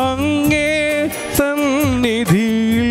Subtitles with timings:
[0.00, 2.90] അങ്ങേ സന്നിധിയിൽ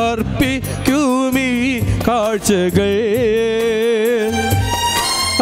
[0.00, 1.78] അർപ്പിക്കുമീ
[2.08, 2.90] കാഴ്ചകൾ.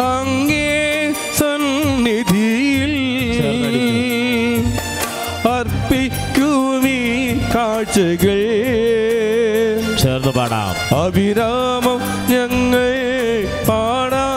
[0.03, 2.93] അങ്ങേ സന്നിധിയിൽ
[5.47, 8.39] അർപ്പിക്കുമീ കാഴ്ചകൾ.
[10.03, 11.03] ചേർന്ന് പാടാം.
[11.03, 11.99] അഭിരാമം
[12.29, 12.93] ഞങ്ങൾ
[13.67, 14.27] പാടാ.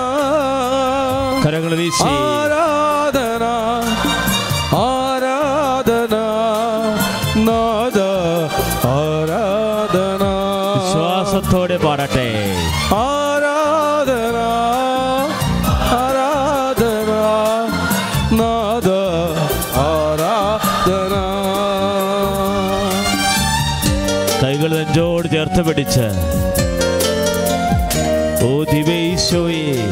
[1.47, 2.38] കരങ്ങൾ വീശി.
[11.99, 12.27] പാടട്ടെ.
[12.97, 14.37] ആരാധന
[16.01, 17.13] ആരാധന
[18.41, 18.89] നാദ
[19.85, 21.15] ആരാധന.
[24.43, 26.07] കൈകൾ നെഞ്ചോട് ചേർത്ത് പിടിച്ച്.
[28.49, 29.83] ഓ ദിവീശോയെ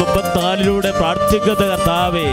[0.00, 2.28] മുപ്പത്തിനാലിലൂടെ പ്രാർത്ഥിക്കുന്ന കർത്താവേ.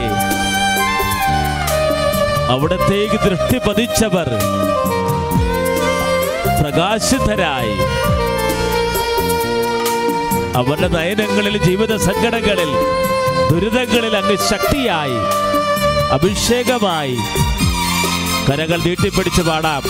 [2.55, 4.29] അവിടത്തേക്ക് ദൃഷ്ടി പതിച്ചവർ
[6.71, 7.75] പ്രകാശിതരായി.
[10.55, 12.71] അവരുടെ നയനങ്ങളിൽ ജീവിത സങ്കടങ്ങളിൽ
[13.51, 15.17] ദുരിതങ്ങളിൽ അങ്ങ് ശക്തിയായി
[16.11, 17.17] അഭിഷേകമായി.
[18.49, 19.83] കരകൾ നീട്ടിപ്പിടിച്ച് പാടാം.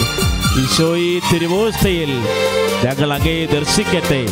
[0.63, 2.09] ഈശോയി തിരുവോസ്തയിൽ
[2.85, 4.25] ഞങ്ങൾ അങ്ങേ ദർശിക്കട്ടെ.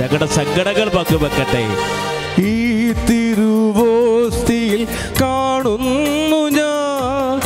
[0.00, 1.64] ഞങ്ങളുടെ സങ്കടങ്ങൾ പങ്കുവെക്കട്ടെ.
[2.42, 4.84] ഈ തിരുവോസ്തിയിൽ
[5.20, 7.40] കാണുന്നു ഞാൻ.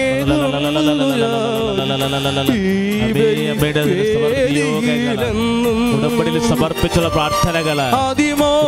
[6.49, 7.77] സമർപ്പിച്ചുള്ള പ്രാർത്ഥനകൾ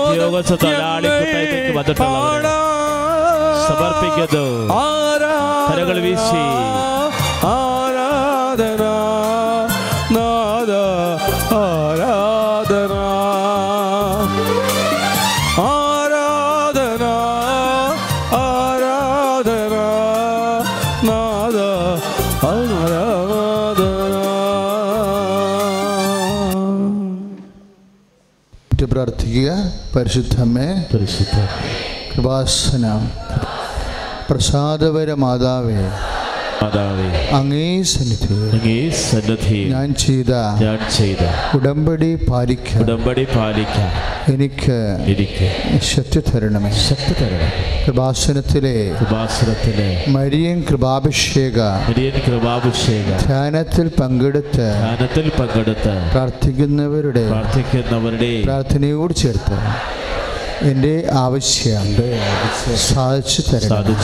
[0.10, 1.74] ഉദ്യോഗസ്ഥ തൊഴിലാളി കൂട്ടായ്മയ്ക്ക്
[3.68, 4.46] സമർപ്പിക്കുന്നു.
[5.70, 6.44] കരങ്ങൾ വീശി.
[7.48, 8.84] ആരാധന
[10.16, 10.72] നാദ
[11.56, 12.94] ആരാധന.
[15.62, 17.04] ആരാധന
[18.36, 19.76] ആരാധന
[21.10, 21.58] നാദ
[22.46, 22.94] ആരാധന.
[28.94, 29.50] പ്രാർത്ഥിക്കുക.
[29.96, 31.38] പരിശുദ്ധമേ പരിശുദ്ധ
[32.14, 32.86] കൃപാസന.
[34.30, 35.82] പ്രസാദപര മാതാവേ.
[36.62, 37.08] മാതാവേ.
[37.38, 38.36] അങ്ങേ സന്നിധി.
[38.56, 39.60] അങ്ങേ സന്നിധി.
[39.74, 41.24] ഞാൻ ചെയ്ത ഞാൻ ചെയ്ത.
[41.58, 43.78] ഉടമ്പടി പാലിക്ക ഉടമ്പടി പാലിക്ക
[44.34, 44.78] എനിക്ക്
[45.14, 45.48] എനിക്ക്
[45.90, 47.52] ശക്തി തരണമേ ശക്തി തരണം
[47.86, 51.60] കൃപാസനത്തിലെ കൃപാസനത്തിലെ മരിയൻ കൃപാഭിഷേക
[51.90, 59.60] മരിയൻ കൃപാഭിഷേക ധ്യാനത്തിൽ പങ്കെടുത്ത് ധ്യാനത്തിൽ പങ്കെടുത്ത് പ്രാർത്ഥിക്കുന്നവരുടെ പ്രാർത്ഥിക്കുന്നവരുടെ പ്രാർത്ഥനയോട് ചേർത്ത്
[60.62, 61.96] എന്റെ ആവശ്യം
[62.76, 63.96] സാധിച്ചു തരണം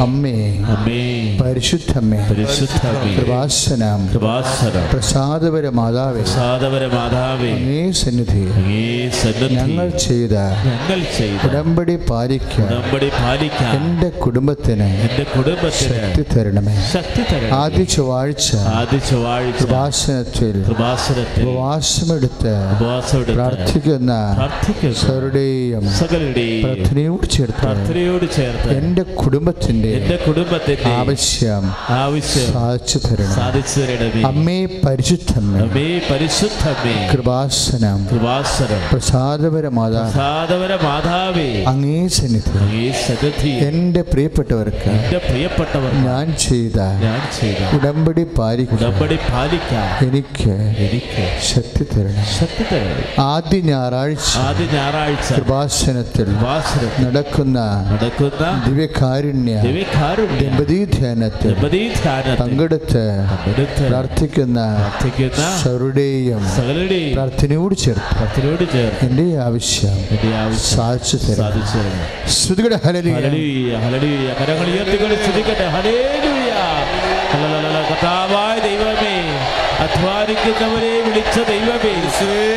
[0.00, 0.58] അമ്മേ.
[0.58, 1.38] അമ്മേ.
[1.42, 3.14] പരിശുദ്ധമ്മേ പരിശുദ്ധമേ.
[3.16, 4.06] കൃപാസനം.
[4.06, 4.90] കൃപാസനം.
[4.92, 8.38] പ്രസാദപര മാതാവേ പ്രസാദപര മാതാവേ അങ്ങേ സന്നിധി.
[8.38, 9.54] അങ്ങേ സന്നിധി.
[9.54, 16.76] ഞങ്ങൾ ചെയ്ത ഞങ്ങൾ ചെയ്ത ഉടമ്പടി പാലിക്കാൻ ഉടമ്പടി പാലിക്കാൻ എന്റെ കുടുംബത്തിന് എന്റെ കുടുംബത്തിന് ശക്തി തരണമേ.
[16.92, 22.52] ശക്തി തരണം ആദ്യ ചൊവ്വാഴ്ച ആദ്യ ചൊവ്വാഴ്ച കൃപാസനത്തിൽ കൃപാസനത്തിൽ ഉപവാസമെടുത്ത്
[23.32, 24.96] പ്രാർത്ഥിക്കുന്ന പ്രാർത്ഥിക്കുന്ന
[25.98, 31.64] സകലരുടെയും പ്രാർത്ഥനയോട് ചേർത്ത് പ്രാർത്ഥനയോട് ചേർത്ത് എന്റെ കുടുംബത്തിന്റെ എന്റെ കുടുംബത്തിന്റെ ആവശ്യം
[32.00, 34.22] ആവശ്യം സാധിച്ചു തരണം സാധിച്ചു തരണമേ.
[34.30, 38.80] അമ്മേ പരിശുദ്ധമേ അമ്മേ പരിശുദ്ധമേ കൃപാസനം കൃപാസനം.
[38.92, 43.52] പ്രസാദപര മാതാ പ്രസാദപര മാതാവേ അങ്ങേ സന്നിധി അങ്ങേ സന്നിധി.
[43.68, 48.76] എന്റെ പ്രിയപ്പെട്ടവർക്ക് എന്റെ പ്രിയപ്പെട്ടവർ ഞാൻ ചെയ്ത ഞാൻ ചെയ്ത ഉടമ്പടി പാലിക്കുക.
[48.78, 50.52] ഉടമ്പടി പാലിക്കാം എനിക്ക്
[50.86, 57.58] എനിക്ക് ശക്തി തരണം ശക്തി തരണം ആദ്യ ഞായറാഴ്ച ആദ്യ ഞായറാഴ്ച കൃപാസനത്തിൽ കൃപാസനം നടക്കുന്ന
[57.92, 61.80] നടക്കുന്ന ദിവ്യകാരുണ്യ ദിവ്യകാരുണ്യ ദമ്പതി ധ്യാനത്തിൽ ദമ്പതി
[62.40, 63.02] പങ്കെടുത്ത്
[63.82, 64.60] പ്രാർത്ഥിക്കുന്ന
[65.60, 66.42] സകലരുടെയും
[67.16, 72.06] പ്രാർത്ഥനയോട് ചേർത്ത് പ്രാർത്ഥനയോട് ചേർത്ത് എന്റെ ആവശ്യം എന്റെ ആവശ്യം സാധിച്ചു തരണം
[72.36, 74.28] ശ്രുതിയുടെ ഹലലിയ ഹല്ലേലൂയ, ഹല്ലേലൂയ.
[74.40, 76.52] കരങ്ങൾ ഉയർത്തിക്കൊണ്ട് ശ്രുതിക്കട്ടെ ഹല്ലേലൂയ.
[77.32, 77.82] ഹല്ലേലൂയ.
[77.90, 79.14] കർത്താവായ ദൈവമേ
[79.84, 81.94] അധ്വാനിക്കുന്നവരെ വിളിച്ച ദൈവമേ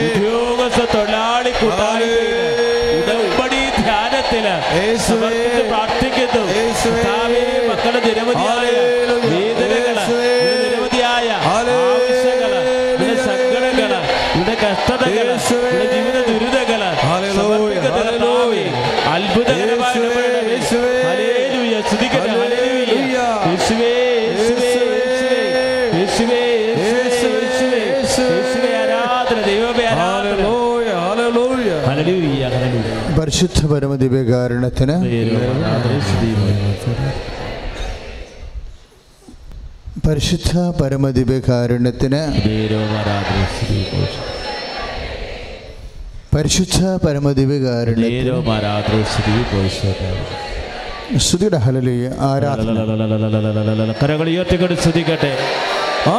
[0.07, 2.28] ഉദ്യോഗസ്ഥ തൊഴിലാളി സമർപ്പിച്ച്
[5.71, 6.41] പ്രാർത്ഥിക്കുന്നു.
[7.69, 8.88] മക്കളുടെ നിരവധിയായ
[33.39, 34.95] പരിശുദ്ധ പരമദിവ്യകാരണത്തിന്
[40.07, 40.51] പരിശുദ്ധ
[40.81, 42.21] പരമദിവ്യകാരണത്തിന്
[46.35, 48.09] പരിശുദ്ധ പരമദിവ്യകാരണത്തിന്
[51.19, 52.67] സ്തുതിയുടെ ഹലലി ആരാധന.
[54.03, 55.31] കരകൾ ഉയർത്തിക്കൊണ്ട് സ്തുതിക്കട്ടെ.
[56.07, 56.17] ആ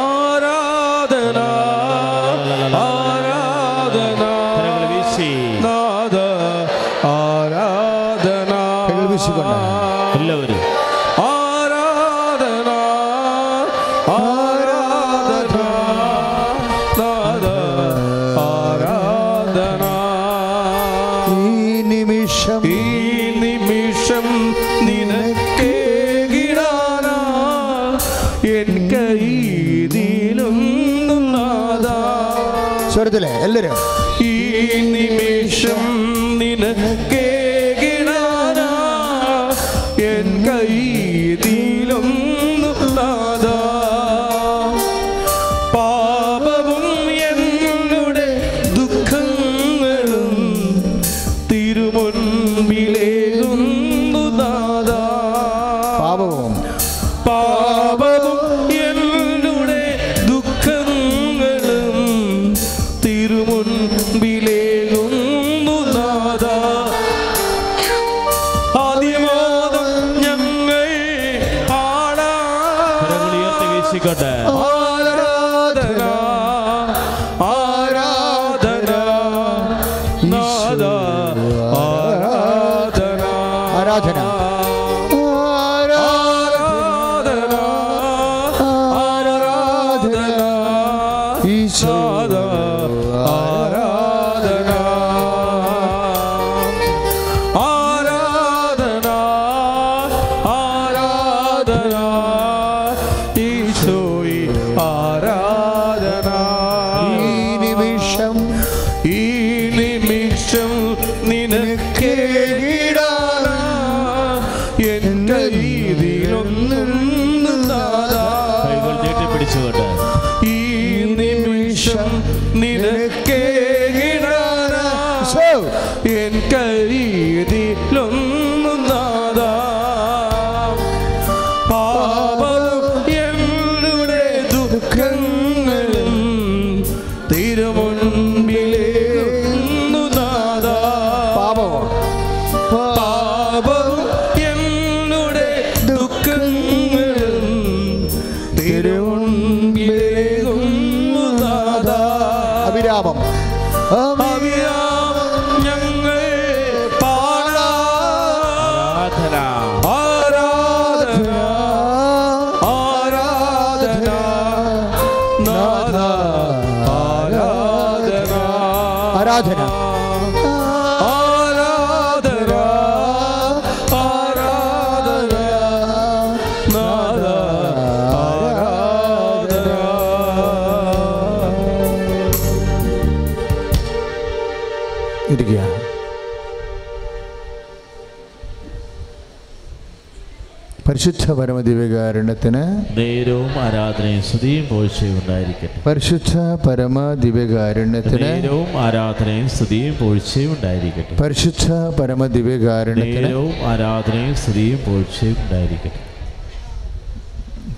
[191.21, 192.61] പരിശുദ്ധ പരമദിവ്യകാരുണ്യത്തിന്
[192.97, 195.81] നേരവും ആരാധനയും സ്തുതിയും പോഴ്ചയും ഉണ്ടായിരിക്കട്ടെ.
[195.87, 196.31] പരിശുദ്ധ
[196.67, 201.15] പരമദിവ്യകാരുണ്യത്തിന് നേരവും ആരാധനയും സ്തുതിയും പോഴ്ചയും ഉണ്ടായിരിക്കട്ടെ.
[201.21, 201.67] പരിശുദ്ധ
[201.99, 206.01] പരമദിവ്യകാരുണ്യത്തിന് നേരവും ആരാധനയും സ്തുതിയും പോഴ്ചയും ഉണ്ടായിരിക്കട്ടെ.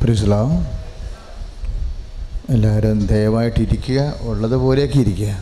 [0.02, 0.50] പ്രിസ്ലാം
[2.56, 5.34] എല്ലാവരും ദയവായിട്ട് ഇരിക്കുക ഉള്ളതുപോലെയൊക്കെ ഇരിക്കുക.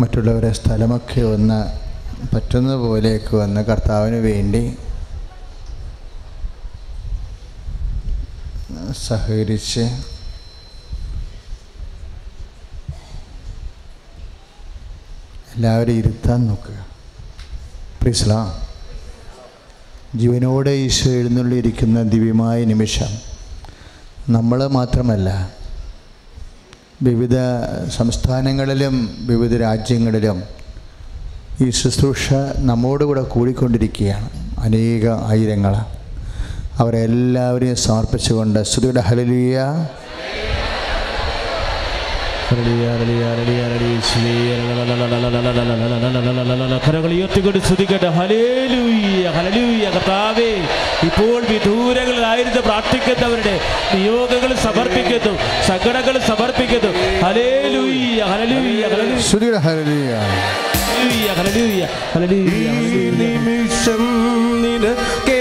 [0.00, 1.89] മറ്റുള്ളവരെ സ്ഥലമൊക്കെ ഒന്ന്
[2.34, 4.76] പറ്റുന്ന പോലെയൊക്കെ വന്ന് കർത്താവിന് വേണ്ടി
[9.06, 9.80] സഹകരിച്ച്
[15.54, 16.86] എല്ലാവരും ഇരുത്താൻ നോക്കുക.
[18.00, 18.70] പ്രീസ്ലാം
[20.18, 23.10] ജീവനോടെ ഈശോ എഴുന്നള്ളിയിരിക്കുന്ന ദിവ്യമായ നിമിഷം.
[24.28, 25.50] നമ്മൾ മാത്രമല്ല
[27.02, 27.36] വിവിധ
[27.88, 28.96] സംസ്ഥാനങ്ങളിലും
[29.26, 30.59] വിവിധ രാജ്യങ്ങളിലും
[31.64, 32.26] ഈ ശുശ്രൂഷ
[32.68, 34.28] നമ്മോടുകൂടെ കൂടിക്കൊണ്ടിരിക്കുകയാണ്.
[34.66, 35.74] അനേക ആയിരങ്ങൾ
[36.82, 39.58] അവരെല്ലാവരെയും സമർപ്പിച്ചുകൊണ്ട് ശ്രുതിയുടെ ഹലലിയ
[51.08, 53.54] ഇപ്പോൾ വിദൂരങ്ങളിലായിരുന്നു പ്രാർത്ഥിക്കുന്നവരുടെ
[53.94, 55.34] നിയോഗങ്ങൾ സമർപ്പിക്കുന്നു.
[55.68, 56.92] സങ്കടങ്ങൾ സമർപ്പിക്കുന്നു.
[57.26, 58.82] ഹലേലൂയ ഹലലൂയ
[59.66, 60.14] ഹലലൂയ
[61.00, 62.68] ശ്രുതിയുടെ ഹലലൂയ്യ
[63.20, 64.02] നിമിഷം
[64.64, 65.39] ഹലലൂയ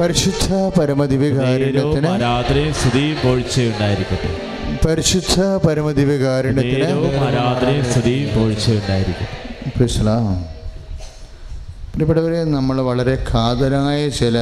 [0.00, 4.30] പരിശുദ്ധ പരമദിവ്യകാരുണ്യത്തിന് ആരാധനയും സ്തുതിയും പോഴ്ചയുണ്ടായിരിക്കട്ടെ
[4.86, 9.36] പരിശുദ്ധ പരമദിവ്യകാരുണ്യത്തിന് നേരവും ആരാധനയും സ്തുതിയും പോഴ്ചയുണ്ടായിരിക്കട്ടെ
[11.92, 14.36] പ്രിയപ്പെട്ടവരെ നമ്മൾ വളരെ കാതലായ ചില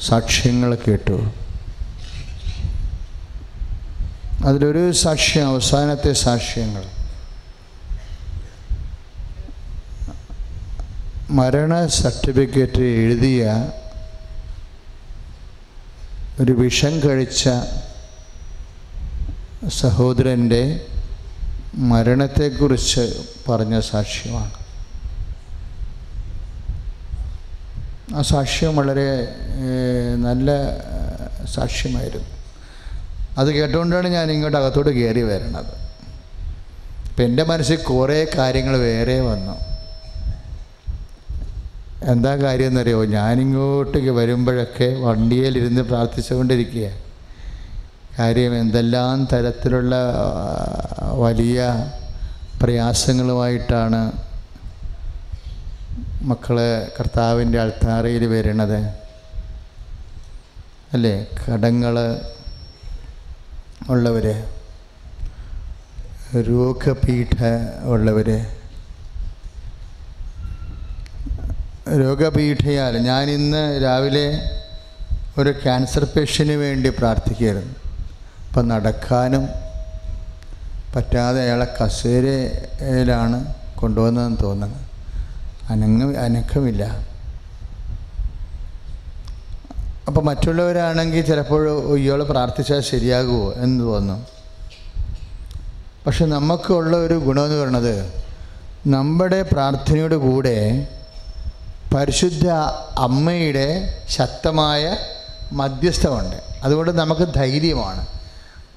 [0.00, 1.18] സാക്ഷ്യങ്ങൾ കേട്ടു.
[4.44, 6.99] അതിലൊരു സാക്ഷ്യം അവസാനത്തെ സാക്ഷ്യങ്ങൾ.
[11.30, 13.68] മരണ സർട്ടിഫിക്കറ്റ് എഴുതിയ
[16.40, 17.48] ഒരു വിഷം കഴിച്ച
[19.68, 20.80] സഹോദരന്റെ
[21.74, 24.52] മരണത്തെക്കുറിച്ച് പറഞ്ഞ സാക്ഷ്യമാണ്.
[28.14, 29.08] ആ സാക്ഷ്യം വളരെ
[30.16, 30.50] നല്ല
[31.46, 32.28] സാക്ഷ്യമായിരുന്നു.
[33.38, 35.74] അത് കേട്ടുകൊണ്ടാണ് ഞാൻ ഇങ്ങോട്ട് അകത്തോട്ട് കയറി വരണത്.
[37.08, 39.69] അപ്പം എന്റെ മനസ്സിൽ കുറേ കാര്യങ്ങൾ വേറെ വന്നു.
[42.02, 46.88] എന്താ കാര്യം എന്നറിയോ ഞാനിങ്ങോട്ടേക്ക് വരുമ്പോഴൊക്കെ വണ്ടിയിലിരുന്ന് പ്രാർത്ഥിച്ചുകൊണ്ടിരിക്കുക.
[48.18, 49.94] കാര്യം എന്തെല്ലാം തരത്തിലുള്ള
[51.14, 51.58] വലിയ
[52.62, 54.12] പ്രയാസങ്ങളുമായിട്ടാണ്
[56.22, 56.56] മക്കൾ
[57.00, 58.80] കർത്താവിന്റെ അൾത്താറയിൽ വരുന്നത്
[60.92, 61.26] അല്ലേ?
[61.42, 61.96] കടങ്ങൾ
[63.90, 64.26] ഉള്ളവർ
[66.48, 67.36] രോഗപീഠ
[67.84, 68.28] ഉള്ളവർ
[71.98, 74.26] രോഗപീഠയാൽ ഞാൻ ഇന്ന് രാവിലെ
[75.38, 77.74] ഒരു ക്യാൻസർ പേഷ്യന് വേണ്ടി പ്രാർത്ഥിക്കുകയായിരുന്നു.
[78.48, 79.48] അപ്പം നടക്കാനും
[80.94, 84.86] പറ്റാതെ അയാളെ കസേരയിലാണ് കൊണ്ടുവന്നതെന്ന് തോന്നുന്നത്
[85.70, 86.84] അനങ്ങ അനക്കമില്ല.
[90.08, 94.26] അപ്പം മറ്റുള്ളവരാണെങ്കിൽ ചിലപ്പോൾ ഇയാൾ പ്രാർത്ഥിച്ചാൽ ശരിയാകുമോ എന്ന് തോന്നുന്നു.
[96.06, 98.12] പക്ഷെ നമുക്കുള്ള ഒരു ഗുണമെന്ന് പറയുന്നത്
[98.86, 100.56] നമ്മുടെ പ്രാർത്ഥനയുടെ കൂടെ
[101.94, 102.46] പരിശുദ്ധ
[102.98, 104.96] അമ്മയുടെ ശക്തമായ
[105.52, 106.36] മധ്യസ്ഥമുണ്ട്.
[106.62, 108.06] അതുകൊണ്ട് നമുക്ക് ധൈര്യമാണ്.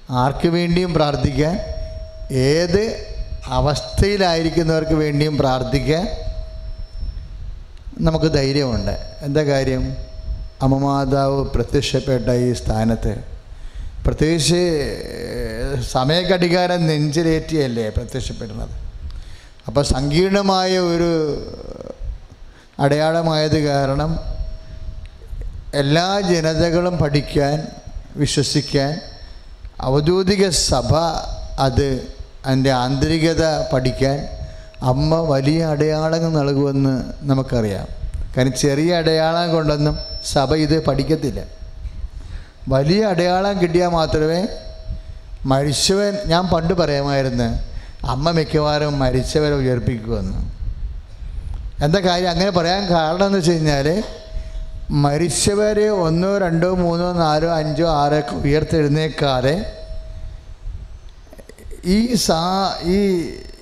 [0.09, 1.59] ആർക്ക് വേണ്ടിയും പ്രാർത്ഥിക്കാൻ
[2.31, 3.05] ഏത്
[3.45, 6.07] അവസ്ഥയിലായിരിക്കുന്നവർക്ക് വേണ്ടിയും പ്രാർത്ഥിക്കാൻ
[7.99, 8.91] നമുക്ക് ധൈര്യമുണ്ട്.
[9.21, 9.95] എന്താ കാര്യം?
[10.61, 13.15] അമ്മമാതാവ് പ്രത്യക്ഷപ്പെട്ട ഈ സ്ഥാനത്ത്.
[14.05, 14.63] പ്രത്യേകിച്ച്
[15.91, 18.69] സമയക്കടികാരം നെഞ്ചിലേറ്റിയല്ലേ പ്രത്യക്ഷപ്പെടുന്നത്.
[19.67, 21.37] അപ്പോൾ സങ്കീർണമായ ഒരു
[22.79, 24.19] അടയാളമായത് കാരണം
[25.73, 27.67] എല്ലാ ജനതകളും പഠിക്കാൻ
[28.15, 29.01] വിശ്വസിക്കാൻ
[29.83, 30.95] ഔദ്യോഗിക സഭ
[31.59, 32.07] അത്
[32.45, 34.27] അതിന്റെ ആന്തരികത പഠിക്കാൻ
[34.81, 37.87] അമ്മ വലിയ അടയാളങ്ങൾ നൽകുമെന്ന് നമുക്കറിയാം.
[38.37, 41.41] കാരണം ചെറിയ അടയാളം കൊണ്ടൊന്നും സഭ ഇത് പഠിക്കത്തില്ല.
[42.67, 44.47] വലിയ അടയാളം കിട്ടിയാൽ മാത്രമേ
[45.45, 47.59] മരിച്ചവൻ ഞാൻ പണ്ട് പറയാമായിരുന്നു
[48.07, 50.52] അമ്മ മിക്കവാറും മരിച്ചവരെ ഉയർപ്പിക്കുമെന്ന്.
[51.83, 52.29] എന്താ കാര്യം?
[52.29, 54.03] അങ്ങനെ പറയാൻ കാരണം എന്ന് വെച്ച് കഴിഞ്ഞാൽ
[54.91, 59.55] മരിച്ചവരെ ഒന്നോ രണ്ടോ മൂന്നോ നാലോ അഞ്ചോ ആറോ ഒക്കെ ഉയർത്തെഴുന്നേക്കാതെ
[61.85, 62.41] ഈ സാ
[62.95, 62.99] ഈ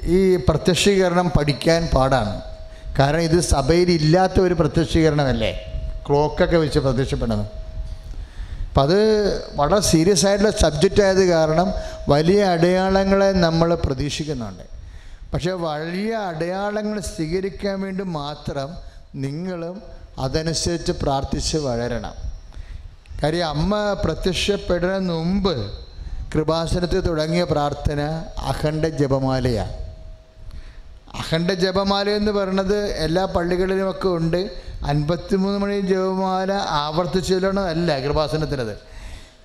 [0.03, 2.41] ഈ പ്രത്യക്ഷീകരണം പഠിക്കാൻ പാടാണ്.
[2.99, 5.51] കാരണം ഇത് സഭയിൽ ഇല്ലാത്ത ഒരു പ്രത്യക്ഷീകരണമല്ലേ?
[6.07, 7.45] ക്ലോക്കൊക്കെ വെച്ച് പ്രത്യക്ഷപ്പെടുന്നത്.
[8.67, 8.99] അപ്പം അത്
[9.55, 11.73] വളരെ സീരിയസ് ആയിട്ടുള്ള സബ്ജക്റ്റ് ആയത് കാരണം
[12.09, 14.70] വലിയ അടയാളങ്ങളെ നമ്മൾ പ്രതീക്ഷിക്കുന്നുണ്ട്.
[15.33, 18.69] പക്ഷേ വലിയ അടയാളങ്ങൾ സ്വീകരിക്കാൻ വേണ്ടി മാത്രം
[19.15, 19.81] നിങ്ങളും
[20.19, 22.13] അതനുസരിച്ച് പ്രാർത്ഥിച്ച് വളരണം
[23.23, 25.71] കാര്യം അമ്മ പ്രത്യക്ഷപ്പെടുന്നതിന് മുമ്പ്
[26.35, 28.01] കൃപാസനത്തിൽ തുടങ്ങിയ പ്രാർത്ഥന
[28.37, 29.73] അഖണ്ഡ ജപമാലയാണ്.
[31.13, 34.51] അഖണ്ഡ ജപമാല എന്ന് പറയുന്നത് എല്ലാ പള്ളികളിലുമൊക്കെ ഉണ്ട്.
[34.85, 38.77] അൻപത്തിമൂന്ന് മണി ജപമാല ആവർത്തിച്ച് ചൊല്ലണമല്ല കൃപാസനത്തിനത്.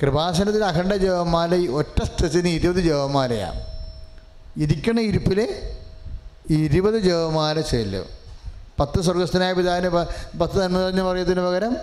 [0.02, 3.60] കൃപാസനത്തിൽ അഖണ്ഡ ജപമാല ഒറ്റ സ്ഥിതിന് ഇരുപത് ജപമാലയാണ്.
[4.56, 5.60] ഇരിക്കണ ഇരിപ്പിൽ
[6.50, 8.06] ഇരുപത് ജപമാല ചെല്ലും.
[8.80, 9.90] പത്ത് സ്വർഗസ്ഥനായ പിതാവിന്
[10.40, 11.76] പത്ത് നന്മ നിറഞ്ഞ മറിയത്തിന് പകരം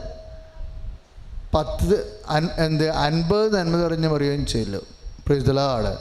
[1.56, 2.18] പത്ത്
[2.66, 4.84] എന്ത് അൻപത് നന്മ നിറഞ്ഞ പറയുകയും ചെല്ലും.
[5.28, 5.98] പ്രീതളാൾ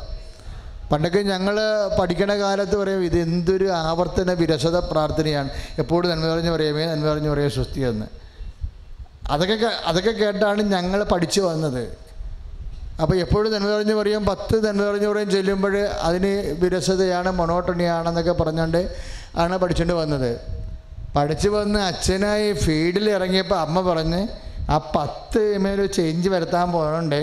[0.92, 1.57] പണ്ടൊക്കെ ഞങ്ങൾ
[2.00, 5.50] പഠിക്കണ കാലത്ത് പറയും ഇത് എന്തൊരു ആവർത്തന വിരസത പ്രാർത്ഥനയാണ്.
[5.78, 8.07] എപ്പോഴും നന്മ നിറഞ്ഞ് പറയുമേ നന്മ നിറഞ്ഞ് പറയുക സ്വസ്തി എന്ന്
[9.31, 11.97] അതൊക്കെ അതൊക്കെ കേട്ടാണ് ഞങ്ങൾ പഠിച്ചു വന്നത്.
[13.00, 15.76] അപ്പോൾ എപ്പോഴും നന്മ നിറഞ്ഞ് പറയും പത്ത് നന്മ നിറഞ്ഞ് പറയും ചെല്ലുമ്പോൾ
[16.08, 16.32] അതിന്
[16.62, 18.96] വിരസതയാണ് മൊണോട്ടണിയാണെന്നൊക്കെ പറഞ്ഞുകൊണ്ട്
[19.37, 20.40] ആണ് പഠിച്ചുകൊണ്ട് വന്നത്.
[21.16, 24.20] പഠിച്ചു വന്ന് അച്ഛനായി ഫീൽഡിൽ ഇറങ്ങിയപ്പോൾ അമ്മ പറഞ്ഞ്
[24.70, 27.22] ആ പത്ത് മേലൊരു ചേഞ്ച് വരുത്താൻ പോകണ്ടേ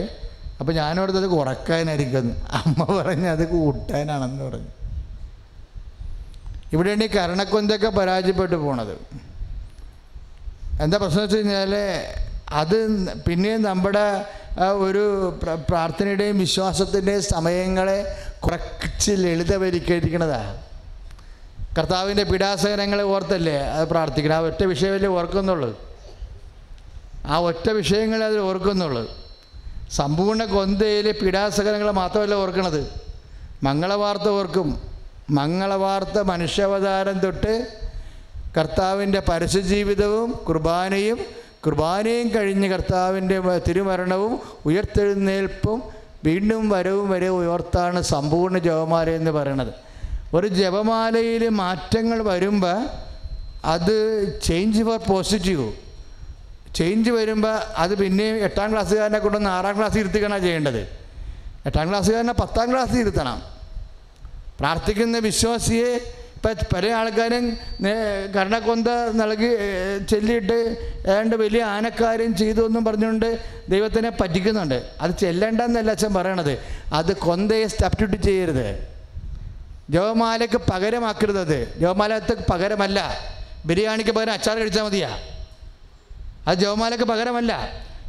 [0.59, 4.71] അപ്പോൾ ഞാനോടത്തത് കുറക്കാനായിരിക്കും അമ്മ പറഞ്ഞ് അത് കൂട്ടാനാണെന്ന് പറഞ്ഞു.
[6.73, 8.95] ഇവിടെയാണ് ഈ കരണക്കൊന്തൊക്കെ പരാജയപ്പെട്ടു പോണത്.
[10.83, 11.73] എന്താ പ്രശ്നം വെച്ച് കഴിഞ്ഞാൽ
[12.51, 14.25] അത് പിന്നെ നമ്മുടെ
[14.77, 20.57] ഒരു പ്ര- പ്രാർത്ഥനയുടെയും വിശ്വാസത്തിന്റെയും സമയങ്ങളെ കുറച്ച് ലളിതവരിക്കരിക്കണതാണ്
[21.77, 24.35] കർത്താവിന്റെ പീഡാസകനങ്ങളെ ഓർത്തല്ലേ അത് പ്രാർത്ഥിക്കണം?
[24.35, 25.79] ആ ഒറ്റ വിഷയമല്ലേ ഓർക്കുന്നുള്ളൂ.
[27.25, 29.11] ആ ഒറ്റ വിഷയങ്ങളെ അതിൽ ഓർക്കുന്നുള്ളൂ.
[29.91, 32.93] സമ്പൂർണ കൊന്തയിലെ പീഡാസകനങ്ങൾ മാത്രമല്ല ഓർക്കണത്.
[33.63, 34.81] മംഗളവാർത്ത ഓർക്കും.
[35.29, 37.67] മംഗളവാർത്ത മനുഷ്യാവതാരം തൊട്ട്
[38.57, 41.19] കർത്താവിന്റെ പരസ്യജീവിതവും കുർബാനയും
[41.65, 43.37] കുർബാനയും കഴിഞ്ഞ് കർത്താവിന്റെ
[43.67, 44.33] തിരുമരണവും
[44.65, 45.79] ഉയർത്തെഴുന്നേൽപ്പും
[46.27, 49.73] വീണ്ടും വരവും വരെ ഉയർത്താണ് സമ്പൂർണ ജപമാല എന്ന് പറയണത്.
[50.33, 52.79] ഒരു ജപമാലയിൽ മാറ്റങ്ങൾ വരുമ്പോൾ
[53.65, 53.95] അത്
[54.43, 55.67] ചേഞ്ച് ഫോർ പോസിറ്റീവ്
[56.75, 60.81] ചേഞ്ച് വരുമ്പോൾ അത് പിന്നെയും എട്ടാം ക്ലാസ്സുകാരനെ കൊണ്ടൊന്ന് ആറാം ക്ലാസ്സിൽ ഇരുത്തിക്കണം ചെയ്യേണ്ടത്?
[61.65, 63.39] എട്ടാം ക്ലാസ്സുകാരനെ പത്താം ക്ലാസ്സിൽ ഇരുത്തണം.
[64.59, 65.91] പ്രാർത്ഥിക്കുന്ന വിശ്വാസിയെ
[66.39, 67.57] ഇപ്പം പല ആൾക്കാരും
[68.35, 68.87] കർണക്കൊന്ത
[69.21, 69.49] നൽകി
[70.09, 70.57] ചെല്ലിയിട്ട്
[71.07, 74.77] ഏതാണ്ട് വലിയ ആനക്കാര്യം ചെയ്തു എന്നും പറഞ്ഞുകൊണ്ട് ദൈവത്തിനെ പറ്റിക്കുന്നുണ്ട്.
[75.01, 76.53] അത് ചെല്ലേണ്ടെന്നല്ല അച്ഛൻ പറയണത്.
[76.93, 78.87] അത് കൊന്തയെ സബ്സ്റ്റിറ്റ്യൂട്ട് ചെയ്യരുത്.
[79.89, 82.99] ജവമാലയ്ക്ക് പകരമാക്കരുത് ജവമാലക്ക് പകരമല്ല.
[83.65, 85.19] ബിരിയാണിക്ക് പകരം അച്ചാർ കഴിച്ചാൽ മതിയാ.
[86.47, 87.53] അത് ജപമാലയ്ക്ക് പകരമല്ല.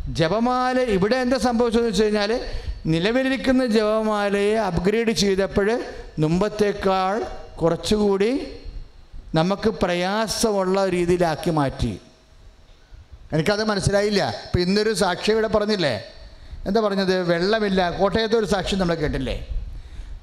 [0.08, 2.40] ജപമാല ഇവിടെ എന്താ സംഭവിച്ചതെന്ന് വെച്ച് കഴിഞ്ഞാൽ
[2.86, 5.80] നിലവിലിരിക്കുന്ന ജപമാലയെ അപ്ഗ്രേഡ് ചെയ്തപ്പോൾ
[6.18, 7.22] മുമ്പത്തേക്കാൾ
[7.62, 8.46] കുറച്ചുകൂടി
[9.34, 12.00] നമുക്ക് പ്രയാസമുള്ള രീതിയിലാക്കി മാറ്റി.
[13.32, 14.28] എനിക്കത് മനസ്സിലായില്ല.
[14.28, 16.02] ഇപ്പം ഇന്നൊരു സാക്ഷി ഇവിടെ പറഞ്ഞില്ലേ?
[16.66, 17.22] എന്താ പറഞ്ഞത്?
[17.22, 19.46] വെള്ളമില്ല കോട്ടയത്തെ ഒരു സാക്ഷി നമ്മൾ കേട്ടില്ലേ?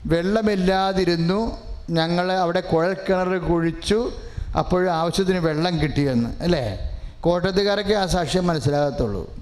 [0.06, 1.58] വെള്ളമില്ലാതിരുന്നു
[1.90, 4.12] ഞങ്ങൾ അവിടെ കുഴൽക്കിണർ കുഴിച്ചു
[4.60, 6.94] അപ്പോൾ ആവശ്യത്തിന് വെള്ളം കിട്ടിയെന്ന് അല്ലേ?
[7.22, 9.36] കോട്ടയത്തുകാരൊക്കെ ആ സാക്ഷ്യം മനസ്സിലാകത്തുള്ളൂ.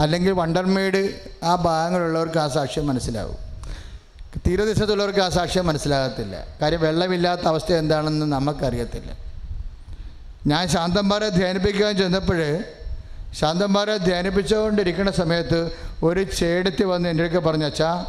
[0.00, 3.51] അല്ലെങ്കിൽ വണ്ടർമേഡ് ആ ഭാഗങ്ങളുള്ളവർക്ക് ആ സാക്ഷ്യം മനസ്സിലാവും.
[4.38, 6.46] തീരദേശത്തുള്ളവർക്ക് ആ സാക്ഷ്യം മനസ്സിലാകത്തില്ല.
[6.62, 9.10] കാര്യം വെള്ളമില്ലാത്ത അവസ്ഥ എന്താണെന്ന് നമുക്കറിയത്തില്ല.
[10.46, 12.40] ഞാൻ ശാന്തന്മാരെ ധ്യാനിപ്പിക്കാൻ ചെന്നപ്പോൾ
[13.40, 18.06] ശാന്തന്മാരെ ധ്യാനിപ്പിച്ചുകൊണ്ടിരിക്കുന്ന സമയത്ത് ഒരു ചേടത്തി വന്ന് എന്റെ അടുക്ക പറഞ്ഞു അച്ഛാ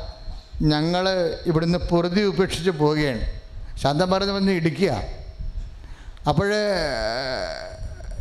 [0.61, 1.05] ഞങ്ങൾ
[1.45, 3.21] ഇവിടുന്ന് പൊറുതി ഉപേക്ഷിച്ച് പോവുകയാണ്.
[3.81, 5.03] ശാന്തന്മാരെ വന്ന് ഇടിക്കുക.
[6.27, 6.49] അപ്പോൾ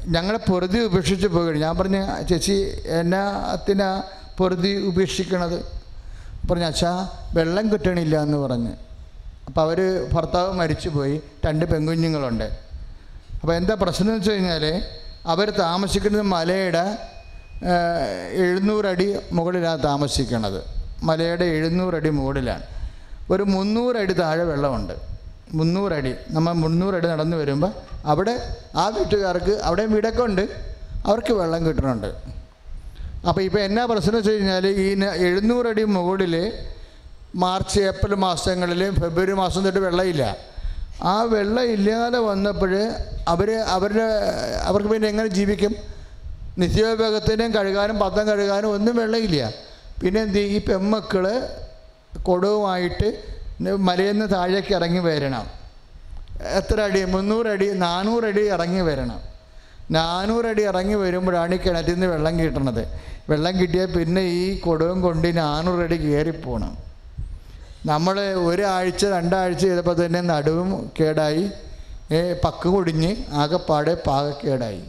[0.06, 1.58] ഞങ്ങളെ പൊറുതി ഉപേക്ഷിച്ച് പോവുകയാണ്.
[1.58, 4.02] ഞാൻ പറഞ്ഞു ചേച്ചി എന്നാത്തിനാ
[4.38, 5.81] പൊറുതി ഉപേക്ഷിക്കണത്?
[6.50, 8.72] പറഞ്ഞു അച്ഛാ വെള്ളം കിട്ടണില്ല എന്ന് പറഞ്ഞ്.
[9.46, 9.78] അപ്പോൾ അവർ
[10.12, 11.20] ഭർത്താവ് മരിച്ചുപോയി.
[11.46, 12.44] രണ്ട് പെൺകുഞ്ഞുങ്ങളുണ്ട്.
[13.40, 14.64] അപ്പോൾ എന്താ പ്രശ്നം എന്ന് വെച്ച് കഴിഞ്ഞാൽ
[15.26, 16.98] അവർ താമസിക്കുന്നത് മലയുടെ
[18.32, 20.60] എഴുന്നൂറടി മുകളിലാണ് താമസിക്കണത്.
[21.02, 22.62] മലയുടെ എഴുന്നൂറടി മുകളിലാണ്.
[23.30, 24.94] ഒരു മുന്നൂറടി താഴെ വെള്ളമുണ്ട്.
[25.52, 26.14] മുന്നൂറടി.
[26.30, 27.72] നമ്മൾ മുന്നൂറടി നടന്നു വരുമ്പോൾ
[28.06, 30.44] അവിടെ ആ വീട്ടുകാർക്ക് അവിടെ വീടൊക്കെ ഉണ്ട്.
[31.06, 32.41] അവർക്ക് വെള്ളം കിട്ടുന്നുണ്ട്
[33.28, 34.86] അപ്പോൾ ഇപ്പോൾ എന്നാ പ്രശ്നം വെച്ച് കഴിഞ്ഞാൽ ഈ
[35.26, 36.34] എഴുന്നൂറടി മുകളിൽ
[37.42, 40.24] മാർച്ച് ഏപ്രിൽ മാസങ്ങളിൽ ഫെബ്രുവരി മാസം തൊട്ട് വെള്ളമില്ല.
[41.12, 42.72] ആ വെള്ളം ഇല്ലാതെ വന്നപ്പോൾ
[43.32, 44.06] അവർ അവരുടെ
[44.68, 45.72] അവർക്ക് പിന്നെ എങ്ങനെ ജീവിക്കും?
[46.60, 49.40] നിത്യോപയോഗത്തിനും കഴുകാനും പത്തം കഴുകാനും ഒന്നും വെള്ളമില്ല.
[50.02, 51.24] പിന്നെ എന്ത് ഈ പെമ്മക്കൾ
[52.28, 53.08] കൊടുവുമായിട്ട്
[53.88, 55.44] മലയിൽ നിന്ന് താഴേക്ക് ഇറങ്ങി വരണം.
[56.58, 57.00] എത്ര അടി?
[57.14, 59.20] മുന്നൂറടി നാനൂറടി ഇറങ്ങി വരണം.
[59.96, 62.84] നാനൂറടി ഇറങ്ങി വരുമ്പോഴാണ് ഈ കിണറ്റിൽ നിന്ന് വെള്ളം കിട്ടണത്.
[63.30, 66.72] വെള്ളം കിട്ടിയാൽ പിന്നെ ഈ കൊടുവും കൊണ്ട് നാനൂറടി കയറിപ്പോണം
[67.90, 68.16] നമ്മൾ
[68.48, 71.44] ഒരാഴ്ച രണ്ടാഴ്ച ചെയ്തപ്പോൾ തന്നെ നടുവും കേടായി.
[72.44, 73.10] പക്ക് കുടിഞ്ഞ്
[73.42, 74.82] ആകെപ്പാടെ പാകക്കേടായി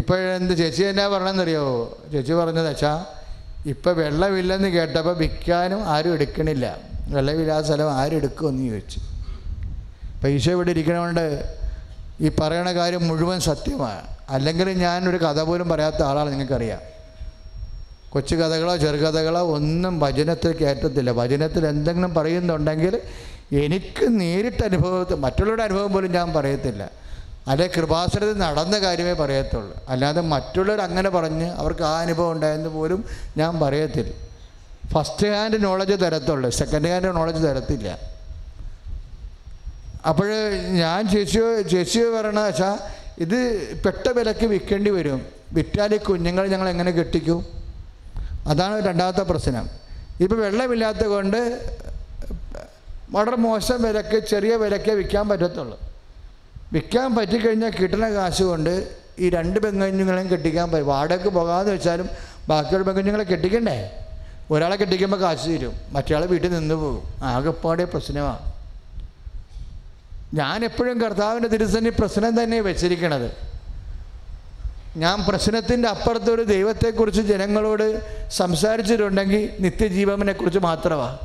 [0.00, 1.78] ഇപ്പോഴെന്ത് ചേച്ചി എന്നാ പറഞ്ഞതെന്നറിയാവോ
[2.12, 2.92] ചേച്ചി പറഞ്ഞത് അച്ഛാ
[3.72, 6.66] ഇപ്പം വെള്ളമില്ലെന്ന് കേട്ടപ്പോൾ വിൽക്കാനും ആരും എടുക്കണില്ല.
[7.14, 9.00] വെള്ളമില്ലാത്ത സ്ഥലം ആരും എടുക്കുമെന്ന് ചോദിച്ചു.
[10.22, 11.26] പൈസ ഇവിടെ ഇരിക്കണതുകൊണ്ട്
[12.20, 14.02] ഈ പറയണ കാര്യം മുഴുവൻ സത്യമാണ്.
[14.28, 16.80] അല്ലെങ്കിൽ ഞാൻ ഒരു കഥ പോലും പറയാത്ത ആളാണ് നിങ്ങൾക്കറിയാം.
[18.10, 23.00] കൊച്ചു കഥകളോ ചെറുകഥകളോ ഒന്നും ഭജനത്തിൽ കയറ്റത്തില്ല ഭജനത്തിൽ എന്തെങ്കിലും പറയുന്നുണ്ടെങ്കിൽ
[23.52, 26.90] എനിക്ക് നേരിട്ട് അനുഭവത്തിൽ മറ്റുള്ളവരുടെ അനുഭവം പോലും ഞാൻ പറയത്തില്ല.
[27.48, 29.84] അല്ലെ കൃപാസനത്തിൽ നടന്ന കാര്യമേ പറയത്തുള്ളൂ.
[29.88, 33.04] അല്ലാതെ മറ്റുള്ളവർ അങ്ങനെ പറഞ്ഞ് അവർക്ക് ആ അനുഭവം ഉണ്ടായെന്ന് പോലും
[33.36, 34.12] ഞാൻ പറയത്തില്ല.
[34.88, 36.50] ഫസ്റ്റ് ഹാൻഡ് നോളജ് തരത്തുള്ളൂ.
[36.50, 38.09] സെക്കൻഡ് ഹാൻഡ് നോളജ് തരത്തില്ല.
[40.08, 42.78] അപ്പോൾ ഞാൻ ചേച്ചി ചേച്ചി പറയണ വെച്ചാൽ
[43.18, 43.38] ഇത്
[43.82, 45.26] പെട്ട വിലക്ക് വിൽക്കേണ്ടി വരും.
[45.52, 47.46] വിറ്റാൽ കുഞ്ഞുങ്ങൾ ഞങ്ങൾ എങ്ങനെ കെട്ടിക്കും?
[48.46, 49.70] അതാണ് രണ്ടാമത്തെ പ്രശ്നം.
[50.20, 51.70] ഇപ്പോൾ വെള്ളമില്ലാത്ത കൊണ്ട്
[53.10, 55.78] വളരെ മോശം വിലക്ക് ചെറിയ വിലക്കേ വിൽക്കാൻ പറ്റത്തുള്ളൂ.
[56.72, 60.86] വിൽക്കാൻ പറ്റിക്കഴിഞ്ഞാൽ കിട്ടുന്ന കാശ് കൊണ്ട് ഈ രണ്ട് പെങ്കുഞ്ഞുങ്ങളെയും കെട്ടിക്കാൻ പറ്റും.
[60.86, 62.08] വാടകയ്ക്ക് പോകാമെന്ന് വെച്ചാലും
[62.48, 63.90] ബാക്കിയുള്ള പെങ്കുഞ്ഞുങ്ങളെ കെട്ടിക്കണ്ടേ?
[64.50, 65.72] ഒരാളെ കെട്ടിക്കുമ്പോൾ കാശ് തരും.
[65.90, 67.02] മറ്റേ വീട്ടിൽ നിന്ന് പോകും.
[67.22, 68.49] ആകെപ്പാടെ പ്രശ്നമാണ്
[70.34, 73.50] ഞാൻ എപ്പോഴും കർത്താവിന്റെ തിരുസന്നി പ്രശ്നം തന്നെ വെച്ചിരിക്കണത്.
[74.96, 81.18] ഞാൻ പ്രശ്നത്തിന്റെ അപ്പുറത്തൊരു ദൈവത്തെക്കുറിച്ച് ജനങ്ങളോട് സംസാരിച്ചിട്ടുണ്ടെങ്കിൽ നിത്യജീവനെക്കുറിച്ച് മാത്രമാണ്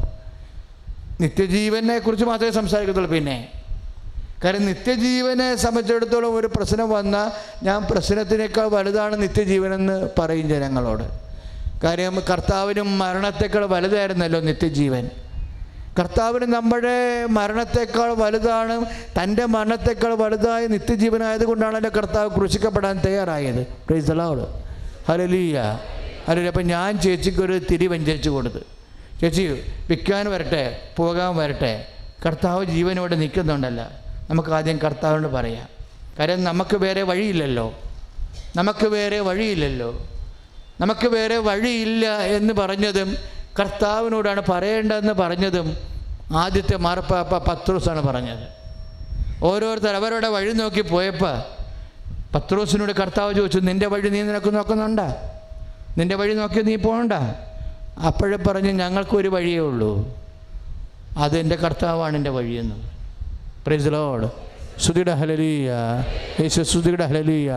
[1.21, 3.47] നിത്യജീവനെ കുറിച്ച് മാത്രമേ സംസാരിക്കത്തുള്ളൂ പിന്നെ.
[4.43, 7.31] കാരണം നിത്യജീവനെ സംബന്ധിച്ചിടത്തോളം ഒരു പ്രശ്നം വന്നാൽ
[7.65, 11.03] ഞാൻ പ്രശ്നത്തിനേക്കാൾ വലുതാണ് നിത്യജീവനെന്ന് പറയും ജനങ്ങളോട്.
[11.83, 15.09] കാര്യം കർത്താവിനും മരണത്തേക്കാൾ വലുതായിരുന്നല്ലോ നിത്യജീവൻ.
[15.99, 18.85] കർത്താവിന് നമ്മുടെ മരണത്തെക്കാൾ വലുതാണ്
[19.21, 23.67] തന്റെ മരണത്തെക്കാൾ വലുതായ നിത്യജീവനായത് കൊണ്ടാണല്ലോ കർത്താവ് ക്രൂശിക്കപ്പെടാൻ തയ്യാറായത്.
[23.67, 24.43] പ്രൈസലോട്
[25.11, 25.61] ഹലലീയ
[26.27, 28.61] ഹലലി അപ്പം ഞാൻ ചേച്ചിക്കൊരു തിരി വഞ്ചരിച്ചു കൊടുത്ത്.
[29.21, 29.41] ചേച്ചി
[29.89, 31.87] വിൽക്കാൻ വരട്ടെ പോകാൻ വരട്ടെ.
[32.25, 33.85] കർത്താവ് ജീവനോട് നിൽക്കുന്നുണ്ടല്ലോ.
[34.29, 35.67] നമുക്ക് ആദ്യം കർത്താവിനോട് പറയാം.
[36.19, 37.73] കാര്യം നമുക്ക് വേറെ വഴിയില്ലല്ലോ.
[38.55, 40.07] നമുക്ക് വേറെ വഴിയില്ലല്ലോ.
[40.81, 43.15] നമുക്ക് വേറെ വഴിയില്ല എന്ന് പറഞ്ഞതും
[43.59, 45.77] കർത്താവിനോടാണ് പറയേണ്ടതെന്ന് പറഞ്ഞതും
[46.31, 48.47] ആദ്യത്തെ മാർപ്പാപ്പ പത്രോസാണ് പറഞ്ഞത്.
[49.43, 51.41] ഓരോരുത്തർ അവരുടെ വഴി നോക്കി പോയപ്പോൾ
[52.35, 55.15] പത്രോസിനോട് കർത്താവ് ചോദിച്ചു നിന്റെ വഴി നീ നിനക്ക് നോക്കുന്നുണ്ടാ?
[55.97, 57.13] നിന്റെ വഴി നോക്കി നീ പോകണ്ട?
[58.05, 60.17] അപ്പോഴേ പറഞ്ഞ് ഞങ്ങൾക്കൊരു വഴിയേ ഉള്ളൂ.
[61.17, 62.75] അതെന്റെ കർത്താവാണ് എന്റെ വഴിയെന്ന്.
[63.65, 63.87] പ്രൈസ്
[64.83, 65.67] സുധിയുടെ ഹലലിയ
[66.43, 67.49] യേശു സുധിയുടെ ഹലലിയ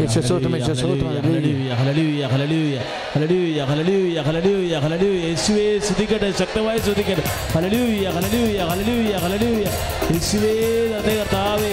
[0.00, 1.68] യേശു സ്വത്തം യേശു സ്വത്തം ഹല്ലേലൂയ.
[1.80, 2.76] ഹല്ലേലൂയ, ഹല്ലേലൂയ,
[3.14, 5.18] ഹല്ലേലൂയ, ഹല്ലേലൂയ, ഹല്ലേലൂയ, ഹല്ലേലൂയ.
[5.28, 9.66] യേശുവേ സ്തുതിക്കട്ടെ ശക്തമായി സ്തുതിക്കട്ടെ ഹല്ലേലൂയ, ഹല്ലേലൂയ, ഹല്ലേലൂയ, ഹല്ലേലൂയ.
[10.14, 10.52] യേശുവേ
[10.92, 11.72] നന്ദി കർത്താവേ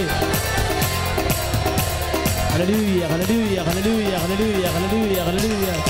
[2.52, 5.89] ഹല്ലേലൂയ, ഹല്ലേലൂയ, ഹല്ലേലൂയ, ഹല്ലേലൂയ, ഹല്ലേലൂയ, ഹല്ലേലൂയ.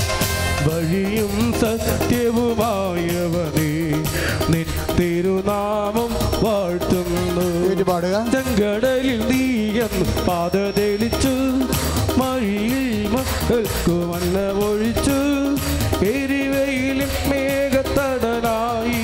[0.67, 3.71] വഴിയും സത്യവുമായവനേ
[4.51, 6.11] നിൻ തിരുനാമം
[6.43, 7.47] വാഴ്ത്തുന്നു.
[8.33, 11.33] ചെങ്കടലിൽ നീയെന്ന് പാത തെളിച്ചു
[12.19, 14.35] മഴിയിൽ മക്കൾക്കു മണ്ണ
[14.67, 15.17] ഒഴിച്ചു
[16.11, 19.03] എരിവയിലും മേഘത്തടലായി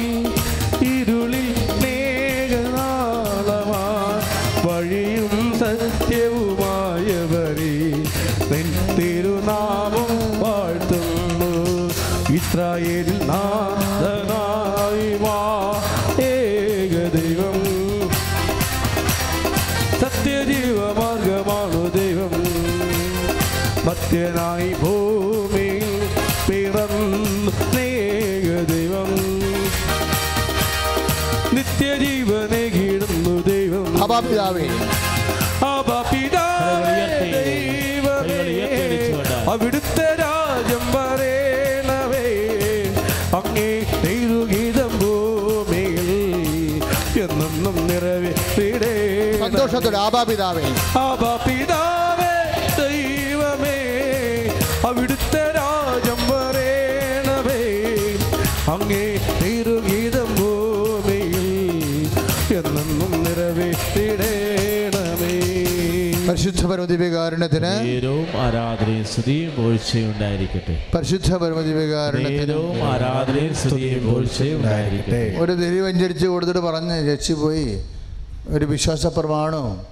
[12.57, 15.33] ഇസ്രായേലിൽ നാഥനായി വാ.
[16.27, 17.57] ഏകദൈവം
[20.01, 22.33] സത്യജീവമാർഗമാണു ദൈവം.
[23.87, 25.91] മത്യനായി ഭൂമിയിൽ
[26.47, 27.53] പിറന്നു
[28.71, 29.11] ദൈവം.
[31.55, 33.87] നിത്യജീവനെ കീടുന്നു ദൈവം.
[34.03, 34.67] അബാപിതാവേ
[35.73, 38.41] അബാപിതാവേ പിതാവേ ദൈവമേ,
[39.53, 39.86] അവിടുത്തെ
[49.77, 50.63] സന്തോഷത്തോടെ ആപാപിതാവേ.
[50.99, 52.31] ആബാ പിതാവേ
[52.79, 53.75] ദൈവമേ
[54.89, 57.59] അവിടുത്തെ രാജം വരേണവേ
[58.73, 59.03] അങ്ങേ
[59.41, 61.45] തിരുഗീതം ഭൂമിയിൽ
[62.59, 62.89] എന്നും
[63.25, 64.23] നിറവേറ്റിടേണമേ.
[66.29, 70.75] പരിശുദ്ധ പരമദിവ്യകാരുണ്യത്തിന് നേരവും ആരാധനയും സ്തുതിയും പോഴ്ചയും ഉണ്ടായിരിക്കട്ടെ.
[70.95, 75.21] പരിശുദ്ധ പരമദിവ്യകാരുണ്യത്തിന് നേരവും ആരാധനയും സ്തുതിയും പോഴ്ചയും ഉണ്ടായിരിക്കട്ടെ.
[75.43, 77.67] ഒരു തെരുവഞ്ചരിച്ച് കൊടുത്തിട്ട് പറഞ്ഞ് ചേച്ചി പോയി
[78.49, 79.85] ഒരു വിശ്വാസ പ്രമാണവും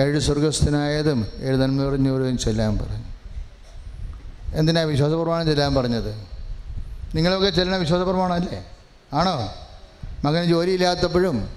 [0.00, 3.04] ഏഴ് സ്വർഗസ്ഥനായതും ഏഴ് നന്മ നിറഞ്ഞവരും ചെല്ലാൻ പറഞ്ഞു.
[4.54, 6.14] എന്തിനാ വിശ്വാസ പ്രമാണം ചെല്ലാൻ പറഞ്ഞത്?
[7.14, 8.64] നിങ്ങളൊക്കെ ചെല്ലണ വിശ്വാസ പ്രമാണമല്ലേ
[9.12, 9.52] ആണോ?
[10.24, 11.48] മകന് ജോലിയില്ലാത്തപ്പോഴും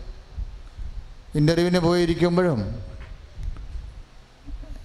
[1.35, 2.83] ഇന്റർവ്യൂവിന് പോയിരിക്കുമ്പോഴും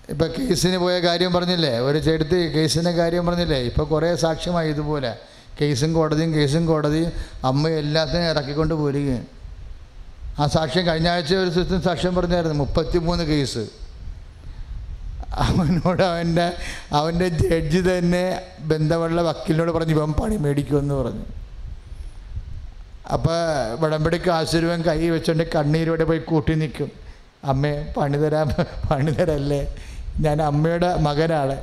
[0.09, 1.79] ഇപ്പം കേസിന് പോയ കാര്യം പറഞ്ഞില്ലേ?
[1.79, 3.59] ഒരു ചെടുത്ത് കേസിന്റെ കാര്യം പറഞ്ഞില്ലേ?
[3.59, 5.19] ഇപ്പോൾ കുറേ സാക്ഷ്യമായി ഇതുപോലെ.
[5.61, 7.13] കേസും കോടതിയും കേസും കോടതിയും
[7.45, 9.38] അമ്മ എല്ലാത്തിനും ഇറക്കിക്കൊണ്ട് പോരുകയും
[10.41, 13.65] ആ സാക്ഷ്യം കഴിഞ്ഞ ആഴ്ച ഒരു സിസ്റ്റം സാക്ഷ്യം പറഞ്ഞായിരുന്നു മുപ്പത്തിമൂന്ന് കേസ്.
[15.47, 16.47] അവനോട് അവന്റെ
[16.93, 18.23] അവന്റെ ജഡ്ജ് തന്നെ
[18.61, 21.25] ബന്ധമുള്ള വക്കീലിനോട് പറഞ്ഞു ഇവൻ പണി മേടിക്കുമെന്ന് പറഞ്ഞു.
[23.15, 23.39] അപ്പോൾ
[23.83, 26.91] വിളമ്പടിക്ക് കാശുരുവൻ കൈ വെച്ചോണ്ട് കണ്ണീരോടെ പോയി കൂട്ടി നിൽക്കും.
[27.45, 28.49] അമ്മേ പണി തരാൻ
[28.91, 29.61] പണി തരല്ലേ?
[30.21, 31.57] ഞാൻ അമ്മയുടെ മകനാണ്.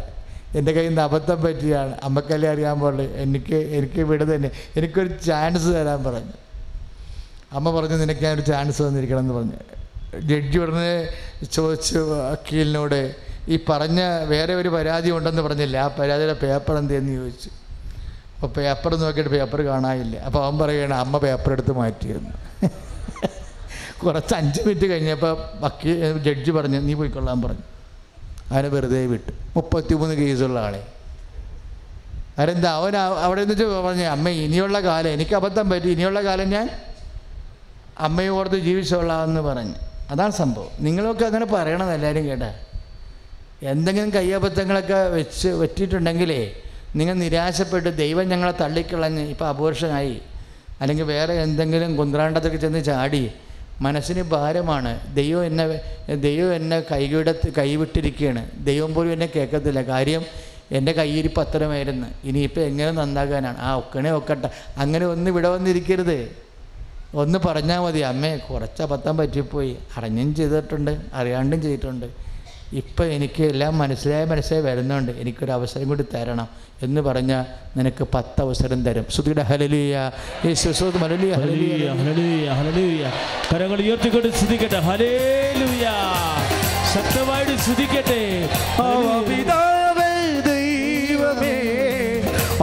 [0.56, 3.06] എന്റെ കയ്യിൽ നിന്ന് അബദ്ധം പറ്റിയാണ് അമ്മക്കല്ലേ അറിയാൻ പാടുള്ളൂ?
[3.24, 4.50] എനിക്ക് എനിക്ക് വിട തന്നെ.
[4.78, 6.34] എനിക്കൊരു ചാൻസ് തരാൻ പറഞ്ഞു.
[7.56, 9.58] അമ്മ പറഞ്ഞു നിനക്ക് ഞാനൊരു ചാൻസ് തന്നിരിക്കണം എന്ന് പറഞ്ഞു.
[10.20, 11.08] ജഡ്ജി ഉടനെ
[11.54, 13.16] ചോദിച്ചു വക്കീലിനോട്
[13.48, 15.78] ഈ പറഞ്ഞ വേറെ ഒരു പരാതി ഉണ്ടെന്ന് പറഞ്ഞില്ല?
[15.78, 17.50] ആ പരാതിയുടെ പേപ്പർ എന്തെന്ന് ചോദിച്ചു.
[18.36, 20.18] അപ്പോൾ പേപ്പർ നോക്കിയിട്ട് പേപ്പർ കാണാനില്ല.
[20.18, 22.32] അപ്പോൾ അവൻ പറയുകയാണ് അമ്മ പേപ്പർ എടുത്ത് മാറ്റിയെന്ന്.
[24.06, 27.64] കുറച്ച് അഞ്ച് മിനിറ്റ് കഴിഞ്ഞപ്പോൾ വക്കീൽ ജഡ്ജി പറഞ്ഞു നീ പോയിക്കൊള്ളാൻ പറഞ്ഞു.
[28.52, 29.32] അവനെ വെറുതെ വിട്ടു.
[29.56, 30.88] മുപ്പത്തിമൂന്ന് കേസുള്ള ആളെ.
[32.38, 36.70] അവരെന്താ അവൻ അവിടെ നിന്ന് പറഞ്ഞു അമ്മ ഇനിയുള്ള കാലം എനിക്ക് അബദ്ധം പറ്റി ഇനിയുള്ള കാലം ഞാൻ
[38.00, 39.74] അമ്മയെ ഓർത്ത് ജീവിച്ചോളാമെന്ന് പറഞ്ഞു.
[40.10, 40.68] അതാണ് സംഭവം.
[40.80, 42.54] നിങ്ങളൊക്കെ അങ്ങനെ പറയണം എല്ലാവരും കേട്ടാ.
[43.64, 46.62] എന്തെങ്കിലും കയ്യബദ്ധങ്ങളൊക്കെ വെച്ച് പറ്റിയിട്ടുണ്ടെങ്കിലേ
[46.96, 50.22] നിങ്ങൾ നിരാശപ്പെട്ട് ദൈവം ഞങ്ങളെ തള്ളിക്കളഞ്ഞ് ഇപ്പോൾ അപോർഷനായി
[50.82, 53.32] അല്ലെങ്കിൽ വേറെ എന്തെങ്കിലും കുന്ത്രാണ്ടത്തൊക്കെ ചെന്ന് ചാടി
[53.82, 55.16] മനസ്സിന് ഭാരമാണ്.
[55.16, 55.82] ദൈവം എന്നെ
[56.16, 58.50] ദൈവം എന്നെ കൈകിടത്ത് കൈവിട്ടിരിക്കുകയാണ്.
[58.66, 59.82] ദൈവം പോലും എന്നെ കേൾക്കത്തില്ല.
[59.82, 60.26] കാര്യം
[60.72, 62.08] എന്റെ കയ്യിരിപ്പ് അത്രമായിരുന്നു.
[62.24, 63.58] ഇനിയിപ്പോൾ എങ്ങനെ നന്നാകാനാണ്?
[63.60, 64.50] ആ ഒക്കണേ ഒക്കട്ടെ.
[64.78, 66.45] അങ്ങനെ ഒന്ന് ഇവിടെ വന്നിരിക്കരുത്.
[67.22, 68.00] ഒന്ന് പറഞ്ഞാൽ മതി.
[68.12, 69.74] അമ്മേ കുറച്ച് അബദ്ധം പറ്റിപ്പോയി.
[69.98, 72.08] അറിഞ്ഞും ചെയ്തിട്ടുണ്ട് അറിയാണ്ടും ചെയ്തിട്ടുണ്ട്.
[72.74, 75.12] ഇപ്പം എനിക്ക് എല്ലാം മനസ്സിലായ മനസ്സിലായി വരുന്നുണ്ട്.
[75.12, 76.48] എനിക്കൊരു അവസരം കൂടി തരണം
[76.84, 77.44] എന്ന് പറഞ്ഞാൽ
[77.78, 79.06] നിനക്ക് പത്ത് അവസരം തരും.
[79.14, 80.12] ശ്രുതിയുടെ ഹലലിയ
[80.46, 80.70] യേശു
[81.04, 83.04] ഹലലിയ ഹലലിയ ഹലലിയ ഹല്ലേലൂയ.
[83.52, 85.86] കരങ്ങൾ ഉയർത്തിക്കൊണ്ട് ശ്രദ്ധിക്കട്ടെ ഹലേലുയ
[86.94, 88.22] ശക്തമായിട്ട് ശ്രദ്ധിക്കട്ടെ
[89.30, 90.12] പിതാവേ
[90.50, 91.56] ദൈവമേ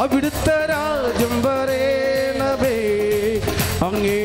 [0.02, 2.76] അവിടുത്തെ രാജ്യം വരേണമേ.
[3.86, 4.18] അങ്ങേ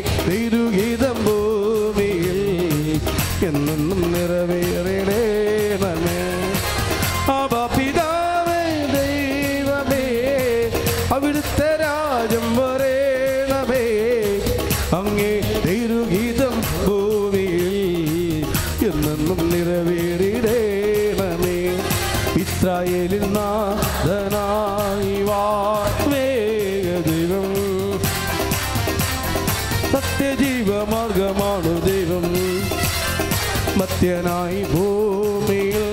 [33.98, 35.86] മത്യനായി ഭൂമിയിൽ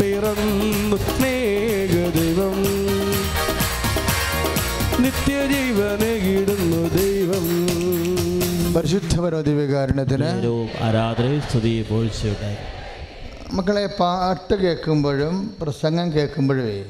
[0.00, 2.56] പിറന്നു സ്നേഹദൈവം.
[5.02, 7.46] നിത്യജീവനകിടുന്നു ദൈവം.
[8.72, 10.26] പരിശുദ്ധപരോധിവികാരണത്തിന്
[10.80, 12.56] ആരാധനയും സ്തുതിയും പോഴ്ചയുണ്ടായി.
[13.52, 16.84] മക്കളെ പാട്ട് കേൾക്കുമ്പോഴും പ്രസംഗം കേൾക്കുമ്പോഴേ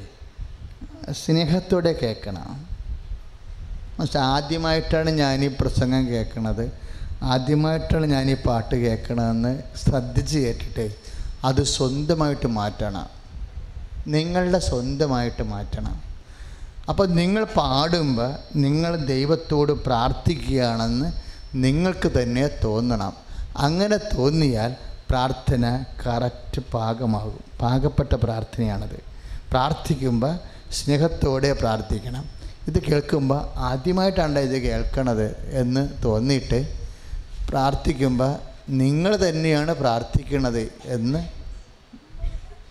[1.10, 2.66] സ്നേഹത്തോടെ കേൾക്കണം.
[4.00, 6.93] പക്ഷെ ആദ്യമായിട്ടാണ് ഞാൻ ഈ പ്രസംഗം കേൾക്കണത്.
[7.24, 10.94] ആദ്യമായിട്ടാണ് ഞാൻ ഈ പാട്ട് കേൾക്കണമെന്ന് ശ്രദ്ധിച്ച് കേട്ടിട്ട്
[11.44, 13.08] അത് സ്വന്തമായിട്ട് മാറ്റണം.
[14.06, 16.02] നിങ്ങളുടെ സ്വന്തമായിട്ട് മാറ്റണം.
[16.88, 21.12] അപ്പോൾ നിങ്ങൾ പാടുമ്പോൾ നിങ്ങൾ ദൈവത്തോട് പ്രാർത്ഥിക്കുകയാണെന്ന്
[21.54, 23.12] നിങ്ങൾക്ക് തന്നെ തോന്നണം.
[23.56, 24.76] അങ്ങനെ തോന്നിയാൽ
[25.10, 27.44] പ്രാർത്ഥന കറക്റ്റ് പാകമാകും.
[27.62, 29.02] പാകപ്പെട്ട പ്രാർത്ഥനയാണത്.
[29.50, 30.38] പ്രാർത്ഥിക്കുമ്പോൾ
[30.72, 32.24] സ്നേഹത്തോടെ പ്രാർത്ഥിക്കണം.
[32.68, 36.83] ഇത് കേൾക്കുമ്പോൾ ആദ്യമായിട്ടാണ് ഇത് കേൾക്കണത് എന്ന് തോന്നിയിട്ട്
[37.48, 38.36] പ്രാർത്ഥിക്കുമ്പോൾ
[38.68, 41.28] നിങ്ങൾ തന്നെയാണ് പ്രാർത്ഥിക്കുന്നത് എന്ന്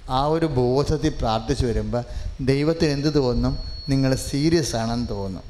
[0.10, 2.04] ആ ഒരു ബോധത്തിൽ പ്രാർത്ഥിച്ചു വരുമ്പോൾ
[2.42, 3.58] ദൈവത്തിന് എന്ത് തോന്നും?
[3.90, 5.44] നിങ്ങൾ സീരിയസ് ആണെന്ന് തോന്നും.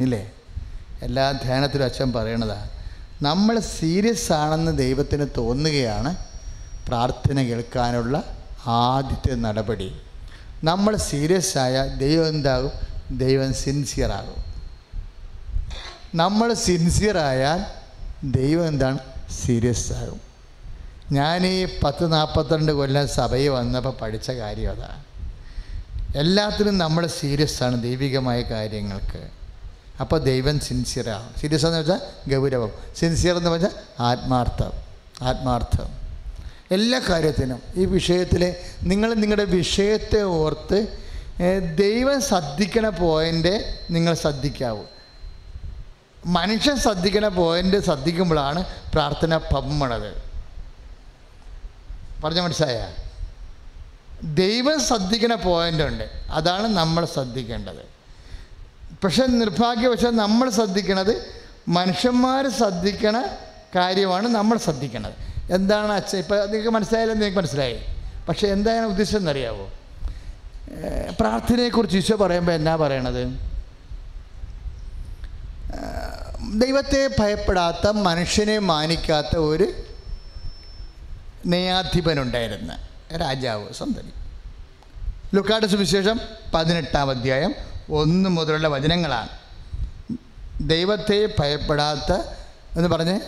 [0.00, 0.32] ഇല്ലേ?
[1.02, 2.70] എല്ലാ ധ്യാനത്തിലും അച്ഛൻ പറയണതാണ്
[3.22, 6.16] നമ്മൾ സീരിയസ് ആണെന്ന് ദൈവത്തിന് തോന്നുകയാണ്
[6.88, 8.24] പ്രാർത്ഥന കേൾക്കാനുള്ള
[8.66, 9.96] ആദ്യത്തെ നടപടി.
[10.64, 12.70] നമ്മൾ സീരിയസ് ആയ ദൈവം എന്താകും?
[13.18, 14.48] ദൈവം സിൻസിയറാകും
[16.14, 17.77] നമ്മൾ സിൻസിയറായാൽ
[18.24, 18.98] ദൈവം എന്താണ്?
[19.46, 20.20] സീരിയസ് ആകും.
[21.12, 25.04] ഞാൻ ഈ പത്ത് നാൽപ്പത്തിരണ്ട് കൊല്ലം സഭയിൽ വന്നപ്പോൾ പഠിച്ച കാര്യം അതാണ്
[26.16, 29.28] എല്ലാത്തിനും നമ്മൾ സീരിയസ് ആണ് ദൈവികമായ കാര്യങ്ങൾക്ക്.
[30.00, 32.00] അപ്പോൾ ദൈവം സിൻസിയറാണ് സീരിയസ് എന്ന് വെച്ചാൽ
[32.34, 32.72] ഗൗരവം.
[32.96, 34.72] സിൻസിയർ എന്ന് വെച്ചാൽ ആത്മാർത്ഥം.
[35.22, 35.88] ആത്മാർത്ഥം.
[36.70, 37.62] എല്ലാ കാര്യത്തിനും.
[37.76, 40.86] ഈ വിഷയത്തിൽ നിങ്ങൾ നിങ്ങളുടെ വിഷയത്തെ ഓർത്ത്
[41.76, 44.82] ദൈവം ശ്രദ്ധിക്കണ പോയിന്റ് നിങ്ങൾ ശ്രദ്ധിക്കാവൂ.
[46.26, 50.28] മനുഷ്യൻ ശ്രദ്ധിക്കണ പോയിന്റ് ശ്രദ്ധിക്കുമ്പോഴാണ് പ്രാർത്ഥന പമ്മണത്.
[52.24, 52.94] പറഞ്ഞ മനസ്സിലായ?
[54.22, 56.04] ദൈവം ശ്രദ്ധിക്കുന്ന പോയിന്റ് ഉണ്ട്.
[56.30, 57.98] അതാണ് നമ്മൾ ശ്രദ്ധിക്കേണ്ടത്.
[59.04, 63.24] പക്ഷെ നിർഭാഗ്യവശം നമ്മൾ ശ്രദ്ധിക്കണത് മനുഷ്യന്മാർ ശ്രദ്ധിക്കണ
[63.74, 65.14] കാര്യമാണ് നമ്മൾ ശ്രദ്ധിക്കണത്.
[65.52, 67.78] എന്താണ് അച്ഛൻ ഇപ്പം നിങ്ങൾക്ക് മനസ്സിലായാലും നിങ്ങൾക്ക് മനസ്സിലായി.
[68.28, 69.70] പക്ഷേ എന്താണ് എന്നറിയാവോ?
[71.20, 73.48] പ്രാർത്ഥനയെക്കുറിച്ച് ഈശോ പറയുമ്പോൾ എന്നാ പറയണത്?
[76.54, 79.72] ദൈവത്തെ ഭയപ്പെടാത്ത മനുഷ്യനെ മാനിക്കാത്ത ഒരു
[81.46, 82.78] നെയ്യാധിപനുണ്ടായിരുന്ന
[83.16, 84.12] രാജാവ് സന്തതി
[85.36, 86.20] ലുക്കാട് സുവിശേഷം
[86.54, 87.54] പതിനെട്ടാം അധ്യായം
[87.90, 89.28] ഒന്ന് മുതലുള്ള വചനങ്ങളാണ്.
[90.60, 92.12] ദൈവത്തെ ഭയപ്പെടാത്ത
[92.76, 93.20] എന്ന് പറഞ്ഞ്?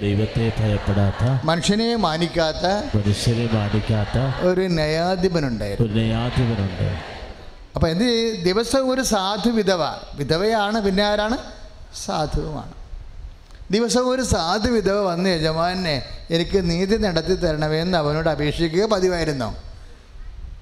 [0.00, 6.94] ദൈവത്തെ ഭയപ്പെടാത്ത മനുഷ്യനെ മാനിക്കാത്ത മനുഷ്യനെ മാനിക്കാത്ത ഒരു നയാധിപനുണ്ടായിരുന്നു ഒരു
[7.74, 9.82] അപ്പോൾ എന്ത് ദിവസം ഒരു സാധു വിധവ
[10.14, 11.59] വിധവയാണ് പിന്നെ ആരാണ്?
[11.96, 12.72] സാധുവുമാണ്
[13.70, 19.56] ദിവസവും ഒരു സാധു വിധവ വന്ന് യജമാനെ എനിക്ക് നീതി നടത്തി തരണമെന്ന് അവനോട് അപേക്ഷിക്കുക പതിവായിരുന്നു.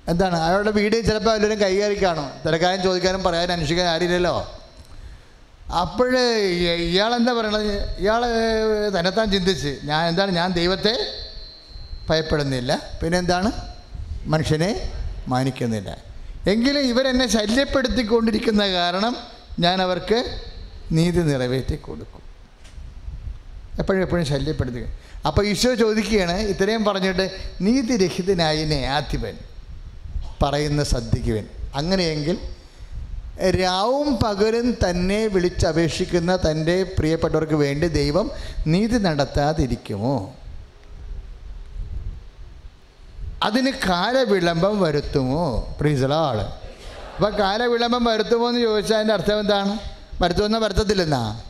[0.09, 0.37] എന്താണ്?
[0.41, 2.31] അയാളുടെ വീട് ചിലപ്പോൾ എല്ലാവരും കൈകാരി കാണും.
[2.47, 4.53] തിരക്കാനും ചോദിക്കാനും പറയാനും അന്വേഷിക്കാനും ആരില്ലല്ലോ
[5.81, 6.19] അപ്പോൾ
[6.79, 7.97] ഇയാളെന്താ പറയണത്?
[7.99, 8.23] ഇയാൾ
[8.99, 10.31] തന്നെത്താൻ ചിന്തിച്ച് ഞാൻ എന്താണ്?
[10.31, 10.97] ഞാൻ ദൈവത്തെ
[12.11, 12.81] ഭയപ്പെടുന്നില്ല.
[13.03, 13.53] പിന്നെ എന്താണ്
[14.25, 14.93] മനുഷ്യനെ
[15.29, 15.99] മാനിക്കുന്നില്ല.
[16.47, 19.17] എങ്കിലും ഇവരെന്നെ ശല്യപ്പെടുത്തിക്കൊണ്ടിരിക്കുന്ന കാരണം
[19.59, 20.48] ഞാൻ അവർക്ക്
[20.93, 22.23] നീതി നിറവേറ്റി കൊടുക്കും.
[23.79, 24.87] എപ്പോഴും എപ്പോഴും ശല്യപ്പെടുത്തുക.
[25.27, 29.39] അപ്പോൾ ഈശോ ചോദിക്കുകയാണ് ഇത്രയും പറഞ്ഞിട്ട് നീതിരഹിതനായി ന്യായാധിപൻ
[30.43, 32.39] പറയുന്ന ശ്രദ്ധിക്കുവൻ അങ്ങനെയെങ്കിൽ
[33.51, 38.31] രാവും പകലും തന്നെ വിളിച്ചപേക്ഷിക്കുന്ന തന്റെ പ്രിയപ്പെട്ടവർക്ക് വേണ്ടി ദൈവം
[38.67, 40.35] നീതി നടത്താതിരിക്കുമോ?
[43.43, 45.77] അതിന് കാലവിളംബം വരുത്തുമോ?
[45.81, 49.98] പ്രീസളാൾ അപ്പോൾ കാലവിളംബം വരുത്തുമോ എന്ന് ചോദിച്ചാൽ അതിന്റെ അർത്ഥം എന്താണ്?
[50.23, 51.41] വരുത്തുമെന്നോ വരുത്തത്തില്ലെന്നാ?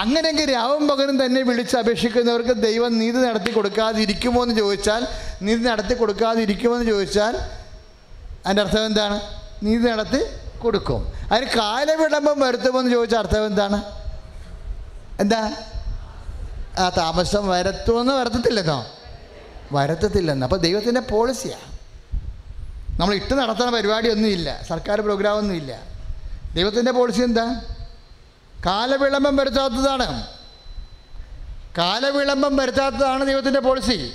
[0.00, 5.06] അങ്ങനെയെങ്കിൽ രാവും പകലും തന്നെ വിളിച്ച് അപേക്ഷിക്കുന്നവർക്ക് ദൈവം നീതി നടത്തി കൊടുക്കാതിരിക്കുമോ എന്ന് ചോദിച്ചാൽ
[5.42, 7.36] നീതി നടത്തി കൊടുക്കാതിരിക്കുമോ എന്ന് ചോദിച്ചാൽ
[8.46, 9.20] അതിന്റെ അർത്ഥം എന്താണ്?
[9.62, 10.20] നീതി നടത്തി
[10.58, 11.12] കൊടുക്കും.
[11.32, 13.82] അതിന് കാലവിളംബം വരുത്തുമോ എന്ന് ചോദിച്ചാൽ അർത്ഥം എന്താണ്?
[15.20, 15.52] എന്താ?
[16.78, 18.86] ആ താമസം വരത്തുമെന്ന് വരത്തത്തില്ലെന്നോ?
[19.72, 20.46] വരത്തത്തില്ലെന്ന്.
[20.46, 21.70] അപ്പോൾ ദൈവത്തിന്റെ പോളിസിയാണ്
[23.00, 24.62] നമ്മൾ ഇട്ട് നടത്തുന്ന പരിപാടിയൊന്നുമില്ല.
[24.68, 25.99] സർക്കാർ പ്രോഗ്രാമൊന്നുമില്ല
[26.54, 27.64] ദൈവത്തിന്റെ പോളിസി എന്താ?
[28.66, 30.26] കാലവിളംബം വരുത്താത്തതാണ്.
[31.78, 34.12] കാലവിളംബം വരുത്താത്തതാണ് ദൈവത്തിന്റെ പോളിസി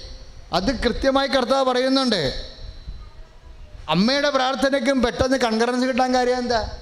[0.53, 2.51] അത് കൃത്യമായി കർത്താവ് പറയുന്നുണ്ട്.
[3.89, 6.77] അമ്മയുടെ പ്രാർത്ഥനയ്ക്കും പെട്ടെന്ന് കൺകറൻസ് കിട്ടാൻ കാര്യം എന്താ?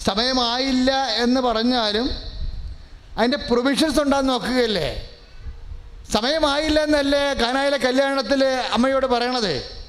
[0.00, 2.10] സമയമായില്ല എന്ന് പറഞ്ഞാലും
[3.18, 5.10] അതിന്റെ പ്രൊവിഷൻസ് ഉണ്ടാകുന്ന നോക്കുകയല്ലേ?
[6.10, 9.79] സമയമായില്ല എന്നല്ലേ കാനായിലെ കല്യാണത്തിൽ അമ്മയോട് പറയണത്?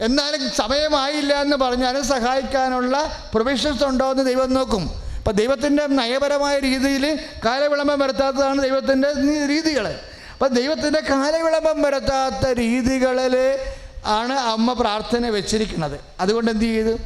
[0.00, 4.90] എന്നാലും സമയമായില്ല എന്ന് പറഞ്ഞാലും സഹായിക്കാനുള്ള പ്രൊവിഷൻസ് ഉണ്ടോ എന്ന് ദൈവം നോക്കും.
[5.18, 9.08] അപ്പം ദൈവത്തിന്റെ നയപരമായ രീതിയിൽ കാലവിളംബം വരുത്താത്തതാണ് ദൈവത്തിന്റെ
[9.46, 9.88] രീതികൾ.
[10.32, 13.58] അപ്പം ദൈവത്തിന്റെ കാലവിളംബം വരുത്താത്ത രീതികളിൽ
[14.06, 16.00] ആണ് അമ്മ പ്രാർത്ഥന വെച്ചിരിക്കുന്നത്.
[16.20, 16.98] അതുകൊണ്ട് എന്ത് ചെയ്തു?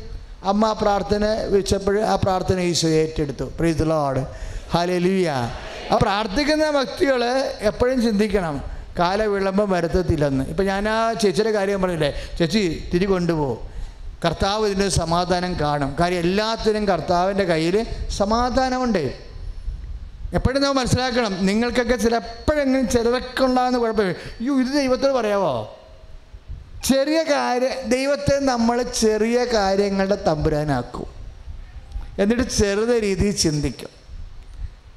[0.45, 3.45] അമ്മ ആ പ്രാർത്ഥന വെച്ചപ്പോൾ ആ പ്രാർത്ഥന ഈശോ ഏറ്റെടുത്തു.
[3.45, 4.21] പ്രീതിലോട്
[4.75, 5.31] ഹാലലിയ
[5.93, 7.25] ആ പ്രാർത്ഥിക്കുന്ന വ്യക്തികൾ
[7.61, 10.45] എപ്പോഴും ചിന്തിക്കണം കാലവിളംബം വരുത്തത്തില്ലെന്ന്.
[10.45, 12.15] ഇപ്പം ഞാൻ ആ ചേച്ചിയുടെ കാര്യം പറഞ്ഞില്ലേ?
[12.39, 13.59] ചേച്ചി തിരി കൊണ്ടുപോകും
[14.25, 15.97] കർത്താവ് ഇതിന്റെ സമാധാനം കാണും.
[16.01, 19.33] കാര്യം എല്ലാത്തിനും കർത്താവിന്റെ കയ്യിൽ സമാധാനമുണ്ട്.
[20.35, 24.13] എപ്പോഴും നമ്മൾ മനസ്സിലാക്കണം നിങ്ങൾക്കൊക്കെ ചിലപ്പോഴെങ്കിലും ചിലരൊക്കെ ഉണ്ടാകുന്ന കുഴപ്പമില്ല.
[24.13, 25.79] അയ്യോ ഇത് ദൈവത്തോട് പറയാമോ
[26.85, 31.07] ചെറിയ കാര്യ ദൈവത്തെ നമ്മൾ ചെറിയ കാര്യങ്ങളുടെ തമ്പുരാനാക്കും.
[32.19, 33.89] എന്നിട്ട് ചെറുത രീതിയിൽ ചിന്തിക്കും.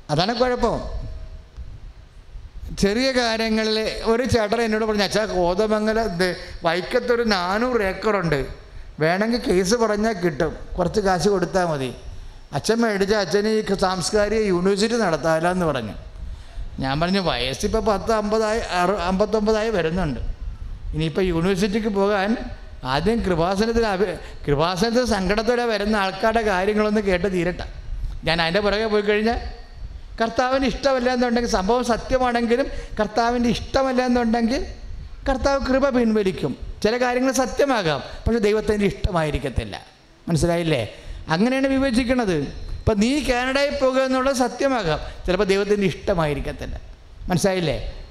[0.09, 0.81] അതാണ് കുഴപ്പം.
[2.79, 6.07] ചെറിയ കാര്യങ്ങളിൽ ഒരു ചേട്ടൻ എന്നോട് പറഞ്ഞു അച്ഛാ കോതമംഗല
[6.63, 8.45] വൈക്കത്തൊരു നാനൂറ് ഏക്കറുണ്ട്.
[8.99, 10.57] വേണമെങ്കിൽ കേസ് പറഞ്ഞാൽ കിട്ടും.
[10.77, 11.95] കുറച്ച് കാശ് കൊടുത്താൽ മതി.
[12.53, 15.93] അച്ഛൻ മേടിച്ച അച്ഛന് ഈ സാംസ്കാരിക യൂണിവേഴ്സിറ്റി നടത്താമല്ലോ എന്ന് പറഞ്ഞു.
[16.79, 20.19] ഞാൻ പറഞ്ഞു വയസ്സിപ്പോൾ പത്ത് അമ്പതായി അറു അമ്പത്തൊമ്പതായി വരുന്നുണ്ട്.
[20.93, 22.37] ഇനിയിപ്പോൾ യൂണിവേഴ്സിറ്റിക്ക് പോകാൻ
[22.83, 24.05] ആദ്യം കൃപാസനത്തിൽ അഭി
[24.47, 27.63] കൃപാസനത്തിൽ സങ്കടത്തോടെ വരുന്ന ആൾക്കാരുടെ കാര്യങ്ങളൊന്ന് കേട്ട് തീരട്ടെ.
[28.23, 29.64] ഞാൻ അതിന്റെ പുറകെ പോയി കഴിഞ്ഞാൽ
[30.21, 32.65] കർത്താവിന് ഇഷ്ടമല്ല എന്നുണ്ടെങ്കിൽ സംഭവം സത്യമാണെങ്കിലും
[32.99, 34.65] കർത്താവിന്റെ ഇഷ്ടമല്ല എന്നുണ്ടെങ്കിൽ
[35.29, 36.57] കർത്താവ് കൃപ പിൻവലിക്കും.
[36.83, 39.85] ചില കാര്യങ്ങൾ സത്യമാകാം പക്ഷെ ദൈവത്തിന്റെ ഇഷ്ടമായിരിക്കത്തില്ല.
[40.29, 40.95] മനസ്സിലായില്ലേ?
[41.29, 42.35] അങ്ങനെയാണ് വിഭജിക്കുന്നത്
[42.79, 46.81] ഇപ്പം നീ കാനഡയിൽ പോകുക എന്നുള്ളത് സത്യമാകാം ചിലപ്പോൾ ദൈവത്തിന്റെ ഇഷ്ടമായിരിക്കത്തില്ല.
[47.29, 48.05] മനസ്സിലായില്ലേ?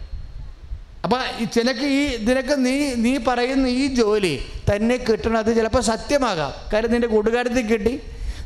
[1.04, 6.52] അപ്പോൾ ചിലക്ക് ഈ നിനക്ക് നീ നീ പറയുന്ന ഈ ജോലി തന്നെ കിട്ടണത് ചിലപ്പോൾ സത്യമാകാം.
[6.72, 8.00] കാര്യം നിന്റെ കൂട്ടുകാരത്തിൽ കിട്ടി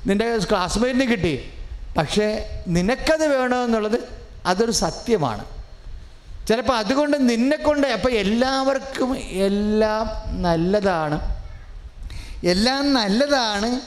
[0.07, 1.51] നിന്റെ ക്ലാസ്മേറ്റിന് കിട്ടി.
[1.97, 4.09] പക്ഷേ നിനക്കത് വേണമെന്നുള്ളത്
[4.47, 5.45] അതൊരു സത്യമാണ്.
[6.49, 11.45] ചിലപ്പോൾ അതുകൊണ്ട് നിന്നെക്കൊണ്ട് അപ്പോൾ എല്ലാവർക്കും എല്ലാം നല്ലതാണ്.
[12.47, 13.81] എല്ലാം നല്ലതാണ്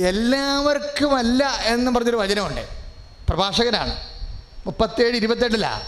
[0.00, 2.68] എല്ലാവർക്കുമല്ല എന്ന് പറഞ്ഞൊരു വചനമുണ്ട്.
[3.28, 3.96] പ്രഭാഷകനാണ്.
[4.66, 5.82] മുപ്പത്തേഴ് ഇരുപത്തെട്ടിലാണ്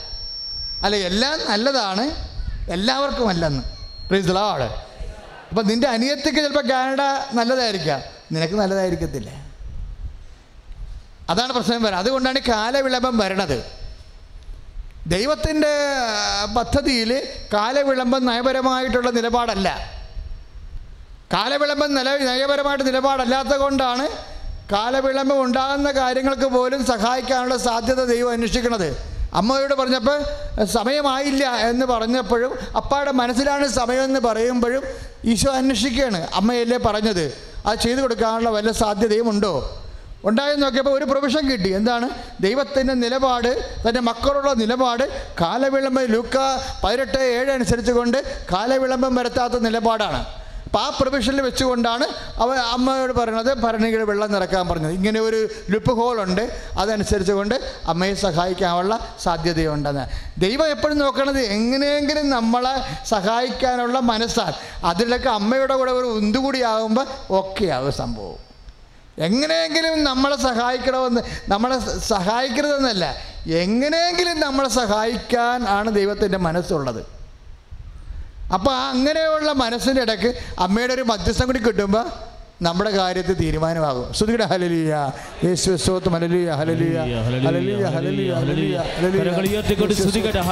[0.85, 2.11] അല്ല എല്ലാം നല്ലതാണ്
[2.71, 3.63] എല്ലാവർക്കും അല്ലെന്ന്
[4.09, 4.65] പ്രീസലാട്
[5.49, 7.01] അപ്പം നിന്റെ അനിയത്തിക്ക് ചിലപ്പോൾ കാനഡ
[7.35, 8.01] നല്ലതായിരിക്കാം.
[8.33, 9.42] നിനക്ക് നല്ലതായിരിക്കത്തില്ല.
[11.31, 13.65] അതാണ് പ്രശ്നം വരാം അതുകൊണ്ടാണ് കാലവിളംബം വരണത്.
[15.07, 15.75] ദൈവത്തിന്റെ
[16.57, 19.93] പദ്ധതിയിൽ കാലവിളംബം നയപരമായിട്ടുള്ള നിലപാടല്ല.
[21.33, 24.09] കാലവിളംബം നില നയപരമായിട്ട് നിലപാടല്ലാത്ത കൊണ്ടാണ്
[24.73, 29.13] കാലവിളംബം ഉണ്ടാകുന്ന കാര്യങ്ങൾക്ക് പോലും സഹായിക്കാനുള്ള സാധ്യത ദൈവം അന്വേഷിക്കുന്നത്.
[29.35, 30.25] അമ്മയോട് പറഞ്ഞപ്പോൾ
[30.65, 34.83] സമയമായില്ല എന്ന് പറഞ്ഞപ്പോഴും അപ്പാടെ മനസ്സിലാണ് സമയമെന്ന് പറയുമ്പോഴും
[35.25, 37.39] ഈശോ അന്വേഷിക്കുകയാണ് അമ്മയല്ലേ പറഞ്ഞത്.
[37.67, 39.82] അത് ചെയ്തു കൊടുക്കാനുള്ള വല്ല സാധ്യതയും ഉണ്ടോ?
[40.25, 41.71] ഉണ്ടായെന്ന് നോക്കിയപ്പോൾ ഒരു പ്രൊവിഷൻ കിട്ടി.
[41.71, 42.09] എന്താണ്?
[42.41, 45.27] ദൈവത്തിന്റെ നിലപാട് തന്റെ മക്കളുള്ള നിലപാട്.
[45.41, 46.37] കാലവിളമ്പ് ലൂക്ക
[46.85, 50.27] പതിനെട്ട് ഏഴ് അനുസരിച്ച് കൊണ്ട് കാലവിളംബം വരുത്താത്ത നിലപാടാണ്.
[50.65, 52.07] അപ്പം ആ പ്രൊവിഷനിൽ വെച്ചുകൊണ്ടാണ്
[52.37, 54.93] അവ അമ്മയോട് പറയുന്നത് ഭരണികൾ വെള്ളം നിറക്കാൻ പറഞ്ഞത്.
[54.93, 57.55] ഇങ്ങനെ ഒരു ലുപ്പ് ഹോളുണ്ട് അതനുസരിച്ച് കൊണ്ട്
[57.89, 60.07] അമ്മയെ സഹായിക്കാനുള്ള സാധ്യതയുണ്ടെന്ന്.
[60.41, 64.53] ദൈവം എപ്പോഴും നോക്കണത് എങ്ങനെയെങ്കിലും നമ്മളെ സഹായിക്കാനുള്ള മനസ്സാണ്.
[64.85, 68.52] അതിലൊക്കെ അമ്മയുടെ കൂടെ ഒരു ഉന്തുകൂടിയാകുമ്പോൾ ഓക്കെ ആകും സംഭവം.
[69.19, 73.05] എങ്ങനെയെങ്കിലും നമ്മളെ സഹായിക്കണമെന്ന് നമ്മളെ സഹായിക്കരുതെന്നല്ല
[73.47, 77.03] എങ്ങനെയെങ്കിലും നമ്മളെ സഹായിക്കാൻ ആണ് ദൈവത്തിന്റെ മനസ്സുള്ളത്.
[78.55, 82.05] അപ്പോൾ ആ അങ്ങനെയുള്ള മനസ്സിന്റെ ഇടയ്ക്ക് അമ്മയുടെ ഒരു മധ്യസ്ഥം കൂടി കിട്ടുമ്പോൾ
[82.63, 84.13] നമ്മുടെ കാര്യത്തിൽ തീരുമാനമാകും.
[84.15, 84.95] ശ്രുതിയുടെ ഹലലിയ
[85.45, 89.63] യേശു സ്വത്തും ഹലലിയ ഹലലിയ ഹലലിയ ഹലലിയ ഹലലിയ ഹലലിയ ഹലലിയ
[90.01, 90.43] സ്തുതിക്കട്ടെ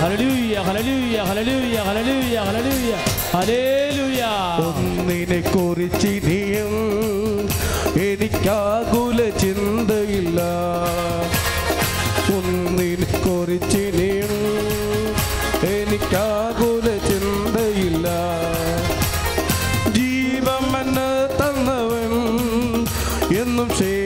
[0.00, 2.92] ഹല്ലേലൂയ ഹല്ലേലൂയ ഹല്ലേലൂയ ഹല്ലേലൂയ ഹല്ലേലൂയ
[3.34, 4.22] ഹല്ലേലൂയ
[4.68, 6.74] ഒന്നിനെ കുറിച്ചിനിയും
[8.08, 10.40] എനിക്കാകുല ചിന്തയില്ല.
[12.36, 14.34] ഒന്നിനെ കുറിച്ചിനിയും
[15.74, 18.06] എനിക്കാകുല ചിന്തയില്ല.
[19.98, 21.08] ജീവമെന്ന്
[21.40, 22.12] തന്നവൻ
[23.42, 23.97] എന്നും ക്ഷേമമായി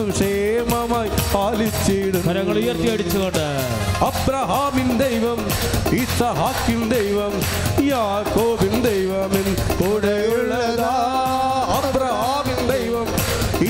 [0.00, 3.46] എന്നും ക്ഷേമമായി പാലിച്ചിടും കരങ്ങൾ ഉയർത്തി അടിച്ചുകൊണ്ട്.
[4.08, 5.40] അബ്രഹാമിൻ ദൈവം
[6.00, 7.32] ഇസഹാക്കിൻ ദൈവം
[7.90, 9.48] യാക്കോബിൻ ദൈവമിൻ
[9.80, 10.92] കൂടെയുള്ളതാ.
[11.78, 13.08] അബ്രഹാമിൻ ദൈവം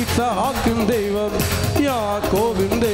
[0.01, 1.33] ഇസഹാക്കിൻ ദൈവം
[1.89, 2.90] യാക്കോബിൻ ദൈവമിൻ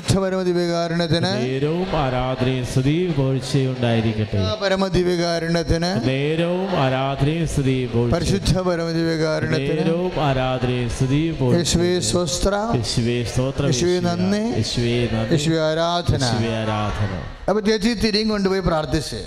[0.00, 7.74] പരിശുദ്ധ പരമധിവികാരണത്തിന് നേരവും ആരാധനയും സ്ഥിതി പോഴ്ചയും ഉണ്ടായിരിക്കട്ടെ പരമദിവ്യകാരുണ്യത്തിന് നേരവും ആരാധനയും സ്ഥിതി
[8.14, 14.42] പരിശുദ്ധ പരമദിവ്യകാരുണ്യത്തിന് നേരവും ആരാധനയും സ്തുതിയും യേശുവേ പോഴ്ചയും സ്വസ്ത്ര യേശുവേ സ്തോത്രം യേശുവേ നന്ദി.
[14.60, 15.34] യേശുവേ നന്ദി.
[15.34, 16.22] യേശുവേ ആരാധന.
[16.22, 17.12] യേശുവേ ആരാധന.
[17.48, 19.20] അപ്പോൾ ചേച്ചി തിരിയും കൊണ്ടുപോയി പ്രാർത്ഥിച്ച്.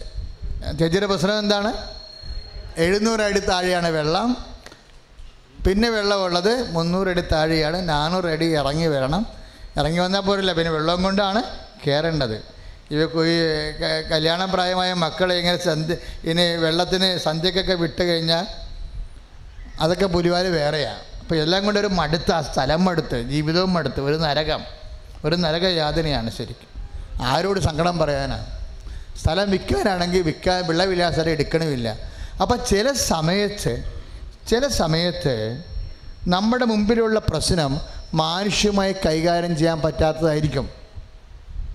[0.80, 1.74] ചേച്ചിയുടെ പ്രശ്നം എന്താണ്?
[2.78, 4.38] എഴുന്നൂറടി താഴെയാണ് വെള്ളം.
[5.68, 7.90] പിന്നെ വെള്ളമുള്ളത് മുന്നൂറടി താഴെയാണ്.
[7.90, 9.43] നാനൂറടി ഇറങ്ങി വരണം.
[9.78, 10.54] ഇറങ്ങി വന്നാൽ പോരില്ല.
[10.54, 11.40] പിന്നെ വെള്ളം കൊണ്ടാണ്
[11.88, 12.38] കയറേണ്ടത്
[12.92, 13.36] ഇവ ഈ
[13.82, 18.46] ക- കല്യാണ പ്രായമായ മക്കളെ ഇങ്ങനെ സന്ധ്യ ഇനി വെള്ളത്തിന് സന്ധ്യക്കൊക്കെ വിട്ട് കഴിഞ്ഞാൽ
[19.80, 24.62] അതൊക്കെ പുലിവാൽ വേറെയാണ് അപ്പോൾ എല്ലാം കൊണ്ടൊരു മടുത്ത സ്ഥലം മടുത്ത് ജീവിതവും മടുത്ത് ഒരു നരകം
[25.26, 26.70] ഒരു നരക യാതനയാണ് ശരിക്കും.
[27.22, 28.46] ആരോട് സങ്കടം പറയാനാണ്
[29.18, 31.88] സ്ഥലം വിൽക്കാനാണെങ്കിൽ വിൽക്കാൻ വിളവില്ലാസരം എടുക്കണമില്ല.
[32.42, 33.74] അപ്പം ചില സമയത്ത്
[34.48, 35.36] ചില സമയത്ത്
[36.28, 37.74] നമ്മുടെ മുമ്പിലുള്ള പ്രശ്നം
[38.14, 40.70] മാനുഷ്യമായി കൈകാര്യം ചെയ്യാൻ പറ്റാത്തതായിരിക്കും.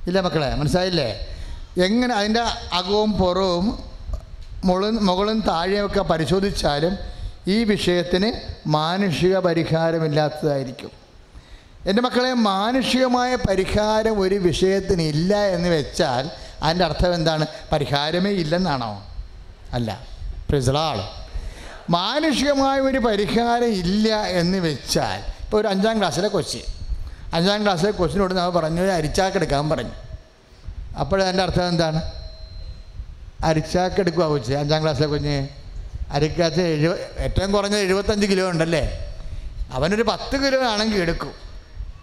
[0.06, 0.54] ഇല്ല മക്കളെ?
[0.54, 1.36] മനസ്സിലായില്ലേ?
[1.84, 2.40] എങ്ങനെ അതിന്റെ
[2.72, 3.78] അകവും പുറവും
[4.64, 6.98] മുകളും മുകളും താഴെയൊക്കെ പരിശോധിച്ചാലും
[7.46, 8.32] ഈ വിഷയത്തിന്
[8.68, 10.90] മാനുഷിക പരിഹാരമില്ലാത്തതായിരിക്കും.
[11.86, 16.30] എന്റെ മക്കളെ മാനുഷികമായ പരിഹാരം ഒരു വിഷയത്തിന് ഇല്ല എന്ന് വെച്ചാൽ
[16.62, 17.46] അതിന്റെ അർത്ഥം എന്താണ്?
[17.72, 19.06] പരിഹാരമേ ഇല്ലെന്നാണോ?
[19.72, 20.06] അല്ല.
[20.50, 21.00] പ്രിസളാൾ
[21.90, 26.58] മാനുഷികമായ ഒരു പരിഹാരം ഇല്ല എന്ന് വെച്ചാൽ ഇപ്പോൾ ഒരു അഞ്ചാം ക്ലാസ്സിലെ കൊച്ച്.
[27.34, 29.90] അഞ്ചാം ക്ലാസ്സിലെ കൊച്ചിനോട് നമ്മൾ പറഞ്ഞു അരിച്ചാക്കെടുക്കാൻ പറഞ്ഞു.
[30.98, 32.02] അപ്പോഴതിന്റെ അർത്ഥം എന്താണ്?
[33.44, 35.48] അരിച്ചാക്കെടുക്കുക കൊച്ച് അഞ്ചാം ക്ലാസ്സിലെ കുഞ്ഞ്.
[36.10, 39.16] അരിക്കാത്ത എഴുപ ഏറ്റവും കുറഞ്ഞത് എഴുപത്തഞ്ച് കിലോ ഉണ്ടല്ലേ?
[39.72, 41.32] അവനൊരു പത്ത് കിലോ ആണെങ്കിൽ എടുക്കും.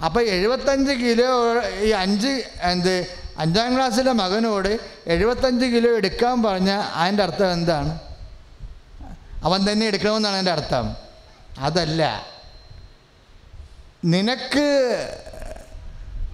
[0.06, 3.06] അപ്പോൾ എഴുപത്തഞ്ച് കിലോ ഈ അഞ്ച് എന്ത്
[3.38, 8.00] അഞ്ചാം ക്ലാസ്സിലെ മകനോട് എഴുപത്തഞ്ച് കിലോ എടുക്കാൻ പറഞ്ഞാൽ അതിന്റെ അർത്ഥം എന്താണ്?
[9.43, 10.96] അവൻ തന്നെ എടുക്കണമെന്നാണ് എന്റെ അർത്ഥം.
[11.60, 12.35] അതല്ല.
[14.06, 14.68] നിനക്ക്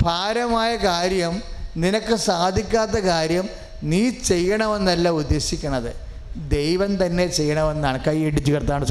[0.01, 1.41] ഭാരമായ കാര്യം
[1.77, 3.49] നിനക്ക് സാധിക്കാത്ത കാര്യം
[3.83, 5.91] നീ ചെയ്യണമെന്നല്ല ഉദ്ദേശിക്കണത്.
[6.35, 8.05] ദൈവം തന്നെ ചെയ്യണമെന്നാണ്.
[8.07, 8.85] കൈ ഇടിച്ച് കർത്താണ്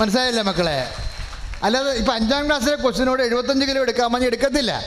[0.00, 0.78] മനസ്സിലായില്ല മക്കളെ?
[1.62, 4.82] അല്ലാതെ ഇപ്പം അഞ്ചാം ക്ലാസ്സിലെ ക്വസ്റ്റിനോട് എഴുപത്തഞ്ച് കിലോ എടുക്കാൻ പറഞ്ഞ് എടുക്കത്തില്ല.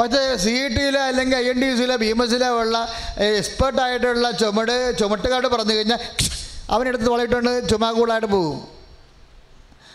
[0.00, 2.88] പക്ഷേ സി ഇ ടിയിലോ അല്ലെങ്കിൽ ഐ എൻ ടി സിയിലോ ബി എം എസിലോ ഉള്ള
[3.18, 5.98] എക്സ്പേർട്ടായിട്ടുള്ള ചുമട് ചുമട്ടുകാട് പറഞ്ഞു കഴിഞ്ഞാൽ
[6.70, 8.68] അവനെടുത്ത് തോളിട്ടുണ്ട് ചുമാകൂളായിട്ട് പോകും.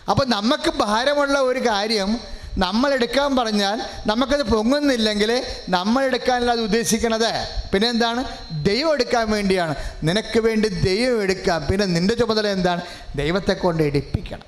[0.10, 2.20] അപ്പം നമുക്ക് ഭാരമുള്ള ഒരു കാര്യം
[2.58, 7.48] നമ്മളെടുക്കാൻ പറഞ്ഞാൽ നമുക്കത് പൊങ്ങുന്നില്ലെങ്കിൽ നമ്മളെടുക്കാനല്ല അത് ഉദ്ദേശിക്കണത്.
[7.74, 8.26] പിന്നെ എന്താണ്?
[8.52, 9.76] ദൈവം എടുക്കാൻ വേണ്ടിയാണ്.
[10.04, 11.68] നിനക്ക് വേണ്ടി ദൈവം എടുക്കാം.
[11.72, 12.82] പിന്നെ നിന്റെ ചുമതല എന്താണ്?
[13.16, 14.44] ദൈവത്തെ കൊണ്ട് എടുപ്പിക്കണം.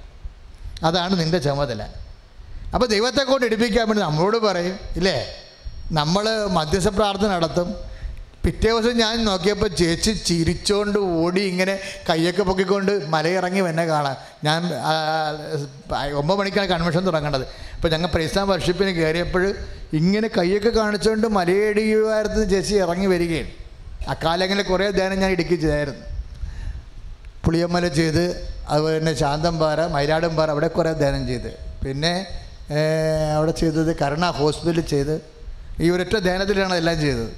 [0.83, 1.83] അതാണ് നിന്റെ ചുമതല.
[2.73, 5.27] അപ്പോൾ ദൈവത്തെ കൊണ്ട് എടുപ്പിക്കാൻ വേണ്ടി നമ്മളോട് പറയും ഇല്ലേ?
[5.91, 7.90] നമ്മൾ മധ്യസ്ഥ പ്രാർത്ഥന നടത്തും.
[8.43, 11.73] പിറ്റേ ദിവസം ഞാൻ നോക്കിയപ്പോൾ ചേച്ചി ചിരിച്ചുകൊണ്ട് ഓടി ഇങ്ങനെ
[12.09, 14.15] കയ്യൊക്കെ പൊക്കിക്കൊണ്ട് മലയിറങ്ങി വന്നെ കാണാം
[14.47, 14.61] ഞാൻ
[16.21, 17.45] ഒമ്പത് മണിക്കാണ് കൺവെൻഷൻ തുടങ്ങേണ്ടത്.
[17.75, 19.43] അപ്പോൾ ഞങ്ങൾ പ്രൈസ്ലാം വർഷിപ്പിന് കയറിയപ്പോൾ
[19.99, 23.51] ഇങ്ങനെ കയ്യൊക്കെ കാണിച്ചുകൊണ്ട് മലയടിയുമായിരുന്നു ചേച്ചി ഇറങ്ങി വരികയാണ്
[24.13, 26.03] അക്കാലങ്ങളിൽ കുറേ ധ്യാനം ഞാൻ ഇടുക്കി ചെയ്തായിരുന്നു.
[27.45, 28.23] പുളിയമ്മല ചെയ്ത്
[28.71, 31.51] അതുപോലെ തന്നെ ശാന്തംപാറ മയിലാടുംപാറ അവിടെ കുറേ ധ്യാനം ചെയ്ത്.
[31.83, 32.13] പിന്നെ
[33.37, 35.15] അവിടെ ചെയ്തത് കരുണ ഹോസ്പിറ്റലിൽ ചെയ്ത്.
[35.83, 37.31] ഈ ഒരൊറ്റ ധ്യാനത്തിലാണ് എല്ലാം ചെയ്തത്.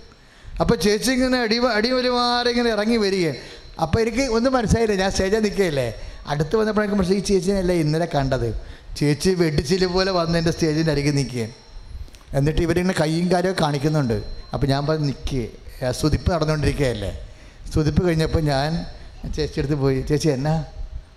[0.61, 3.39] അപ്പോൾ ചേച്ചി ഇങ്ങനെ അടി അടിവലിമാരെ ഇങ്ങനെ ഇറങ്ങി വരികയാണ്
[3.83, 4.95] അപ്പോൾ എനിക്ക് ഒന്നും മനസ്സിലായില്ല.
[5.03, 5.87] ഞാൻ സ്റ്റേജിൽ നിൽക്കുകയല്ലേ.
[6.31, 8.49] അടുത്ത് വന്നപ്പോൾ എനിക്ക് മനസ്സിലായി ഈ ചേച്ചിനല്ലേ ഇന്നലെ കണ്ടത്.
[8.97, 11.53] ചേച്ചി വെടിച്ചിൽ പോലെ വന്ന് എന്റെ സ്റ്റേജിന്റെ അരികിൽ നിൽക്കുകയാണ്
[12.37, 14.17] എന്നിട്ട് ഇവരിങ്ങനെ കൈയും കാര്യമൊക്കെ കാണിക്കുന്നുണ്ട്.
[14.53, 17.11] അപ്പോൾ ഞാൻ പറഞ്ഞ് നിൽക്കുക സ്തുതിപ്പ് നടന്നുകൊണ്ടിരിക്കുകയല്ലേ.
[17.71, 18.85] സ്തുതിപ്പ് കഴിഞ്ഞപ്പോൾ ഞാൻ
[19.35, 20.01] ചേച്ചി അടുത്ത് പോയി.
[20.01, 20.55] ചേച്ചി എന്നാ?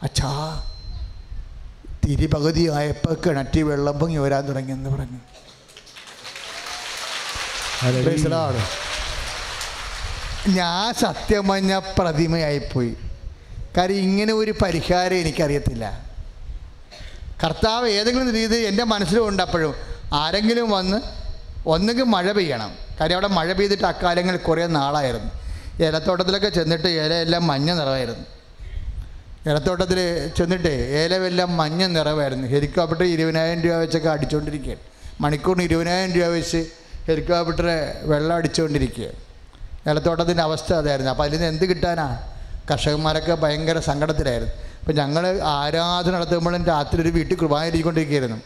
[0.02, 0.32] അച്ഛാ
[2.04, 5.20] തിരി പകുതി ആയപ്പോൾ കിണറ്റി വെള്ളം പൊങ്ങി വരാൻ തുടങ്ങിയെന്ന് പറഞ്ഞു.
[8.34, 8.85] Lord.
[10.48, 12.96] ഞാൻ സത്യമഞ്ഞ പ്രതിമയായിപ്പോയി.
[13.76, 16.06] കാര്യം ഇങ്ങനെ ഒരു പരിഹാരം എനിക്കറിയത്തില്ല.
[17.44, 19.74] കർത്താവ് ഏതെങ്കിലും രീതി എന്റെ മനസ്സിലുണ്ട് അപ്പോഴും.
[20.12, 21.00] ആരെങ്കിലും വന്ന്
[21.66, 22.74] ഒന്നുകിൽ മഴ പെയ്യണം.
[23.00, 25.30] കാര്യം അവിടെ മഴ പെയ്തിട്ട് അക്കാലങ്ങളിൽ കുറേ നാളായിരുന്നു.
[25.84, 28.24] ഏലത്തോട്ടത്തിലൊക്കെ ചെന്നിട്ട് ഇലയെല്ലാം മഞ്ഞ നിറമായിരുന്നു.
[29.50, 32.48] ഏലത്തോട്ടത്തിൽ ചെന്നിട്ട് ഏലമെല്ലാം മഞ്ഞ നിറമായിരുന്നു.
[32.48, 34.80] ഹെലികോപ്റ്റർ ഇരുപതിനായിരം രൂപ വെച്ചൊക്കെ അടിച്ചുകൊണ്ടിരിക്കുകയാണ്
[35.20, 36.66] മണിക്കൂറിന് ഇരുപതിനായിരം രൂപ വെച്ച്
[37.06, 39.25] ഹെലികോപ്റ്ററെ വെള്ളം അടിച്ചുകൊണ്ടിരിക്കുക
[39.88, 41.10] ഏലത്തോട്ടത്തിന്റെ അവസ്ഥ അതായിരുന്നു.
[41.10, 42.18] അപ്പോൾ അതിൽ നിന്ന് എന്ത് കിട്ടാനാ
[42.70, 44.54] കർഷകന്മാരൊക്കെ ഭയങ്കര സങ്കടത്തിലായിരുന്നു.
[44.80, 48.36] അപ്പോൾ ഞങ്ങൾ ആരാധന നടത്തുമ്പോഴും രാത്രി ഒരു വീട്ടിൽ കുർബാന ഇരിക്കൊണ്ടിരിക്കുകയായിരുന്നു.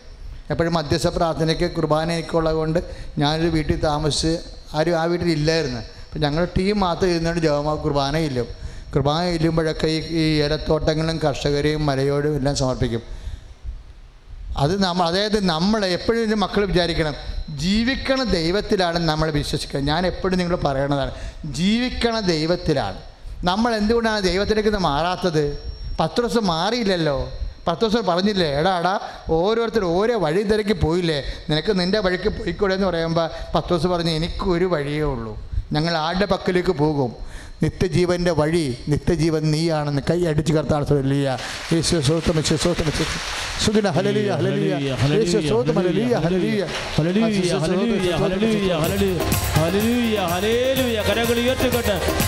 [0.50, 2.78] എപ്പോഴും മധ്യസ്ഥ പ്രാർത്ഥനയ്ക്ക് കുർബാന എനിക്കുള്ളത് കൊണ്ട്
[3.18, 4.38] ഞാനൊരു വീട്ടിൽ താമസിച്ച്
[4.74, 5.78] ആരും ആ വീട്ടിൽ ഇല്ലായിരുന്നു.
[5.78, 8.46] അപ്പം ഞങ്ങളുടെ ടീം മാത്രം ഇരുന്നുകൊണ്ട് ജവ കുർബാന ഇല്ലും
[8.94, 13.02] കുർബാന ഇല്ലുമ്പോഴൊക്കെ ഈ ഈ ഏലത്തോട്ടങ്ങളും കർഷകരെയും മലയോടും എല്ലാം സമർപ്പിക്കും.
[14.56, 17.14] അത് നമ്മൾ അതായത് നമ്മൾ എപ്പോഴും മക്കൾ വിചാരിക്കണം
[17.56, 19.80] ജീവിക്കണ ദൈവത്തിലാണ് നമ്മൾ വിശ്വസിക്കുക.
[19.80, 21.10] ഞാൻ എപ്പോഴും നിങ്ങൾ പറയണതാണ്
[21.44, 22.98] ജീവിക്കണ ദൈവത്തിലാണ്.
[23.44, 25.62] നമ്മൾ എന്തുകൊണ്ടാണ് ദൈവത്തിലേക്ക് മാറാത്തത്?
[26.00, 27.30] പത്ത് ദിവസം മാറിയില്ലല്ലോ.
[27.68, 31.24] പത്ത് ദിവസം പറഞ്ഞില്ലേ എടാ എടാ ഓരോരുത്തർ ഓരോ വഴി തിരക്കി പോയില്ലേ?
[31.50, 35.50] നിനക്ക് നിന്റെ വഴിക്ക് പോയിക്കൂടെ എന്ന് പറയുമ്പോൾ പത്ത് ദിവസം പറഞ്ഞ് എനിക്കൊരു വഴിയേ ഉള്ളൂ.
[35.72, 37.29] ഞങ്ങൾ ആരുടെ പക്കലേക്ക് പോകും?
[37.62, 41.36] നിത്യജീവന്റെ വഴി നിത്യജീവൻ നീയാണെന്ന് കൈ അടിച്ചു കർത്താൻ ഹല്ലേലൂയ.
[41.72, 41.96] യേശു
[43.64, 43.86] സുദിന.
[45.16, 45.38] യേശു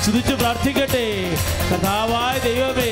[0.02, 1.04] സ്തുതിച്ച് പ്രാർത്ഥിക്കട്ടെ.
[1.72, 2.90] കഥാവായ ദൈവമേ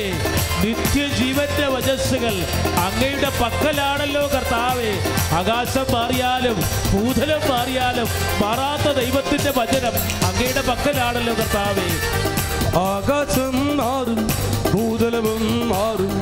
[0.65, 2.35] നിത്യജീവന്റെ വചസ്സുകൾ
[2.77, 4.91] അങ്ങയുടെ പക്കലാണല്ലോ കർത്താവേ.
[5.33, 6.57] ആകാശം മാറിയാലും
[6.93, 8.07] ഭൂതലം മാറിയാലും
[8.41, 9.93] മാറാത്ത ദൈവത്തിന്റെ വചനം
[10.27, 11.87] അങ്ങയുടെ പക്കലാണല്ലോ കർത്താവേ.
[12.75, 14.27] ആകാശം മാറും
[14.71, 16.21] ഭൂതലവും മാറും.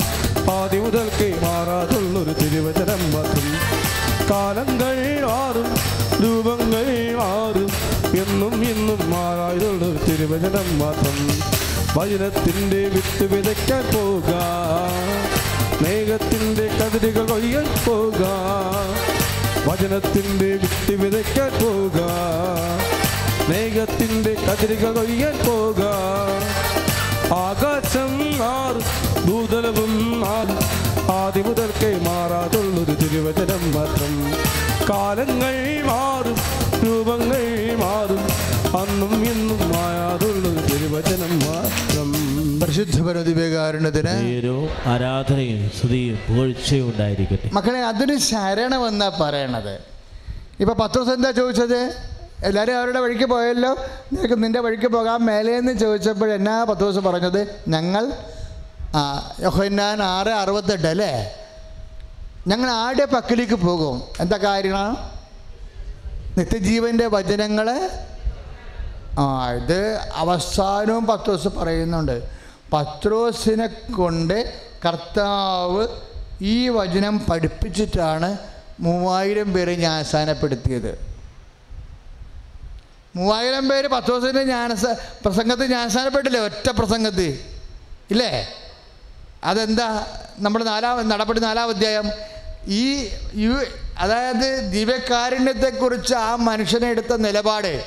[0.52, 3.52] ആദ്യ മുതൽക്കേ മാറാതുള്ളൊരു തിരുവചനം മാത്രം.
[4.30, 5.74] കാലങ്ങൾ മാറും
[6.24, 7.70] രൂപങ്ങൾ മാറും.
[8.22, 11.40] എന്നും ഇന്നും മാറാതുള്ളൊരു തിരുവചനം മാത്രം.
[11.96, 14.34] വചനത്തിന്റെ വിത്ത് വിതയ്ക്കാൻ പോക.
[15.82, 18.26] മേഘത്തിന്റെ കതിരുകൾ ഒഴിയാൻ പോക.
[19.68, 22.00] വചനത്തിന്റെ വിത്ത് വിതയ്ക്കാൻ പോക.
[23.50, 25.80] മേഘത്തിന്റെ കതിരുകൾ കൊയ്യാൻ പോക.
[27.34, 28.84] ആകാശം മാറും
[29.26, 30.58] ഭൂതലവും മാറും.
[31.14, 34.14] ആദ്യ മുതൽക്കേ മാറാതുള്ളൊരു തിരുവചനം മാത്രം.
[34.90, 36.36] കാലങ്ങൾ മാറും
[36.86, 37.44] രൂപങ്ങൾ
[37.76, 38.22] മാറും.
[38.80, 42.12] അന്നും ഇന്നും മായാതുള്ളൊരു തിരുവചനം മാത്രം.
[42.60, 44.14] പരിശുദ്ധ പരദിവേകാരുണ്യത്തിന്
[44.86, 47.50] ആരാധനയും സ്തുതിയും പുകഴ്ചയും ഉണ്ടായിരിക്കട്ടെ.
[47.52, 49.74] മക്കളെ അതൊരു ശരണമെന്നാ പറയണത്?
[50.60, 52.10] ഇപ്പൊ പത്ത് എന്താ ചോദിച്ചത്?
[52.44, 53.72] എല്ലാവരും അവരുടെ വഴിക്ക് പോയല്ലോ.
[54.12, 57.40] നിനക്ക് നിന്റെ വഴിക്ക് പോകാൻ മേലേന്ന് ചോദിച്ചപ്പോൾ എന്നാ പത്ത് ദിവസം പറഞ്ഞത്?
[57.68, 58.12] ഞങ്ങൾ
[60.02, 61.12] ആറ് അറുപത്തെട്ട് അല്ലേ?
[62.46, 64.02] ഞങ്ങൾ ആരുടെ പക്കലേക്ക് പോകും?
[64.20, 64.96] എന്താ കാര്യമാണ്
[66.38, 67.90] നിത്യജീവന്റെ വചനങ്ങൾ
[69.18, 69.80] ആ ഇത്
[70.14, 72.16] അവസാനവും പത്രോസ് പറയുന്നുണ്ട്.
[72.72, 74.36] പത്രോസിനെ കൊണ്ട്
[74.86, 75.86] കർത്താവ്
[76.42, 78.38] ഈ വചനം പഠിപ്പിച്ചിട്ടാണ്
[78.80, 81.09] മൂവായിരം പേരെ ജ്ഞാനസ്ഥാനപ്പെടുത്തിയത്
[83.16, 84.84] മൂവായിരം പേര് പത്ത് ദിവസത്തിന്റെ ജ്ഞാനസ
[85.24, 87.38] പ്രസംഗത്തിൽ ജ്ഞാനസ്ഥാനപ്പെട്ടില്ലേ ഒറ്റ പ്രസംഗത്തിൽ.
[88.10, 88.48] ഇല്ലേ?
[89.44, 90.06] അതെന്താ?
[90.38, 92.10] നമ്മുടെ നാലാം നടപടി നാലാം അധ്യായം.
[92.66, 93.62] ഈ യു
[93.98, 97.84] അതായത് ദിവ്യകാരുണ്യത്തെക്കുറിച്ച് ആ മനുഷ്യനെ എടുത്ത നിലപാട്.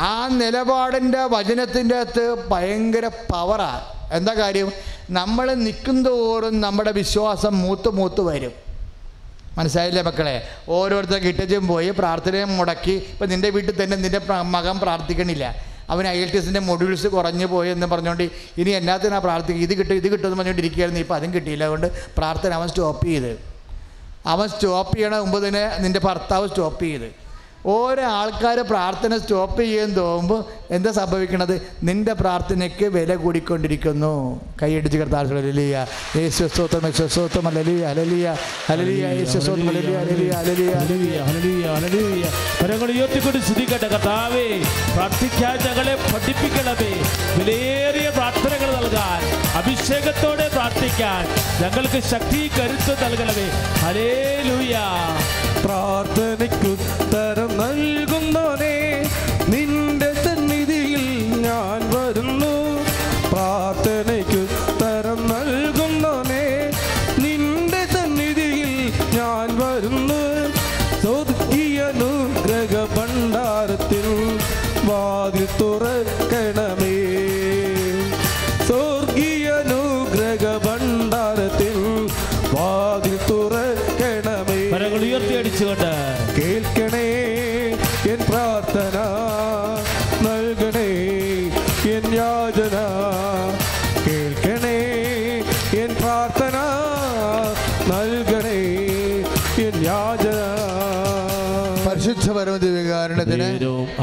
[0.00, 4.72] ആ നിലപാടിന്റെ വചനത്തിന്റെ അകത്ത് ഭയങ്കര പവറാണ് എന്താ കാര്യം?
[5.10, 8.71] നമ്മൾ നിൽക്കുന്നതോറും നമ്മുടെ വിശ്വാസം മൂത്ത് മൂത്ത് വരും.
[9.58, 10.36] മനസ്സിലായില്ലേ മക്കളെ?
[10.68, 12.94] ഓരോരുത്തർ കിട്ടച്ചും പോയി പ്രാർത്ഥനയും മുടക്കി.
[13.12, 14.20] ഇപ്പം നിന്റെ വീട്ടിൽ തന്നെ നിന്റെ
[14.56, 15.44] മകൻ പ്രാർത്ഥിക്കണില്ല.
[15.92, 18.22] അവൻ ഐ എൽ ടി എസിന്റെ മൊഡ്യൂൾസ് കുറഞ്ഞു പോയി എന്ന് പറഞ്ഞുകൊണ്ട്
[18.60, 21.64] ഇനി എന്നാത്തിനാ പ്രാർത്ഥിക്കുക ഇത് കിട്ടും ഇത് കിട്ടുമെന്ന് പറഞ്ഞുകൊണ്ടിരിക്കുകയായിരുന്നു ഇപ്പം അതും കിട്ടിയില്ല.
[21.64, 21.88] അതുകൊണ്ട്
[22.18, 23.32] പ്രാർത്ഥന അവൻ സ്റ്റോപ്പ് ചെയ്ത്.
[24.26, 27.08] അവൻ സ്റ്റോപ്പ് ചെയ്യണ മുമ്പ് തന്നെ നിന്റെ ഭർത്താവ് സ്റ്റോപ്പ് ചെയ്ത്.
[27.66, 31.62] ഓരോ ആൾക്കാർ പ്രാർത്ഥന സ്റ്റോപ്പ് ചെയ്യാൻ തോന്നുമ്പോൾ എന്താ സംഭവിക്കണത്?
[31.82, 34.40] നിന്റെ പ്രാർത്ഥനയ്ക്ക് വില കൂടിക്കൊണ്ടിരിക്കുന്നു.
[34.62, 35.86] കൈയടിച്ച് കർത്താവ് ഹല്ലേലൂയ.
[36.16, 38.36] യേശു സ്തോത്രം യേശു സ്തോത്രം ഹല്ലേലൂയ ഹല്ലേലൂയ
[38.70, 40.74] അലലിയ യേശു സ്തോത്രം ഹല്ലേലൂയ ഹല്ലേലൂയ ഹല്ലേലൂയ.
[40.74, 42.24] ഹല്ലേലൂയ, ഹല്ലേലൂയ, ഹല്ലേലൂയ.
[42.62, 44.46] കരങ്ങൾ ഉയർത്തിക്കൊണ്ട് സ്തുതിക്കട്ടെ കർത്താവേ.
[44.94, 46.92] പ്രാർത്ഥിക്കാൻ ഞങ്ങളെ പഠിപ്പിക്കണമേ.
[47.38, 49.22] വിലയേറിയ പ്രാർത്ഥനകൾ നൽകാൻ
[49.62, 51.24] അഭിഷേകത്തോടെ പ്രാർത്ഥിക്കാൻ
[51.62, 53.48] ഞങ്ങൾക്ക് ശക്തി കരുത്ത് നൽകണമേ.
[53.84, 54.10] ഹലേ
[55.64, 58.76] പ്രാർത്ഥനയ്ക്കുത്തരം നൽകുന്നോനെ
[59.52, 61.04] നിന്റെ സന്നിധിയിൽ
[61.46, 62.54] ഞാൻ വരുന്നു.
[63.32, 64.31] പ്രാർത്ഥനയ്ക്കുത്തരം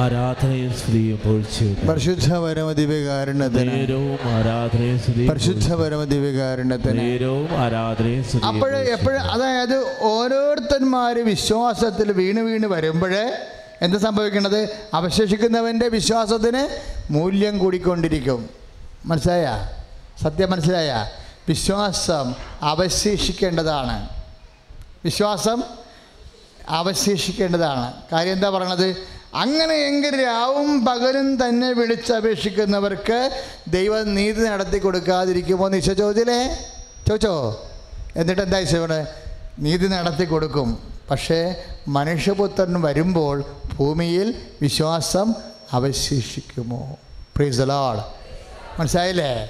[0.09, 9.21] ആരാധനയും സ്തുതിയും പൊഴിച്ചു പരിശുദ്ധ പരമദിവ്യകാരണത്തിന് നേരവും ആരാധനയും സ്തുതിയും പരിശുദ്ധ പരമദിവ്യകാരണത്തിന് നേരവും ആരാധനയും സ്തുതിയും അപ്പോഴേ എപ്പോഴും
[9.21, 13.37] അതായത് ഓരോരുത്തന്മാർ വിശ്വാസത്തിൽ വീണ് വീണ് വരുമ്പോഴേ
[13.81, 14.69] എന്ത് സംഭവിക്കണത്?
[14.93, 16.63] അവശേഷിക്കുന്നവന്റെ വിശ്വാസത്തിന്
[17.11, 18.49] മൂല്യം കൂടിക്കൊണ്ടിരിക്കും.
[19.05, 19.69] മനസ്സിലായ?
[20.23, 21.09] സത്യം മനസ്സിലായ?
[21.47, 24.09] വിശ്വാസം അവശേഷിക്കേണ്ടതാണ്.
[25.03, 25.63] വിശ്വാസം
[26.69, 27.93] അവശേഷിക്കേണ്ടതാണ്.
[28.11, 29.18] കാര്യം എന്താ പറയണത്?
[29.35, 36.57] അങ്ങനെയെങ്കിൽ രാവും പകലും തന്നെ വിളിച്ചപേക്ഷിക്കുന്നവർക്ക് ദൈവം നീതി നടത്തി കൊടുക്കാതിരിക്കുമോ എന്ന് ഈശോ ചോദിച്ചില്ലേ?
[37.07, 37.65] ചോദിച്ചോ?
[38.15, 38.87] എന്നിട്ട് എന്താ ഈശോ
[39.59, 40.93] നീതി നടത്തി കൊടുക്കും.
[41.11, 43.43] പക്ഷേ മനുഷ്യപുത്രൻ വരുമ്പോൾ
[43.75, 45.35] ഭൂമിയിൽ വിശ്വാസം
[45.73, 46.97] അവശേഷിക്കുമോ?
[47.35, 47.97] പ്രീസലോൾ
[48.79, 49.49] മനസ്സിലായില്ലേ?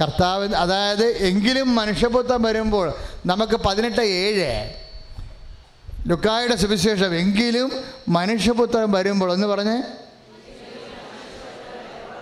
[0.00, 2.94] കർത്താവ് അതായത് എങ്കിലും മനുഷ്യപുത്രൻ വരുമ്പോൾ
[3.26, 4.85] നമുക്ക് പതിനെട്ട് ഏഴ്.
[6.06, 7.72] ലുക്കായുടെ സുവിശേഷം എങ്കിലും
[8.08, 9.82] മനുഷ്യപുത്രൻ വരുമ്പോൾ എന്ന് പറഞ്ഞ്?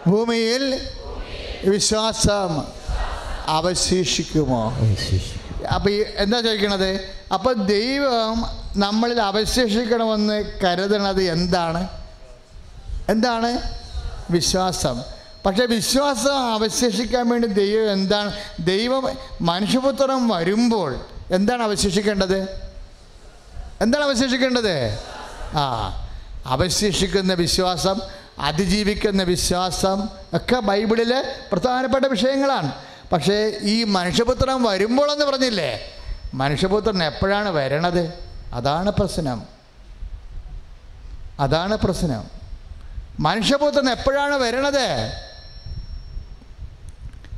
[0.09, 0.81] ഭൂമിയിൽ
[1.65, 2.63] വിശ്വാസം
[3.47, 4.77] അവശേഷിക്കുമോ?
[5.75, 7.09] അപ്പം ഈ എന്താ ചോദിക്കണത്?
[7.35, 8.45] അപ്പം ദൈവം
[8.77, 11.89] നമ്മളിൽ അവശേഷിക്കണമെന്ന് കരുതണത് എന്താണ്?
[13.09, 13.63] എന്താണ്?
[14.31, 15.03] വിശ്വാസം.
[15.47, 18.33] പക്ഷേ വിശ്വാസം അവശേഷിക്കാൻ വേണ്ടി ദൈവം എന്താണ്?
[18.61, 19.09] ദൈവം
[19.41, 22.64] മനുഷ്യപുത്രം വരുമ്പോൾ എന്താണ് അവശേഷിക്കേണ്ടത്?
[23.81, 24.99] എന്താണ് അവശേഷിക്കേണ്ടത്?
[25.57, 25.91] ആ
[26.47, 28.01] അവശേഷിക്കുന്ന വിശ്വാസം
[28.39, 32.73] അതിജീവിക്കുന്ന വിശ്വാസം ഒക്കെ ബൈബിളിൽ പ്രധാനപ്പെട്ട വിഷയങ്ങളാണ്.
[33.13, 35.81] പക്ഷേ ഈ മനുഷ്യപുത്രൻ വരുമ്പോഴെന്ന് പറഞ്ഞില്ലേ?
[36.35, 38.15] മനുഷ്യപുത്രൻ എപ്പോഴാണ് വരണത്?
[38.53, 39.43] അതാണ് പ്രശ്നം.
[41.41, 42.25] അതാണ് പ്രശ്നം.
[43.21, 45.13] മനുഷ്യപുത്രൻ എപ്പോഴാണ് വരണത്?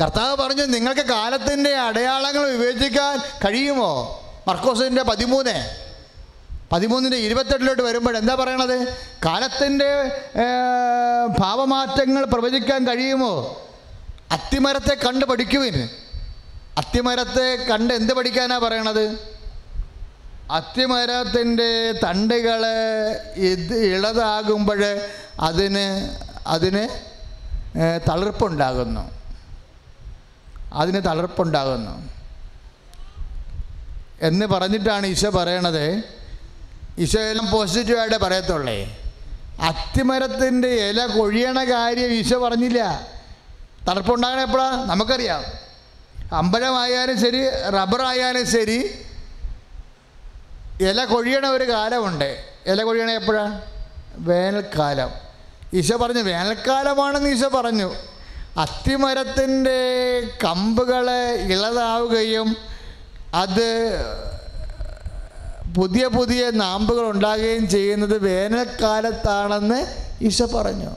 [0.03, 4.23] കർത്താവ് പറഞ്ഞു നിങ്ങൾക്ക് കാലത്തിന്റെ അടയാളങ്ങൾ വിവേചിക്കാൻ കഴിയുമോ?
[4.49, 5.86] മർക്കോസിന്റെ പതിമൂന്ന്.
[6.73, 8.77] പതിമൂന്നിന്റെ ഇരുപത്തെട്ടിലോട്ട് വരുമ്പോൾ എന്താ പറയണത്?
[9.25, 9.91] കാലത്തിന്റെ
[11.39, 13.33] ഭാവമാറ്റങ്ങൾ പ്രവചിക്കാൻ കഴിയുമോ?
[14.33, 15.89] അത്തിമരത്തെ കണ്ട് പഠിക്കുവിന്
[16.79, 19.05] അത്തിമരത്തെ കണ്ട് എന്ത് പഠിക്കാനാണ് പറയണത്?
[20.53, 21.71] അത്തിമരത്തിന്റെ
[22.05, 22.63] തണ്ടുകൾ
[23.51, 24.83] ഇത് ഇളതാകുമ്പോൾ
[25.41, 25.87] അതിന്
[26.47, 26.83] അതിന്
[28.11, 29.05] തളിർപ്പുണ്ടാകുന്നു.
[30.73, 31.95] അതിന് തളിർപ്പുണ്ടാകുന്നു.
[34.21, 35.87] എന്ന് പറഞ്ഞിട്ടാണ് ഈശോ പറയണത്.
[36.99, 38.97] ഈശോ എല്ലാം പോസിറ്റീവായിട്ട് പറയത്തുള്ളേ.
[39.61, 43.07] അത്തിമരത്തിന്റെ ഇല കൊഴിയണ കാര്യം ഈശോ പറഞ്ഞില്ല.
[43.89, 45.45] തണുപ്പുണ്ടാകണ എപ്പോഴാണ് നമുക്കറിയാം.
[46.33, 49.05] അമ്പലമായാലും ശരി റബ്ബറായാലും ശരി
[50.81, 52.45] ഇല കൊഴിയണ ഒരു കാലമുണ്ട്.
[52.67, 53.61] ഇല കൊഴിയണ എപ്പോഴാണ്
[54.15, 55.11] വേനൽക്കാലം.
[55.75, 57.95] ഈശോ പറഞ്ഞു വേനൽക്കാലമാണെന്ന് ഈശോ പറഞ്ഞു.
[58.59, 59.81] അത്തിമരത്തിന്റെ
[60.45, 62.57] കമ്പുകൾ ഇളതാവുകയും
[63.35, 63.99] അത്
[65.77, 69.87] പുതിയ പുതിയ നാമ്പുകൾ ഉണ്ടാകുകയും ചെയ്യുന്നത് വേനൽക്കാലത്താണെന്ന്
[70.25, 70.91] ഈശ പറഞ്ഞു.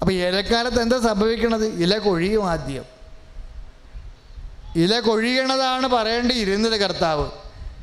[0.00, 1.66] അപ്പോൾ ഇലക്കാലത്ത് എന്താ സംഭവിക്കണത്?
[1.66, 2.84] ഇല കൊഴിയും ആദ്യം.
[4.76, 7.30] ഇല കൊഴിയണതാണ് പറയേണ്ടി ഇരുന്നത് കർത്താവ്.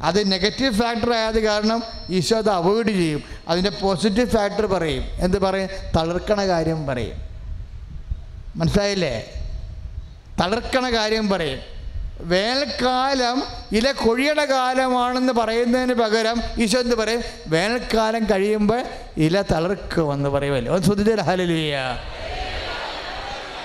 [0.01, 3.23] അത് നെഗറ്റീവ് ഫാക്ടർ ആയത് കാരണം ഈശോ അത് അവോയ്ഡ് ചെയ്യും.
[3.47, 5.03] അതിന്റെ പോസിറ്റീവ് ഫാക്ടർ പറയും.
[5.03, 5.69] എന്ത് പറയും?
[5.97, 7.17] തളിർക്കണ കാര്യം പറയും.
[8.55, 9.43] മനസ്സിലായില്ലേ?
[10.41, 11.74] തളിർക്കണ കാര്യം പറയും.
[12.21, 17.23] വേനൽക്കാലം ഇല കൊഴിയണ കാലമാണെന്ന് പറയുന്നതിന് പകരം ഈശോ എന്ത് പറയും?
[17.47, 18.83] വേനൽക്കാലം കഴിയുമ്പോൾ
[19.17, 20.73] ഇല തളർക്കുമെന്ന് പറയുമല്ലോ.
[20.73, 21.75] ഒന്ന് ശ്രദ്ധിച്ചാൽ ഹലലിയ ഹല്ലേലൂയ, സ്തുതിയുടെ ഹല്ലേലൂയ, ഹല്ലേലൂയ.
[21.75, 23.64] ഹല്ലേലൂയ,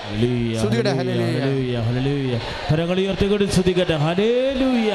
[2.71, 4.91] കരങ്ങൾ ഉയർത്തിക്കൊണ്ട് സ്തുതിക്കട്ടെ ഹലേലൂയ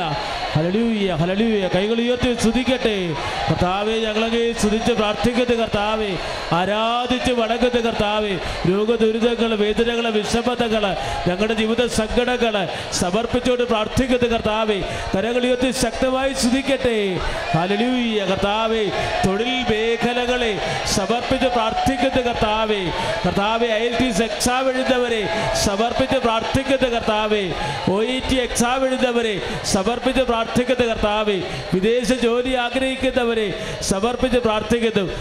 [0.53, 3.15] ഹലലൂയ ഹലലൂയ കൈകൾ ഉയർത്തി സ്തുതിക്കട്ടെ
[3.51, 6.11] കർത്താവെ ഞങ്ങളെ സ്തുതിച്ച് പ്രാർത്ഥിക്കത്ത് കർത്താവെ.
[6.53, 8.39] ആരാധിച്ച് വടക്കത്ത് കർത്താവെ.
[8.69, 10.97] രോഗദുരിതങ്ങൾ വേദനകൾ വിഷമതകൾ
[11.29, 14.79] ഞങ്ങളുടെ ജീവിത സങ്കടങ്ങൾ സമർപ്പിച്ചുകൊണ്ട് പ്രാർത്ഥിക്കത്ത് കർത്താവെ.
[15.17, 17.19] കരങ്ങൾ ഉയർത്തി ശക്തമായി സ്തുതിക്കട്ടെ
[17.59, 18.85] ഹലലൂയ കർത്താവെ.
[19.27, 22.81] തൊഴിൽ മേഖലകളെ സമർപ്പിച്ച് പ്രാർത്ഥിക്കത്ത് കർത്താവേ.
[23.27, 24.67] കർത്താവെ ഐ എൽ ടി എക്സാം
[25.13, 27.53] എഴുതുന്നവരെ സമർപ്പിച്ച് പ്രാർത്ഥിക്കുന്ന കർത്താവേ.
[27.91, 31.43] ഒ ഇ ടി എക്സാം എഴുതുന്നവരെ സമർപ്പിച്ച് പ്രാർത്ഥിക്കുന്ന കർത്താവേ.
[31.75, 35.13] വിദേശ ജോലി ആഗ്രഹിക്കുന്നവരെ സമർപ്പിച്ച് പ്രാർത്ഥിക്കുന്നു.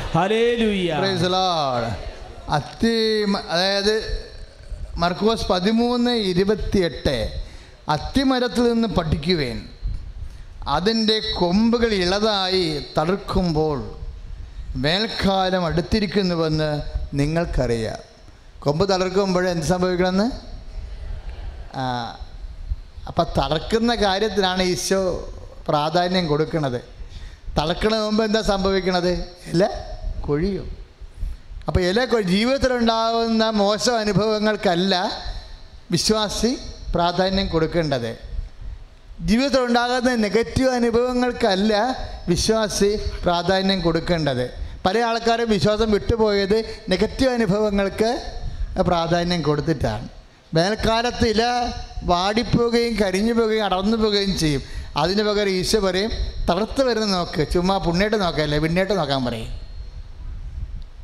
[1.22, 1.92] the Lord.
[2.50, 4.26] അത്തി അതായത്
[4.96, 7.44] മർക്കോസ് പതിമൂന്ന് ഇരുപത്തിയെട്ട്.
[7.90, 9.62] അത്തിമരത്തിൽ നിന്ന് പഠിക്കുവേൻ.
[10.68, 13.96] അതിന്റെ കൊമ്പുകൾ ഇളതായി തളിർക്കുമ്പോൾ
[14.76, 16.82] മേൽക്കാലം അടുത്തിരിക്കുന്നുവെന്ന്
[17.14, 18.15] നിങ്ങൾക്കറിയാം.
[18.66, 20.28] കൊമ്പ് തളർക്കുമ്പോഴേ എന്ത് സംഭവിക്കണമെന്ന്?
[23.08, 25.02] അപ്പം തളർക്കുന്ന കാര്യത്തിനാണ് ഈശോ
[25.68, 26.80] പ്രാധാന്യം കൊടുക്കുന്നത്
[27.58, 29.12] തളർക്കണ മുമ്പ് എന്താ സംഭവിക്കണത്?
[29.54, 29.70] ഇല
[30.22, 30.68] കൊഴിയും.
[31.68, 34.96] അപ്പോൾ ഇല കൊഴി ജീവിതത്തിലുണ്ടാകുന്ന മോശം അനുഭവങ്ങൾക്കല്ല
[35.92, 36.52] വിശ്വാസി
[36.96, 38.12] പ്രാധാന്യം കൊടുക്കേണ്ടത്.
[39.20, 41.74] ജീവിതത്തിലുണ്ടാകുന്ന നെഗറ്റീവ് അനുഭവങ്ങൾക്കല്ല
[42.28, 42.90] വിശ്വാസി
[43.24, 44.46] പ്രാധാന്യം കൊടുക്കേണ്ടത്.
[44.86, 46.58] പല ആൾക്കാരും വിശ്വാസം വിട്ടുപോയത്
[46.90, 48.10] നെഗറ്റീവ് അനുഭവങ്ങൾക്ക്
[48.82, 50.10] പ്രാധാന്യം കൊടുത്തിട്ടാണ്.
[50.54, 51.44] വേനൽക്കാലത്ത് ഇല
[52.04, 54.62] വാടിപ്പോവുകയും കരിഞ്ഞു പോവുകയും അടർന്നു പോവുകയും ചെയ്യും.
[54.98, 56.12] അതിന് പകരം ഈശോ പറയും
[56.50, 59.66] തളർത്ത് വരുന്ന നോക്ക് ചുമ്മാ പുണ്യായിട്ട് നോക്കല്ലേ പിന്നീട്ട് നോക്കാൻ പറയും.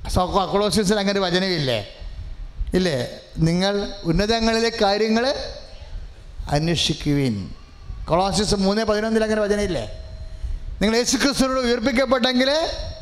[0.06, 1.88] അക്ലോസിസിൽ അങ്ങനെ ഒരു വചനമില്ലേ?
[2.74, 3.10] ഇല്ലേ?
[3.38, 5.36] നിങ്ങൾ ഉന്നതങ്ങളിലെ കാര്യങ്ങൾ
[6.50, 7.50] അന്വേഷിക്കുവിൻ.
[8.06, 9.92] കൊളോസിസ് മൂന്ന് പതിനൊന്നിൽ അങ്ങനെ വചനമില്ലേ?
[10.82, 12.50] നിങ്ങൾ യേശു ക്രിസ്തുവിനോട് ഉയർപ്പിക്കപ്പെട്ടെങ്കിൽ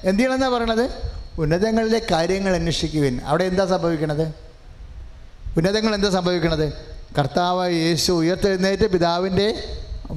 [0.03, 1.11] എന്ത് ചെയ്യണമെന്നാണ് പറയണത്?
[1.37, 3.21] ഉന്നതങ്ങളിലെ കാര്യങ്ങൾ അന്വേഷിക്കുവിൻ.
[3.25, 4.48] അവിടെ എന്താ സംഭവിക്കണത്?
[5.57, 6.67] ഉന്നതങ്ങൾ എന്താ സംഭവിക്കണത്?
[7.17, 9.47] കർത്താവ് യേശു ഉയർത്തെഴുന്നേറ്റ് പിതാവിന്റെ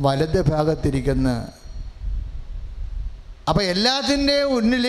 [0.05, 1.29] വലത് ഭാഗത്തിരിക്കുന്ന.
[3.49, 4.87] അപ്പോൾ എല്ലാത്തിന്റെ ഉന്നിൽ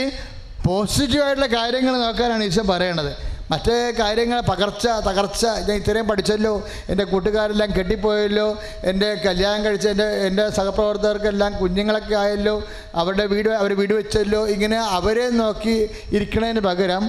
[0.65, 3.13] പോസിറ്റീവായിട്ടുള്ള കാര്യങ്ങൾ നോക്കാനാണ് ഈശോ പറയണത്.
[3.51, 6.53] മറ്റേ കാര്യങ്ങൾ പകർച്ച തകർച്ച ഞാൻ ഇത്രയും പഠിച്ചല്ലോ
[6.91, 8.45] എന്റെ കൂട്ടുകാരെല്ലാം കെട്ടിപ്പോയല്ലോ
[8.89, 12.55] എന്റെ കല്യാണം കഴിച്ച എന്റെ എന്റെ സഹപ്രവർത്തകർക്കെല്ലാം കുഞ്ഞുങ്ങളൊക്കെ ആയല്ലോ
[13.01, 15.75] അവരുടെ വീട് അവർ വീട് വെച്ചല്ലോ ഇങ്ങനെ അവരെ നോക്കി
[16.11, 17.03] ഇരിക്കണതിന് പകരം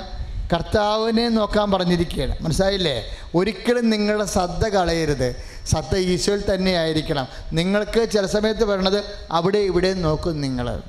[0.53, 2.37] കർത്താവിനെ നോക്കാൻ പറഞ്ഞിരിക്കുകയാണ്.
[2.41, 3.03] മനസ്സിലായില്ലേ?
[3.35, 5.37] ഒരിക്കലും നിങ്ങളുടെ ശ്രദ്ധ കളയരുത്.
[5.67, 7.29] ശ്രദ്ധ ഈശോയിൽ തന്നെ ആയിരിക്കണം.
[7.53, 10.83] നിങ്ങൾക്ക് ചില സമയത്ത് പറയണത് അവിടെ ഇവിടെ നോക്കും നിങ്ങൾ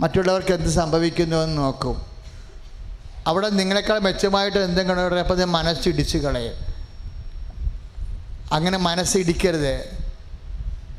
[0.00, 2.06] മറ്റുള്ളവർക്ക് എന്ത് സംഭവിക്കുന്നു എന്ന് നോക്കും.
[3.26, 6.54] അവിടെ നിങ്ങളെക്കാൾ മെച്ചമായിട്ട് എന്തെങ്കിലും അത് മനസ്സിടിച്ച് കളയും.
[8.52, 10.02] അങ്ങനെ മനസ്സിടിക്കരുത്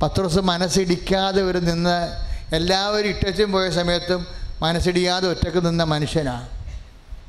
[0.01, 2.23] പത്ത് ദിവസം മനസ്സിടിക്കാതെ ഒരു നിന്ന്
[2.55, 4.27] എല്ലാവരും ഇട്ടച്ചും പോയ സമയത്തും
[4.61, 6.62] മനസ്സിടിയാതെ ഒറ്റയ്ക്ക് നിന്ന മനുഷ്യനാണ്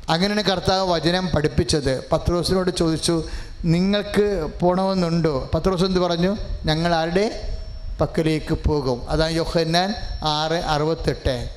[0.09, 2.09] അങ്ങനെയാണ് കർത്താവ് വചനം പഠിപ്പിച്ചത്.
[2.13, 3.25] പത്രോസിനോട് ചോദിച്ചു
[3.65, 5.51] നിങ്ങൾക്ക് പോണമെന്നുണ്ടോ?
[5.55, 6.37] പത്രോസ് എന്ത് പറഞ്ഞു?
[6.65, 7.57] ഞങ്ങൾ ആരുടെ?
[8.01, 9.11] പക്കലേക്ക് പോകും.
[9.11, 9.95] അതാണ് യോഹന്നാൻ
[10.25, 11.49] ആറ് അറുപത്തെട്ട്.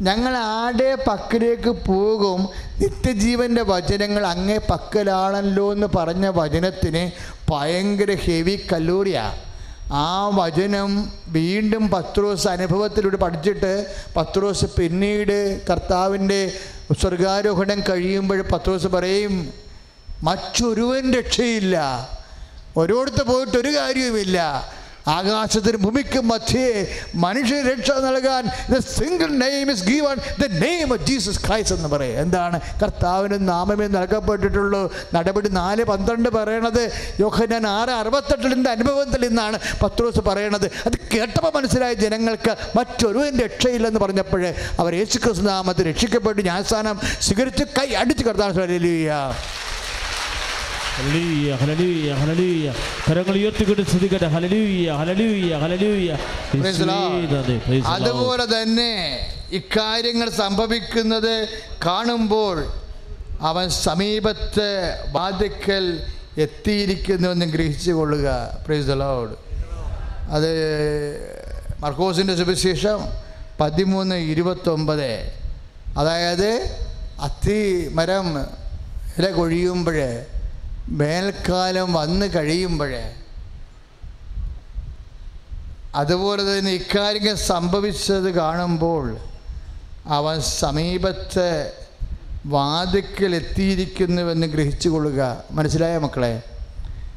[0.00, 2.48] ഞങ്ങൾ ആടെ പക്കലേക്ക് പോകും?
[2.78, 7.10] നിത്യജീവന്റെ വചനങ്ങൾ അങ്ങേ പക്കലാണല്ലോ എന്ന് പറഞ്ഞ വചനത്തിന്
[7.52, 9.32] ഭയങ്കര ഹെവി കല്ലൂറിയ.
[9.92, 16.52] ആ വചനം വീണ്ടും പത്രോസ് അനുഭവത്തിലൂടെ പഠിച്ചിട്ട് പത്രോസ് പിന്നീട് കർത്താവിന്റെ
[16.94, 19.52] സ്വർഗാരോഹണം കഴിയുമ്പോൾ പത്രോസ് പറയും
[20.22, 21.76] മറ്റൊരുവൻ രക്ഷയില്ല.
[22.76, 24.38] ഒരിടത്ത് പോയിട്ട് ഒരു കാര്യവുമില്ല.
[25.08, 28.44] ആകാശത്തിനും ഭൂമിക്കും മധ്യേ മനുഷ്യന് രക്ഷ നൽകാൻ
[28.74, 32.20] the single name is given the name of Jesus Christ എന്ന് പറയും.
[32.20, 32.60] എന്താണ്?
[32.82, 34.92] കർത്താവിന് നാമമേ നൽകപ്പെട്ടിട്ടുള്ളൂ.
[35.14, 36.90] നടപടി നാല് പന്ത്രണ്ട് പറയണത്
[37.20, 40.66] യോഹനാൻ ആറ് അറുപത്തെട്ടിന്റെ അനുഭവത്തിൽ നിന്നാണ് പത്രോസ് പറയണത്.
[40.66, 45.94] അത് കേട്ടപ്പോൾ മനസ്സിലായ ജനങ്ങൾക്ക് മറ്റൊരുവൻ രക്ഷയില്ലെന്ന് പറഞ്ഞപ്പോഴേ അവർ യേശു ക്രിസ്തു നാമത്തിൽ
[46.40, 49.12] ഞാൻ സ്ഥാനം സ്വീകരിച്ച് കൈ അടിച്ച് കർത്താവ് ഹല്ലേലൂയ.
[53.06, 53.82] കരങ്ങൾ ഉയർത്തിക്കൊണ്ട്
[54.34, 56.08] ഹലലൂയ ഹലലൂയ ഹലലൂയ.
[57.96, 58.92] അതുപോലെ തന്നെ
[59.52, 61.48] ഇക്കാര്യങ്ങൾ സംഭവിക്കുന്നത്
[61.86, 62.56] കാണുമ്പോൾ
[63.40, 64.68] അവൻ സമീപത്ത്
[65.12, 65.84] വാതിക്കൽ
[66.36, 68.28] എത്തിയിരിക്കുന്നുവെന്ന് ഗ്രഹിച്ചു കൊള്ളുക
[68.66, 69.34] പ്രൈസ് ലോഡ്
[70.30, 70.50] അത്
[71.80, 73.00] മർക്കോസിന്റെ സുവിശേഷം
[73.60, 75.10] പതിമൂന്ന് ഇരുപത്തൊമ്പത്.
[75.98, 76.50] അതായത്
[77.22, 78.26] അത്തി മരം
[79.18, 79.98] ഇല കൊഴിയുമ്പോൾ
[80.88, 83.12] വേനൽക്കാലം വന്നു കഴിയുമ്പോഴേ
[85.94, 89.16] അതുപോലെ തന്നെ ഇക്കാര്യം സംഭവിച്ചത് കാണുമ്പോൾ
[90.06, 91.72] അവൻ സമീപത്ത്
[92.46, 96.42] വാതിക്കൽ എത്തിയിരിക്കുന്നുവെന്ന് ഗ്രഹിച്ചു കൊള്ളുക മനസ്സിലായ മക്കളെ?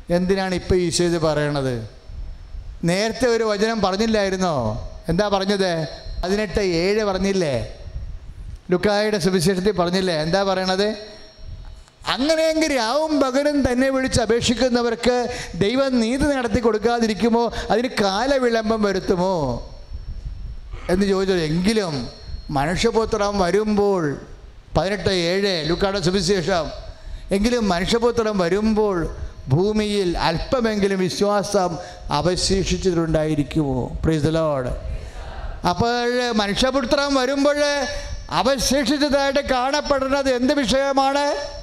[0.10, 1.90] എന്തിനാണ് ഇപ്പോൾ ഈശോ ഇത് പറയണത്?
[2.84, 4.88] നേരത്തെ ഒരു വചനം പറഞ്ഞില്ലായിരുന്നോ?
[5.10, 5.88] എന്താ പറഞ്ഞത്?
[6.24, 7.76] പതിനെട്ട് ഏഴ് പറഞ്ഞില്ലേ?
[8.72, 10.14] ലുക്കായുടെ സുവിശേഷത്തിൽ പറഞ്ഞില്ലേ?
[10.14, 11.19] എന്താ പറയണത്?
[12.08, 17.54] അങ്ങനെയെങ്കിൽ രാവും പകലും തന്നെ വിളിച്ച് അപേക്ഷിക്കുന്നവർക്ക് ദൈവം നീതി നടത്തി കൊടുക്കാതിരിക്കുമോ?
[17.72, 19.34] അതിന് കാലവിളംബം വരുത്തുമോ?
[20.90, 22.10] എന്ന് ചോദിച്ചു എങ്കിലും
[22.50, 24.22] മനുഷ്യപുത്രം വരുമ്പോൾ
[24.78, 26.72] പതിനെട്ട് ഏഴ് ലുക്കാട സുവിശേഷം.
[27.32, 29.16] എങ്കിലും മനുഷ്യപുത്രം വരുമ്പോൾ
[29.48, 31.78] ഭൂമിയിൽ അല്പമെങ്കിലും വിശ്വാസം
[32.12, 33.98] അവശേഷിച്ചിട്ടുണ്ടായിരിക്കുമോ?
[34.04, 34.70] പ്രീതലോട്
[35.68, 37.58] അപ്പോൾ മനുഷ്യപുത്രം വരുമ്പോൾ
[38.30, 41.59] അവശേഷിച്ചതായിട്ട് കാണപ്പെടുന്നത് എന്ത് വിഷയമാണ്?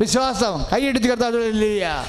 [0.00, 0.64] വിശ്വാസം.
[0.72, 2.06] കൈയിടിച്ച് കർത്താവില്ല.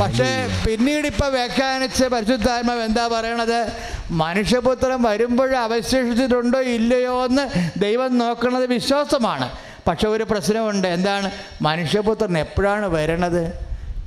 [0.00, 3.72] പക്ഷേ പിന്നീട് ഇപ്പൊ വ്യാഖ്യാനിച്ച് പരിശുദ്ധാത്മാവ് എന്താ പറയണത്?
[4.10, 9.52] മനുഷ്യപുത്രം വരുമ്പോൾ അവശേഷിച്ചിട്ടുണ്ടോ ഇല്ലയോ എന്ന് ദൈവം നോക്കുന്നത് വിശ്വാസമാണ്.
[9.88, 10.88] പക്ഷെ ഒരു പ്രശ്നമുണ്ട്.
[10.88, 11.30] എന്താണ്?
[11.62, 13.52] മനുഷ്യപുത്രൻ എപ്പോഴാണ് വരണത്?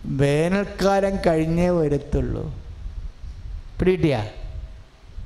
[0.06, 2.44] വേനൽക്കാലം കഴിഞ്ഞേ വരത്തുള്ളൂ.
[3.80, 4.30] പിടികിട്ടിയ?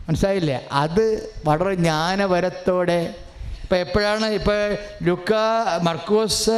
[0.10, 0.68] മനസ്സിലായില്ലേ?
[0.72, 3.14] അത് വളരെ ജ്ഞാനവരത്തോടെ
[3.66, 4.58] ഇപ്പം എപ്പോഴാണ് ഇപ്പോൾ
[5.06, 5.34] ലുക്ക
[5.82, 6.58] മർക്കോസ്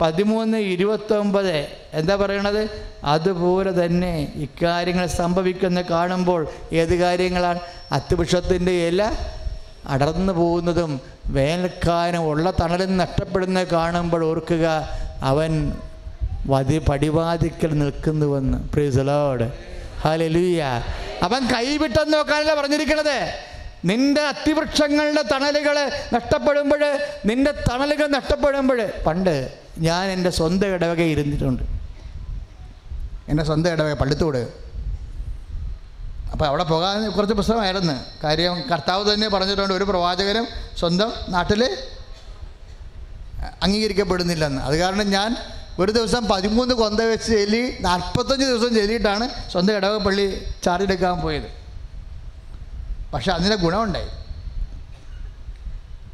[0.00, 1.56] പതിമൂന്ന് ഇരുപത്തൊമ്പത്
[1.94, 2.62] എന്താ പറയണത്?
[3.04, 6.40] അതുപോലെ തന്നെ ഇക്കാര്യങ്ങൾ സംഭവിക്കുന്ന കാണുമ്പോൾ
[6.72, 7.60] ഏത് കാര്യങ്ങളാണ്?
[7.92, 9.02] അത്തുവൃക്ഷത്തിന്റെ ഇല
[9.94, 11.00] അടർന്നു പോകുന്നതും
[11.36, 14.66] വേനൽക്കാലം ഉള്ള തണലിൽ നഷ്ടപ്പെടുന്ന കാണുമ്പോൾ ഓർക്കുക
[15.30, 15.52] അവൻ
[16.46, 18.58] വതി പടിവാതിക്കൽ നിൽക്കുന്നുവെന്ന്.
[18.74, 19.46] പ്രീസലോട്
[20.04, 20.64] ഹാലലുയ്യ
[21.28, 23.18] അവൻ കൈവിട്ടെന്ന് നോക്കാനല്ല പറഞ്ഞിരിക്കണത്.
[23.84, 26.82] നിന്റെ അത്തിവൃക്ഷങ്ങളുടെ തണലുകൾ നഷ്ടപ്പെടുമ്പോൾ
[27.24, 28.92] നിന്റെ തണലുകൾ നഷ്ടപ്പെടുമ്പോൾ.
[29.06, 31.62] പണ്ട് ഞാൻ എന്റെ സ്വന്തം ഇടവക ഇരുന്നിട്ടുണ്ട്.
[33.28, 34.68] എന്റെ സ്വന്തം ഇടവക പള്ളിത്തോട്.
[36.32, 40.46] അപ്പോൾ അവിടെ പോകാൻ കുറച്ച് പുസ്തകമായിരുന്നു കാര്യം കർത്താവ് തന്നെ പറഞ്ഞിട്ടുണ്ട് ഒരു പ്രവാചകനും
[40.78, 41.62] സ്വന്തം നാട്ടിൽ
[43.62, 44.60] അംഗീകരിക്കപ്പെടുന്നില്ലെന്ന്.
[44.60, 45.36] അത് കാരണം ഞാൻ
[45.78, 51.67] ഒരു ദിവസം പതിമൂന്ന് കൊന്ത വെച്ച് ചെല്ലി നാൽപ്പത്തഞ്ച് ദിവസം ചെല്ലിയിട്ടാണ് സ്വന്തം ഇടവക പള്ളി ചാർജ് എടുക്കാൻ പോയത്.
[53.14, 54.08] പക്ഷെ അതിന്റെ ഗുണമുണ്ടായി.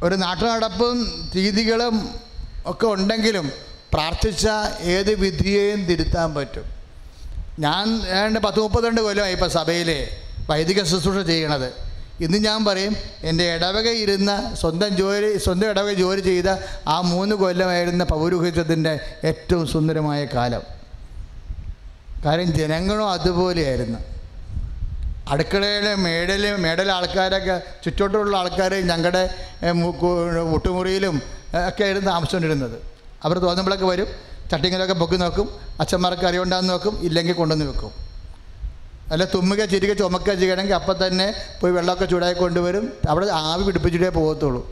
[0.03, 2.15] ഒരു നാട്ടുനടപ്പും രീതികളും
[2.67, 3.53] ഒക്കെ ഉണ്ടെങ്കിലും
[3.93, 4.49] പ്രാർത്ഥിച്ച
[4.81, 6.65] ഏത് വിധിയെയും തിരുത്താൻ പറ്റും.
[7.59, 10.09] ഞാൻ ഏതാണ്ട് പത്ത് മുപ്പത്തിരണ്ട് കൊല്ലമായി ഇപ്പോൾ സഭയിൽ
[10.51, 11.95] വൈദിക ശുശ്രൂഷ ചെയ്യണത്.
[12.21, 16.49] ഇന്ന് ഞാൻ പറയും എന്റെ ഇടവക ഇരുന്ന സ്വന്തം ജോലി സ്വന്തം ഇടവക ജോലി ചെയ്ത
[16.89, 20.63] ആ മൂന്ന് കൊല്ലമായിരുന്ന പൗരോഹിത്യത്തിന്റെ ഏറ്റവും സുന്ദരമായ കാലം.
[22.25, 24.14] കാര്യം ജനങ്ങളും അതുപോലെയായിരുന്നു.
[25.33, 27.55] അടുക്കളയിലെ മേടൽ മേടൽ ആൾക്കാരൊക്കെ
[27.85, 29.23] ചുറ്റോട്ടുള്ള ആൾക്കാർ ഞങ്ങളുടെ
[30.57, 31.17] ഒട്ടുമുറിയിലും
[31.69, 32.77] ഒക്കെ ആയിരുന്നു താമസിച്ചുകൊണ്ടിരുന്നത്
[33.27, 34.09] അവർ തോന്നുമ്പോഴൊക്കെ വരും
[34.51, 35.47] ചട്ടിങ്ങനൊക്കെ പൊക്കി നോക്കും
[35.83, 37.93] അച്ഛന്മാർക്ക് അറിയുണ്ടാന്ന് നോക്കും ഇല്ലെങ്കിൽ കൊണ്ടുവന്ന് വെക്കും.
[39.13, 41.27] അല്ല തുമ്മുക ചിരിക ചുമക്കുക ചെയ്യണമെങ്കിൽ അപ്പം തന്നെ
[41.61, 42.85] പോയി വെള്ളമൊക്കെ ചൂടായി കൊണ്ടുവരും.
[43.11, 44.63] അവിടെ ആവി പിടിപ്പിച്ചിട്ടേ പോകത്തുള്ളൂ.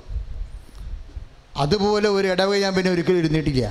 [1.63, 3.67] അതുപോലെ ഒരു ഇടവ് ഞാൻ പിന്നെ ഒരിക്കലും ഇരുന്നിട്ടില്ല.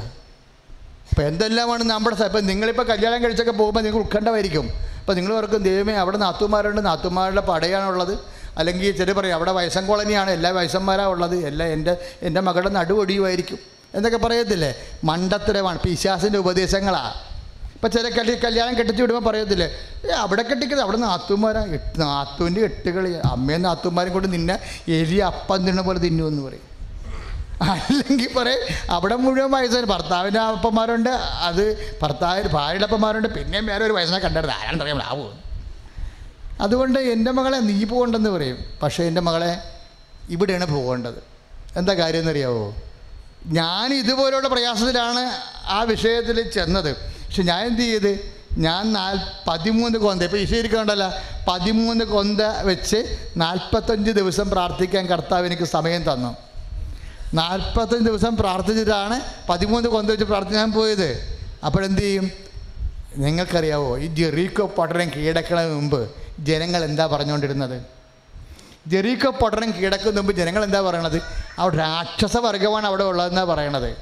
[1.11, 4.69] അപ്പോൾ എന്തെല്ലാമാണ് നമ്മുടെ ഇപ്പം നിങ്ങളിപ്പോൾ കല്യാണം കഴിച്ചൊക്കെ പോകുമ്പോൾ നിങ്ങൾ ഉത്കണ്ഠമായിരിക്കും.
[4.99, 8.19] അപ്പോൾ നിങ്ങൾ ഓർക്കും ദൈവമേ അവിടെ നാത്തുമാരുണ്ട് നാത്തുമാരുടെ പടയാണുള്ളത്
[8.57, 10.31] അല്ലെങ്കിൽ ചെറിയ പറയും അവിടെ വയസ്സൻ കോളനിയാണ്.
[10.31, 11.35] എല്ലാ വയസ്സന്മാരാണ് ഉള്ളത്.
[11.45, 13.59] എല്ലാ എന്റെ എന്റെ മകളുടെ നടുവൊടിയുമായിരിക്കും
[13.95, 14.75] എന്നൊക്കെ പറയത്തില്ലേ?
[15.03, 15.79] മണ്ടത്തരമാണ്.
[15.79, 17.13] പിശാസിന്റെ ഉപദേശങ്ങളാണ്
[17.75, 19.69] ഇപ്പം ചില കല്യ കല്യാണം കെട്ടിച്ച് വിടുമ്പോൾ പറയത്തില്ലേ?
[20.05, 23.13] ഏ അവിടെ കെട്ടിക്കുന്നത് അവിടെ നാത്തുമാരാ എട്ട് നാത്തുവിന്റെ എട്ടുകളി.
[23.13, 26.70] അമ്മയും നാത്തുമാരും കൊണ്ട് നിന്നെ എലി അപ്പം തിന്നുന്ന പോലെ തിന്നുമെന്ന് പറയും.
[27.61, 29.83] അല്ലെങ്കിൽ പറയും അവിടെ മുഴുവൻ വയസ്സായി.
[29.83, 31.09] ഭർത്താവിന്റെ അപ്പന്മാരുണ്ട്
[31.49, 35.39] അത് ഭർത്താവ് ഭാര്യയുടെ അപ്പന്മാരുണ്ട് പിന്നെയും വേറെ ഒരു വയസ്സിനെ കണ്ടത് ആരാണ്ടറിയാം ആ പോകും
[36.61, 38.57] അതുകൊണ്ട് എന്റെ മകളെ നീ പോകണ്ടെന്ന് പറയും.
[38.83, 39.63] പക്ഷേ എന്റെ മകളെ
[40.29, 41.23] ഇവിടെയാണ് പോകേണ്ടത്.
[41.77, 42.73] എന്താ കാര്യം എന്നറിയാവോ?
[43.45, 45.31] ഞാൻ ഇതുപോലെയുള്ള പ്രയാസത്തിലാണ്
[45.65, 46.95] ആ വിഷയത്തിൽ ചെന്നത്.
[46.95, 48.41] പക്ഷെ ഞാൻ എന്ത് ചെയ്ത്?
[48.57, 56.13] ഞാൻ നാൽ പതിമൂന്ന് കൊന്ത ഇപ്പോൾ ഈശ്വരിക്കണ്ടല്ല പതിമൂന്ന് കൊന്ത വെച്ച് നാൽപ്പത്തഞ്ച് ദിവസം പ്രാർത്ഥിക്കാൻ കർത്താവ് എനിക്ക് സമയം
[56.13, 56.50] തന്നു.
[57.33, 61.39] നാൽപ്പത്തഞ്ച് ദിവസം പ്രാർത്ഥിച്ചിട്ടാണ് പതിമൂന്ന് കൊന്ത വെച്ച് പ്രാർത്ഥിക്കാൻ പോയത്.
[61.65, 62.31] അപ്പോഴെന്ത് ചെയ്യും?
[63.17, 66.09] നിങ്ങൾക്കറിയാവോ ഈ ജെറീക്കോ പട്ടണം കീഴടക്കണതിന് മുമ്പ്
[66.39, 67.85] ജനങ്ങൾ എന്താ പറഞ്ഞുകൊണ്ടിരുന്നത്?
[68.87, 71.21] ജെറീക്കോ പട്ടണം കീഴടക്കുന്ന മുമ്പ് ജനങ്ങൾ എന്താ പറയണത്?
[71.59, 73.95] അവിടെ രാക്ഷസ വർഗമാണ് അവിടെ ഉള്ളതെന്നാണ് പറയണത്.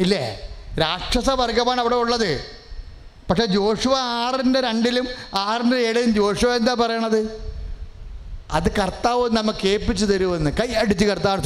[0.00, 0.50] ഇല്ലേ?
[0.80, 2.44] രാക്ഷസ വർഗമാണ് അവിടെ ഉള്ളത്.
[3.30, 7.53] പക്ഷേ ജോഷുവ ആറിന്റെ രണ്ടിലും ആറിന്റെ ഏഴിലും ജോഷുവ എന്താ പറയണത്?
[8.50, 10.50] അത് കർത്താവ് നമുക്ക് ഏൽപ്പിച്ചു തരുമെന്ന്.
[10.50, 11.42] കൈ അടിച്ച് കർത്താവ്.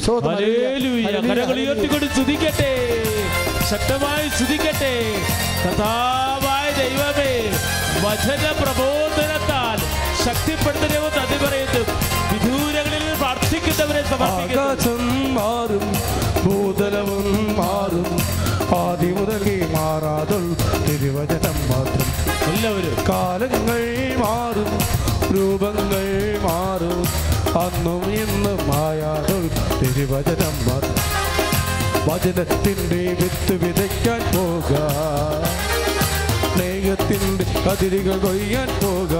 [0.00, 0.36] സ്തോത്രം.
[1.62, 3.02] ഉയർത്തിക്കൊണ്ട് സ്തുതിക്കട്ടെ.
[3.70, 4.94] ശക്തമായി സ്തുതിക്കട്ടെ.
[5.64, 7.32] കഥാവായ ദൈവമേ
[8.04, 9.78] വചന പ്രബോധനത്താൽ
[10.24, 11.82] ശക്തിപ്പെടുത്തലവും നന്ദി പറയുന്നു.
[12.32, 15.94] വിദൂരങ്ങളിൽ പ്രാർത്ഥിക്കുന്നവരെ ആകാശം മാറും
[16.44, 18.36] ഭൂതലവും മാറും.
[18.78, 20.56] ആദ്യ മുതലേ മാറാതും
[20.88, 21.55] തിരുവചനം
[22.46, 22.96] എല്ലാവരും.
[23.08, 23.82] കാലങ്ങൾ
[24.16, 24.78] മാറും
[25.36, 27.26] രൂപങ്ങൾ മാറും.
[27.60, 30.96] അന്നും ഇന്നും മായാതുൾ തിരുവചനം മാറും
[32.08, 34.70] വചനത്തിന്റെ വിത്ത് വിതയ്ക്കാൻ പോക.
[36.54, 39.14] സ്നേഹത്തിന്റെ അതിരുകൾ കൊയ്യാൻ പോക.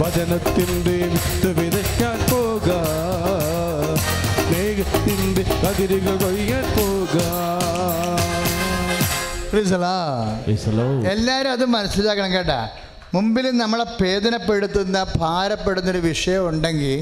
[0.00, 2.68] വചനത്തിന്റെ വിത്ത് വിതയ്ക്കാൻ പോക.
[4.34, 7.20] സ്നേഹത്തിന്റെ അതിരുകൾ കൊയ്യാൻ പോക.
[11.12, 12.58] എല്ലാവരും അത് മനസ്സിലാക്കണം കേട്ടാ.
[13.14, 16.94] മുമ്പിൽ നമ്മളെ വേദനപ്പെടുത്തുന്ന ഭാരപ്പെടുന്നൊരു വിഷയം ഉണ്ടെങ്കിൽ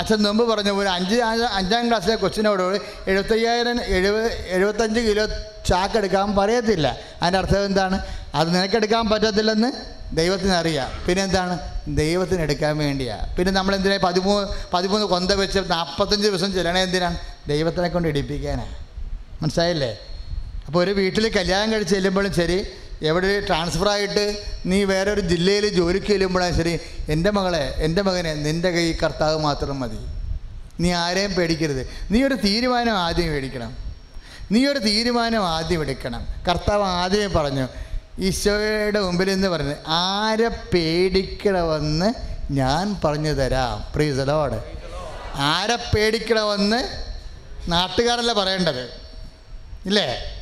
[0.00, 1.16] അച്ഛൻ മുമ്പ് പറഞ്ഞ ഒരു അഞ്ച്
[1.58, 2.62] അഞ്ചാം ക്ലാസ്സിലെ കൊച്ചിനോട്
[3.06, 5.24] എഴുപത്തയ്യായിരം എഴുപത് എഴുപത്തഞ്ച് കിലോ
[5.68, 6.86] ചാക്ക് എടുക്കാൻ പറയത്തില്ല.
[7.22, 7.96] അതിന്റെ അർത്ഥം എന്താണ്?
[8.34, 9.70] അത് നിനക്കെടുക്കാൻ പറ്റത്തില്ലെന്ന്
[10.12, 11.54] ദൈവത്തിന് അറിയാം പിന്നെ എന്താണ്?
[11.94, 14.44] ദൈവത്തിന് എടുക്കാൻ വേണ്ടിയാണ് പിന്നെ നമ്മൾ എന്തിനാ പതിമൂന്ന്
[14.74, 17.18] പതിമൂന്ന് കൊന്ത വെച്ച് നാൽപ്പത്തഞ്ച് ദിവസം ചെല്ലണേ എന്തിനാണ്
[17.48, 18.72] ദൈവത്തിനെ കൊണ്ട് ഇടിപ്പിക്കാനാണ്
[19.42, 19.92] മനസ്സിലായില്ലേ?
[20.70, 22.66] അപ്പോൾ ഒരു വീട്ടിൽ കല്യാണം കഴിച്ച് ചെല്ലുമ്പോഴും ശരി
[23.02, 28.70] എവിടെ ട്രാൻസ്ഫർ ആയിട്ട് നീ വേറെ ഒരു ജില്ലയിൽ ജോലിക്ക് ചെല്ലുമ്പോഴാണ് ശരി എന്റെ മകളെ എന്റെ മകനെ നിന്റെ
[28.70, 29.98] കൈ കർത്താവ് മാത്രം മതി.
[30.80, 31.90] നീ ആരെയും പേടിക്കരുത്.
[32.10, 33.76] നീ ഒരു തീരുമാനം ആദ്യം മേടിക്കണം
[34.52, 36.28] നീ ഒരു തീരുമാനം ആദ്യം എടുക്കണം.
[36.48, 37.68] കർത്താവ് ആദ്യമേ പറഞ്ഞു
[38.18, 42.14] ഈശോയുടെ മുമ്പിൽ നിന്ന് പറഞ്ഞു ആരെ പേടിക്കണമെന്ന്
[42.52, 43.92] ഞാൻ പറഞ്ഞു തരാം.
[43.94, 44.58] പ്രീസലോട്
[45.36, 46.82] ആരെ പേടിക്കണമെന്ന്
[47.70, 48.84] നാട്ടുകാരല്ല പറയേണ്ടത്.
[49.86, 50.36] ഇല്ലേ?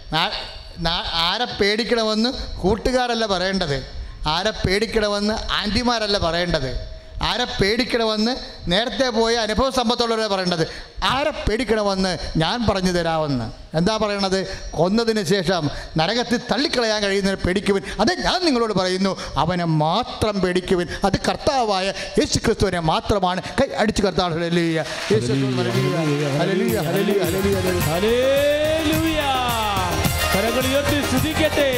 [1.13, 3.87] ആരെ പേടിക്കണമെന്ന് കൂട്ടുകാരല്ല പറയേണ്ടത്.
[4.27, 6.97] ആരെ പേടിക്കണമെന്ന് ആന്റിമാരല്ല പറയേണ്ടത്.
[7.23, 8.37] ആരെ പേടിക്കണമെന്ന്
[8.69, 10.69] നേരത്തെ പോയ അനുഭവ സമ്പത്തുള്ളവരെ പറയേണ്ടത്
[11.05, 13.77] ആരെ പേടിക്കണമെന്ന് ഞാൻ പറഞ്ഞു തരാമെന്ന്.
[13.77, 14.71] എന്താ പറയണത്?
[14.71, 17.83] കൊന്നതിന് ശേഷം നരകത്തിൽ തള്ളിക്കളയാൻ കഴിയുന്ന പേടിക്കുവിൻ.
[18.01, 20.89] അത് ഞാൻ നിങ്ങളോട് പറയുന്നു അവനെ മാത്രം പേടിക്കുവിൻ.
[21.05, 23.43] അത് കർത്താവായ യേശു ക്രിസ്തുവിനെ മാത്രമാണ്.
[23.43, 24.35] കൈ അടിച്ച് കർത്താവ്
[30.66, 31.71] ഉയർത്തി സ്തുതിക്കട്ടെ.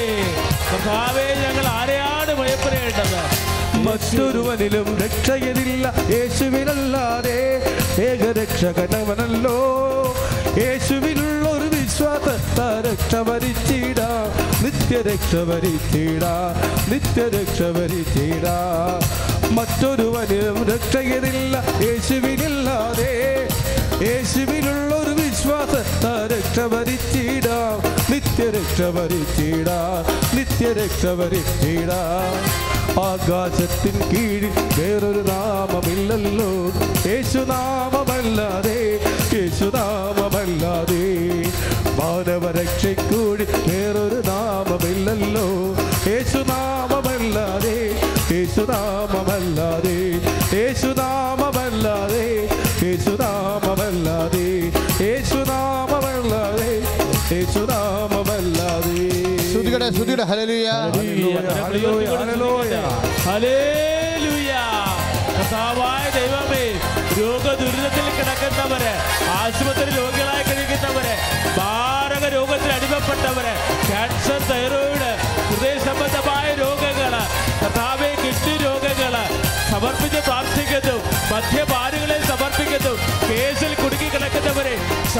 [0.73, 3.50] കർത്താവേ ഞങ്ങൾ ആരെയാണ് ഭയപ്പെടേണ്ടത്.
[3.85, 7.39] മറ്റൊരുവനിലും രക്ഷയതില്ല യേശുവിനല്ലാതെ
[8.07, 9.59] ഏകരക്ഷകനവനല്ലോ
[10.61, 14.01] യേശുവിനുള്ള ഒരു വിശ്വാസത്ത രക്ഷ ഭരിച്ചിട
[14.65, 16.25] നിത്യരക്ഷ ഭരിച്ചിട
[16.93, 17.61] നിത്യരക്ഷ
[19.55, 23.13] മറ്റൊരുവനിലും രക്ഷയതില്ല യേശുവിനില്ലാതെ
[24.05, 27.49] യേശുവിനുള്ള ഒരു വിശ്വാസത്ത രക്ഷ ഭരിച്ചിട
[28.13, 28.81] നിത്യരക്ഷ
[30.35, 31.05] നിത്യരക്ഷ
[32.99, 36.51] ആകാശത്തിൻ കീഴിൽ വേറൊരു നാമമില്ലല്ലോ.
[37.11, 39.01] യേശുനാമമല്ലാതെ
[39.35, 41.05] യേശുനാമമല്ലാതെ.
[41.99, 45.49] മാനവരക്ഷയ്ക്കൂടി വേറൊരു നാമമില്ലല്ലോ.
[46.11, 47.91] യേശുനാമമല്ലാതെ
[48.33, 49.20] യേശുനാമമല്ലാതെ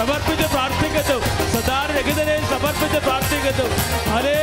[0.01, 1.17] സമർപ്പിച്ച് പ്രാർത്ഥിക്കുന്നു
[1.51, 3.65] സദാരഹിതരെ സമർപ്പിച്ച് പ്രാർത്ഥിക്കുന്നു
[4.11, 4.37] ഹലേ.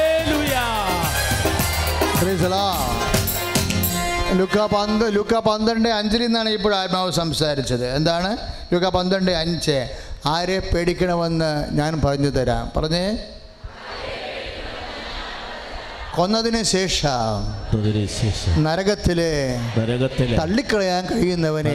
[4.33, 7.95] ലുക്ക പന്ത് ലുക്ക പന്ത്രണ്ട് അഞ്ചിൽ നിന്നാണ് ഇപ്പോൾ ആത്മാവ് സംസാരിച്ചത്.
[7.97, 8.37] എന്താണ്?
[8.73, 9.89] ലുക്ക പന്ത്രണ്ട് അഞ്ച്.
[10.27, 12.73] ആരെ പേടിക്കണമെന്ന് ഞാൻ പറഞ്ഞു തരാം.
[12.77, 13.19] പറഞ്ഞേ.
[16.19, 17.35] കൊന്നതിന് ശേഷം
[18.59, 19.33] നരകത്തിലെ
[19.79, 21.75] നരകത്തിൽ തള്ളിക്കളയാൻ കഴിയുന്നവനെ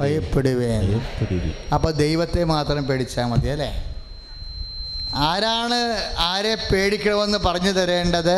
[0.00, 0.72] ഭയപ്പെടുവേ
[1.74, 3.70] അപ്പൊ ദൈവത്തെ മാത്രം പേടിച്ചാൽ മതി അല്ലേ?
[5.24, 5.78] ആരാണ്
[6.24, 8.36] ആരെ പേടിക്കണമെന്ന് പറഞ്ഞു തരേണ്ടത്?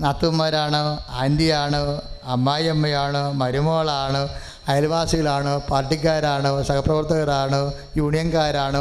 [0.00, 0.82] നാത്തുമാരാണോ
[1.18, 1.82] ആന്റിയാണോ?
[2.26, 3.32] അമ്മായിയമ്മയാണോ?
[3.32, 4.22] മരുമകളാണോ
[4.72, 7.60] അയൽവാസികളാണോ പാർട്ടിക്കാരാണ് സഹപ്രവർത്തകരാണ്
[8.00, 8.80] യൂണിയൻകാരാണ്.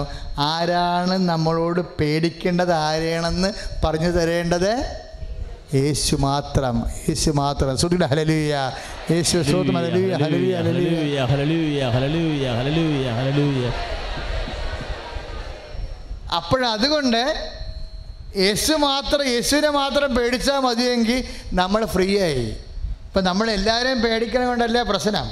[0.52, 3.50] ആരാണ് നമ്മളോട് പേടിക്കേണ്ടത് ആരെയാണെന്ന്
[3.86, 4.72] പറഞ്ഞു തരേണ്ടത്?
[5.78, 6.76] യേശു മാത്രം
[7.08, 7.72] യേശു മാത്രം.
[7.78, 8.54] ശ്രുതിയുടെ ഹലലുയ
[9.14, 10.18] യേശു ഹലലുയ
[11.96, 12.52] ഹലലുയ
[13.18, 13.72] ഹലലുയ
[16.38, 17.24] അപ്പോഴതുകൊണ്ട്
[18.46, 21.20] യേശു മാത്രം യേശുവിനെ മാത്രം പേടിച്ചാൽ മതിയെങ്കിൽ
[21.60, 22.48] നമ്മൾ ഫ്രീ ആയി
[23.08, 25.28] ഇപ്പം നമ്മളെല്ലാവരെയും പേടിക്കണം കൊണ്ടല്ലേ പ്രശ്നം?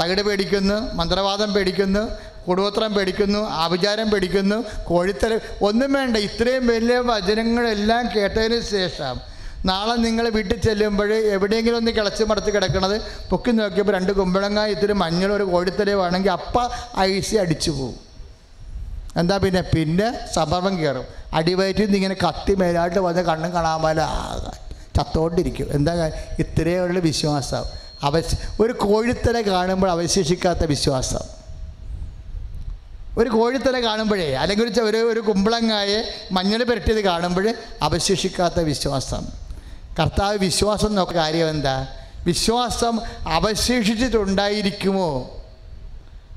[0.00, 2.02] തകിട് പേടിക്കുന്നു മന്ത്രവാദം പേടിക്കുന്നു
[2.46, 4.56] കുടുംബത്രം പേടിക്കുന്നു ആഭിചാരം പേടിക്കുന്നു
[4.88, 5.32] കോഴിത്തല
[5.68, 9.16] ഒന്നും വേണ്ട ഇത്രയും വലിയ വചനങ്ങളെല്ലാം കേട്ടതിന് ശേഷം
[9.70, 12.96] നാളെ നിങ്ങൾ വീട്ടിൽ ചെല്ലുമ്പോൾ എവിടെയെങ്കിലും ഒന്ന് കിളച്ച് മടത്ത് കിടക്കണത്
[13.30, 16.56] പൊക്കി നോക്കിയപ്പോൾ രണ്ട് കുമ്പളങ്ങ ഇത്തിരി മഞ്ഞൾ ഒരു കോഴിത്തലയുവാണെങ്കിൽ അപ്പ
[17.04, 18.00] ഐസി അടിച്ചു പോകും
[19.20, 19.62] എന്താ പിന്നെ?
[19.74, 21.06] പിന്നെ സംഭവം കയറും.
[21.38, 24.04] അടിവയറ്റിൽ നിന്ന് ഇങ്ങനെ കത്തി മേലായിട്ട് വന്ന് കണ്ണും കാണാൻ പോലെ
[24.96, 25.68] ചത്തോണ്ടിരിക്കും.
[25.76, 25.92] എന്താ
[26.44, 27.64] ഇത്രയുള്ള വിശ്വാസം.
[28.02, 31.42] അവശ ഒരു കോഴിത്തല കാണുമ്പോൾ അവശേഷിക്കാത്ത വിശ്വാസം.
[33.18, 39.26] ഒരു കോഴിത്തല കാണുമ്പോഴേ അല്ലെങ്കിൽ ഒരു ഒരു കുമ്പളങ്ങായെ മഞ്ഞൾ പുരട്ടിയത് കാണുമ്പോൾ അവശേഷിക്കാത്ത വിശ്വാസം.
[40.00, 41.86] കർത്താവ് വിശ്വാസം നോക്ക കാര്യം എന്താ?
[42.26, 45.40] വിശ്വാസം അവശേഷിച്ചിട്ടുണ്ടായിരിക്കുമോ?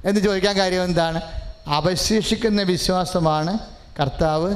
[0.05, 1.21] എന്ന് ചോദിക്കാൻ കാര്യം എന്താണ്?
[1.67, 3.59] അവശേഷിക്കുന്ന വിശ്വാസമാണ്
[3.99, 4.55] കർത്താവ്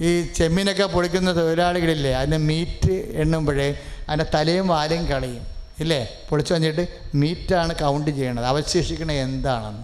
[0.00, 3.78] ഈ ചെമ്മീനൊക്കെ പൊളിക്കുന്ന തൊഴിലാളികളില്ലേ അതിന് മീറ്റ് എണ്ണുമ്പോഴേ
[4.08, 5.51] അതിന്റെ തലയും വാലും കളയും.
[5.80, 6.08] ഇല്ലേ?
[6.28, 8.44] പൊളിച്ചു വന്നിട്ട് മീറ്റാണ് കൗണ്ട് ചെയ്യണത്.
[8.44, 9.82] അവശേഷിക്കണത് എന്താണെന്ന്.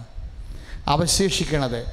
[0.89, 1.85] അവശേഷിക്കണത്.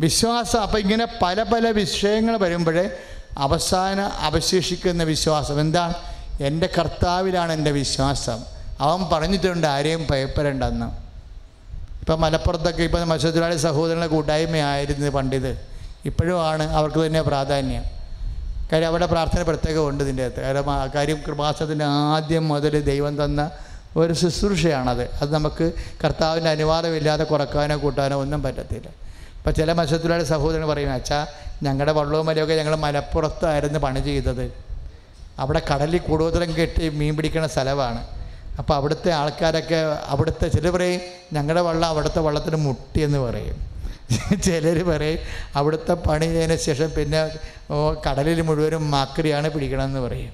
[0.00, 2.90] വിശ്വാസം അപ്പം ഇങ്ങനെ പല പല വിഷയങ്ങൾ വരുമ്പോഴേ
[3.38, 5.94] അവസാന അവശേഷിക്കുന്ന വിശ്വാസം എന്താണ്?
[6.40, 8.44] എന്റെ കർത്താവിലാണ് എന്റെ വിശ്വാസം.
[8.80, 10.86] അവൻ പറഞ്ഞിട്ടുണ്ട് ആരെയും ഭയപ്പെടേണ്ടെന്ന്.
[12.00, 15.58] ഇപ്പം മലപ്പുറത്തൊക്കെ ഇപ്പം മത്സ്യത്തൊഴിലാളി സഹോദരങ്ങളുടെ കൂട്ടായ്മയായിരുന്നു പണ്ടിത്.
[16.04, 18.03] ഇപ്പോഴും ആണ് അവർക്ക് തന്നെ പ്രാധാന്യം.
[18.74, 20.40] കാര്യം അവിടെ പ്രാർത്ഥന പ്രത്യേകമുണ്ട് ഇതിന്റെ അകത്ത്.
[20.40, 23.50] കാരണം ആ കാര്യം കൃപാസത്തിന്റെ ആദ്യം മുതൽ ദൈവം തന്ന
[23.96, 25.02] ഒരു ശുശ്രൂഷയാണത്.
[25.02, 25.72] അത് നമുക്ക്
[26.04, 28.88] കർത്താവിന്റെ അനുവാദമില്ലാതെ കുറക്കാനോ കൂട്ടാനോ ഒന്നും പറ്റത്തില്ല.
[29.38, 31.26] ഇപ്പം ചില മത്സ്യത്തൊഴിലാളി സഹോദരൻ പറയും അച്ഛാ
[31.62, 34.54] ഞങ്ങളുടെ വള്ളവും മലയൊക്കെ ഞങ്ങൾ മലപ്പുറത്തായിരുന്നു പണി ചെയ്തത്.
[35.38, 38.06] അവിടെ കടലിൽ കൂടുതലും കെട്ടി മീൻ പിടിക്കുന്ന സ്ഥലമാണ്.
[38.58, 41.00] അപ്പോൾ അവിടുത്തെ ആൾക്കാരൊക്കെ അവിടുത്തെ ചില പറയും
[41.32, 43.73] ഞങ്ങളുടെ വള്ളം അവിടുത്തെ വള്ളത്തിന് മുട്ടിയെന്ന് പറയും.
[44.44, 45.20] ചിലർ പറയും
[45.58, 47.20] അവിടുത്തെ പണി ചെയ്തതിന് ശേഷം പിന്നെ
[48.06, 50.32] കടലിൽ മുഴുവനും മാക്രിയാണ് പിടിക്കണമെന്ന് പറയും.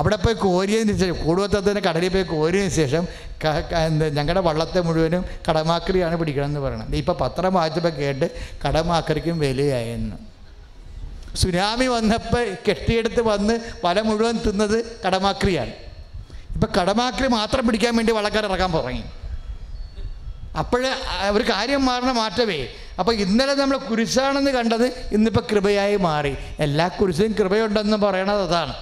[0.00, 3.04] അവിടെ പോയി കോരിയതിന് ശേഷം കൂടുവത്തത്തിന് കടലിൽ പോയി കോരിയതിന് ശേഷം
[3.86, 6.88] എന്താ ഞങ്ങളുടെ വള്ളത്തെ മുഴുവനും കടമാക്രിയാണ് പിടിക്കണമെന്ന് പറയണം.
[7.00, 8.26] ഇപ്പോൾ പത്രം വായിച്ചപ്പോൾ കേട്ട്
[8.64, 10.16] കടമാക്രിക്കും വിലയായെന്ന്.
[11.42, 13.54] സുനാമി വന്നപ്പോൾ കെട്ടിയെടുത്ത് വന്ന്
[13.84, 15.74] വല മുഴുവൻ തിന്നത് കടമാക്രിയാണ്.
[16.56, 19.04] ഇപ്പം കടമാക്രി മാത്രം പിടിക്കാൻ വേണ്ടി വള്ളക്കാർ ഇറക്കാൻ തുടങ്ങി.
[20.56, 20.90] അപ്പോഴേ
[21.30, 22.58] ഒരു കാര്യം മാറണ മാറ്റമേ
[22.98, 26.32] അപ്പോൾ ഇന്നലെ നമ്മൾ കുരിശാണെന്ന് കണ്ടത് ഇന്നിപ്പോൾ കൃപയായി മാറി.
[26.58, 28.74] എല്ലാ കുരിശും കൃപയുണ്ടെന്ന് പറയണത് അതാണ്.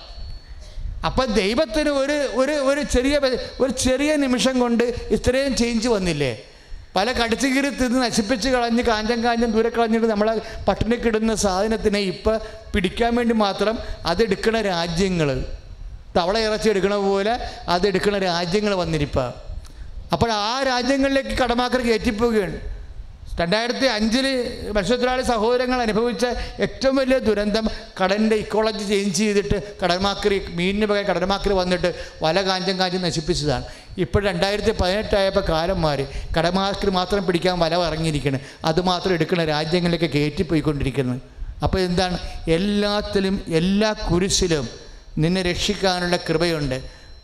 [1.08, 3.14] അപ്പം ദൈവത്തിന് ഒരു ഒരു ഒരു ചെറിയ
[3.60, 4.84] ഒരു ചെറിയ നിമിഷം കൊണ്ട്
[5.16, 6.32] ഇത്രയും ചേഞ്ച് വന്നില്ലേ?
[6.96, 10.34] പല കടിച്ചു കീറി തിന്ന് നശിപ്പിച്ച് കളഞ്ഞ് കാഞ്ചം കാഞ്ചം ദൂരെ കളഞ്ഞിട്ട് നമ്മളെ
[10.68, 12.36] പട്ടിണിക്കിടുന്ന സാധനത്തിനെ ഇപ്പം
[12.74, 15.30] പിടിക്കാൻ വേണ്ടി മാത്രം അതെടുക്കണ രാജ്യങ്ങൾ
[16.16, 17.34] തവള ഇറച്ചി എടുക്കണ പോലെ
[17.68, 19.28] അതെടുക്കണ രാജ്യങ്ങൾ വന്നിരിപ്പോൾ
[20.14, 22.56] അപ്പോൾ ആ രാജ്യങ്ങളിലേക്ക് കടമാക്കർ കയറ്റിപ്പോവുകയാണ്.
[23.38, 24.26] രണ്ടായിരത്തി അഞ്ചിൽ
[24.74, 26.24] മത്സ്യത്തൊഴിലാളി സഹോദരങ്ങൾ അനുഭവിച്ച
[26.64, 27.64] ഏറ്റവും വലിയ ദുരന്തം
[28.00, 31.90] കടലിന്റെ ഇക്കോളജി ചേഞ്ച് ചെയ്തിട്ട് കടൽമാക്കറി മീനിന് പകരം കടൽമാക്കറി വന്നിട്ട്
[32.24, 33.64] വല കാഞ്ചം കാഞ്ചം നശിപ്പിച്ചതാണ്.
[34.04, 36.04] ഇപ്പോൾ രണ്ടായിരത്തി പതിനെട്ടായപ്പോൾ കാലം മാറി
[36.36, 41.20] കടമാക്കറി മാത്രം പിടിക്കാൻ വല ഇറങ്ങിയിരിക്കുന്നത് അതുമാത്രം എടുക്കുന്ന രാജ്യങ്ങളിലേക്ക് കയറ്റിപ്പോയിക്കൊണ്ടിരിക്കുന്നത്
[41.64, 42.16] അപ്പോൾ എന്താണ്?
[42.58, 44.66] എല്ലാത്തിലും എല്ലാ കുരിശിലും
[45.22, 46.78] നിന്നെ രക്ഷിക്കാനുള്ള കൃപയുണ്ട്.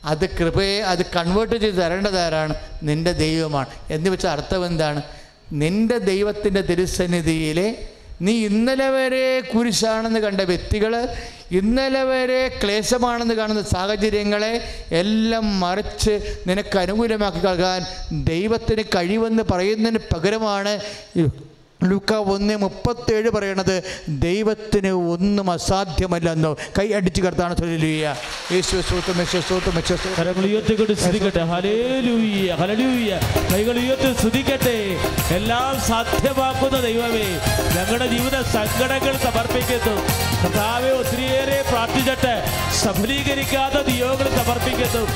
[0.04, 2.54] അത് കൃപയെ അത് കൺവേർട്ട് ചെയ്ത് തരേണ്ടതാരാണ്?
[2.82, 3.66] നിന്റെ ദൈവമാണ്.
[3.90, 5.02] എന്ന് വെച്ചാൽ അർത്ഥം എന്താണ്?
[5.52, 7.74] നിന്റെ ദൈവത്തിന്റെ തിരുസന്നിധിയിലെ
[8.22, 11.08] നീ ഇന്നലെ വരെ കുരിശാണെന്ന് കണ്ട വ്യക്തികൾ
[11.52, 17.86] ഇന്നലെ വരെ ക്ലേശമാണെന്ന് കാണുന്ന സാഹചര്യങ്ങളെ എല്ലാം മറിച്ച് നിനക്ക് അനുകൂലമാക്കി നൽകാൻ
[18.24, 20.78] ദൈവത്തിന് കഴിവെന്ന് പറയുന്നതിന് പകരമാണ്
[21.84, 27.56] ലുക്ക ഒന്ന് മുപ്പത്തേഴ് പറയണത് ദൈവത്തിന് ഒന്നും അസാധ്യമല്ല എന്നോ കൈ അടിച്ച് കർത്താണ്
[30.46, 30.92] ഉയർത്തിക്കൊണ്ട്
[34.18, 34.96] സ്തുതിക്കട്ടെ.
[35.34, 37.40] എല്ലാം സാധ്യമാക്കുന്ന ദൈവമേ
[37.76, 40.06] ഞങ്ങളുടെ ജീവിത സങ്കടങ്ങൾ സമർപ്പിക്കുന്നു.
[40.42, 42.44] കർത്താവെ ഒത്തിരിയേറെ പ്രാർത്ഥിച്ചിട്ട്
[42.80, 45.06] സഫലീകരിക്കാത്ത നിയോഗങ്ങൾ സമർപ്പിക്കുന്നു.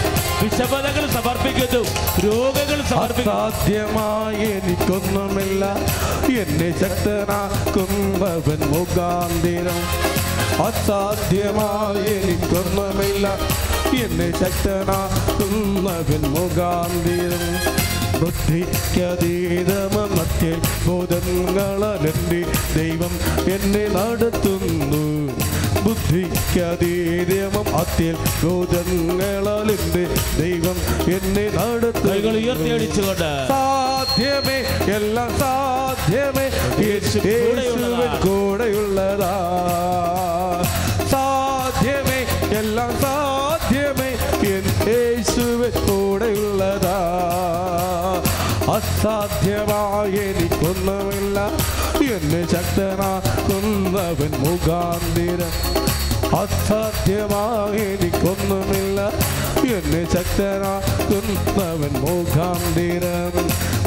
[0.42, 1.84] വിഷമതകൾ സമർപ്പിക്കുന്നു.
[2.24, 3.50] രോഗങ്ങൾ സമർപ്പിക്കുന്നു.
[3.50, 5.76] സാധ്യമായി എനിക്കൊന്നുമില്ല.
[6.42, 9.80] എന്നെ ശക്തനാക്കുന്നവൻ മുഖാന്തിരം.
[10.64, 13.26] അസാധ്യമായി എനിക്കൊന്നുമില്ല
[14.04, 17.44] എന്നെ ശക്തനാക്കുന്നവൻ മുഖാന്തിരം.
[18.20, 20.50] ബുദ്ധിക്കതീതമധ്യ
[20.86, 22.40] ബോധങ്ങളെന്റെ
[22.76, 23.14] ദൈവം
[23.54, 25.04] എന്നെ നടത്തുന്നു.
[25.84, 30.06] ബുദ്ധിക്കതീതമം അത്യൽ ബോധങ്ങളെന്റെ
[30.38, 30.76] ദൈവം
[31.14, 32.30] എന്നെ നടത്തുന്നു.
[32.30, 33.48] ഉയർത്തിയടിച്ചുകൊണ്ട്.
[33.48, 34.58] സാധ്യമേ
[34.94, 36.50] എല്ലാം സാധ്യമേ.
[38.24, 39.34] കൂടെയുള്ളതാ.
[41.10, 42.26] സാധ്യമേ
[42.58, 44.08] എല്ലാം സാധ്യമേ.
[44.48, 46.98] എൻ യേശുവിൻ കൂടെയുള്ളതാ.
[48.74, 51.50] അസാധ്യമായ എനിക്കൊന്നുമില്ല.
[52.14, 55.84] എന്നെ ശക്തനാകുന്നവൻ മുഖാന്തിരം.
[56.38, 59.00] അസാധ്യമായ എനിക്കൊന്നുമില്ല.
[59.76, 63.32] എന്നെ മുഖാന്തിര മുഖാന്തിരം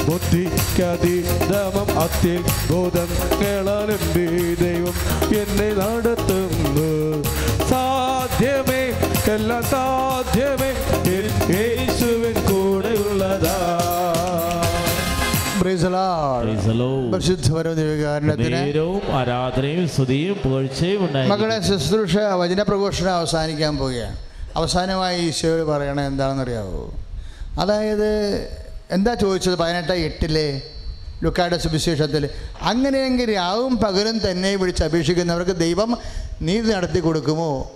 [0.05, 3.07] ബുദ്ധിക്കതീതമം അത്യബോധം
[3.41, 4.25] കേളാലെന്റെ
[4.63, 4.93] ദൈവം
[5.41, 7.23] എന്നെ നടത്തുന്നു.
[7.69, 8.93] സാധ്യമേ
[9.33, 10.73] എല്ലാം സാധ്യമേ.
[11.49, 13.76] യേശുവിൻ കൂടെയുള്ളതാ.
[19.13, 24.17] ആരാധനയും സ്തുതിയും പുകഴ്ചയും മക്കളെ ശുശ്രൂഷ വചനപ്രഘോഷണം അവസാനിക്കാൻ പോവുകയാണ്.
[24.55, 26.91] അവസാനമായി ഈശോയോട് പറയണത് എന്താണെന്നറിയാവോ?
[27.59, 28.09] അതായത്
[28.91, 30.61] എന്താ ചോദിച്ചത് പതിനെട്ട് എട്ടിലെ?
[31.23, 32.29] ലുക്കായുടെ സുവിശേഷത്തിൽ
[32.61, 35.97] അങ്ങനെയെങ്കിൽ രാവും പകലും തന്നെ വിളിച്ച് അപേക്ഷിക്കുന്നവർക്ക് ദൈവം
[36.41, 37.71] നീതി നടത്തി കൊടുക്കുമോ?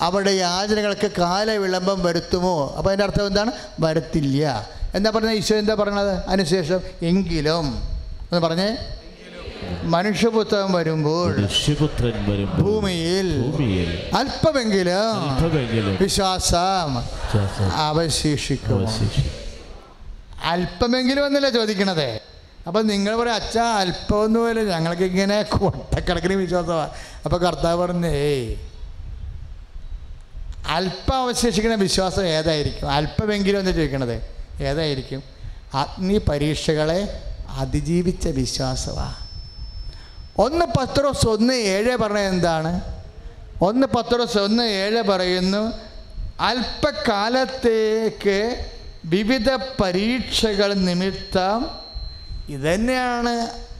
[0.00, 2.74] അവരുടെ യാചനകൾക്ക് കാല വിളംബം വരുത്തുമോ?
[2.78, 3.52] അപ്പോൾ അതിന്റെ അർത്ഥം എന്താണ്?
[3.80, 4.68] വരുത്തില്ല.
[4.94, 5.32] എന്താ പറഞ്ഞത്?
[5.32, 6.14] ഈശോ എന്താ പറഞ്ഞത്?
[6.26, 7.66] അതിനുശേഷം എങ്കിലും.
[8.30, 8.70] എന്ന് പറഞ്ഞേ.
[9.82, 15.18] മനുഷ്യപുത്രൻ വരുമ്പോൾ മനുഷ്യപുത്രൻ വരുമ്പോൾ ഭൂമിയിൽ ഭൂമിയിൽ അല്പമെങ്കിലും
[16.00, 16.96] വിശ്വാസം
[17.74, 18.88] അവശേഷിക്കും.
[20.44, 22.20] അല്പമെങ്കിലും എന്നല്ലേ ചോദിക്കണത്?
[22.66, 24.60] അപ്പം നിങ്ങൾ പറയും അച്ഛ അല്പമൊന്നുമല്ല.
[24.60, 26.90] ഞങ്ങൾക്ക് ഇങ്ങനെ കൊട്ടക്കണക്കിന് വിശ്വാസമാണ്
[27.24, 28.56] അപ്പോൾ കർത്താവ് പറഞ്ഞേ
[30.68, 32.90] അല്പം അവശേഷിക്കുന്ന വിശ്വാസം ഏതായിരിക്കും?
[32.90, 34.39] അല്പമെങ്കിലും എന്ന് ചോദിക്കണത്?
[34.60, 35.22] ഏതായിരിക്കും?
[35.74, 37.00] അഗ്നി പരീക്ഷകളെ
[37.58, 39.16] അതിജീവിച്ച വിശ്വാസമാണ്
[40.38, 42.72] ഒന്ന് പത്രോസ് ഒന്ന് ഏഴ് പറയുന്നത് എന്താണ്?
[43.62, 45.62] ഒന്ന് പത്രോസ് ഒന്ന് ഏഴ് പറയുന്നു
[46.40, 48.38] അല്പകാലത്തേക്ക്
[49.04, 49.50] വിവിധ
[49.80, 51.58] പരീക്ഷകൾ നിമിത്തം
[52.48, 53.34] ഇതന്നെയാണ്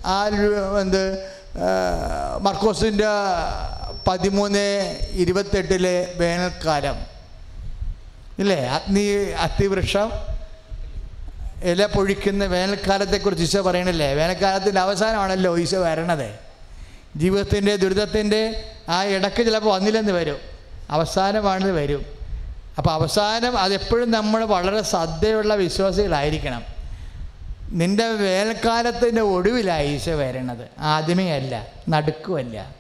[0.07, 0.27] ആ
[0.81, 1.03] എന്ത്
[2.43, 3.07] മർക്കോസിന്റെ
[4.07, 4.67] പതിമൂന്ന്
[5.13, 6.97] ഇരുപത്തെട്ടിലെ വേനൽക്കാലം.
[8.39, 8.61] ഇല്ലേ?
[8.69, 9.05] അഗ്നി
[9.47, 10.11] അത്തിവൃക്ഷം
[11.63, 14.15] ഇല പൊഴിക്കുന്ന വേനൽക്കാലത്തെക്കുറിച്ച് ഈശോ പറയണില്ലേ?
[14.15, 16.35] വേനൽക്കാലത്തിന്റെ അവസാനമാണല്ലോ ഈശോ വരണത്.
[17.17, 20.37] ജീവിതത്തിന്റെ ദുരിതത്തിന്റെ ആ ഇടയ്ക്ക് ചിലപ്പോൾ വന്നില്ലെന്ന് വരും.
[20.91, 22.07] അവസാനമാണെന്ന് വരും.
[22.79, 26.63] അപ്പോൾ അവസാനം അതെപ്പോഴും നമ്മൾ വളരെ ശ്രദ്ധയുള്ള വിശ്വാസികളായിരിക്കണം.
[27.71, 30.69] നിന്റെ വേനൽക്കാലത്തിന്റെ ഒടുവിലാണ് ഈശോ വരണത്.
[30.79, 32.75] ആദ്യമേ അല്ല നടുക്കുമല്ല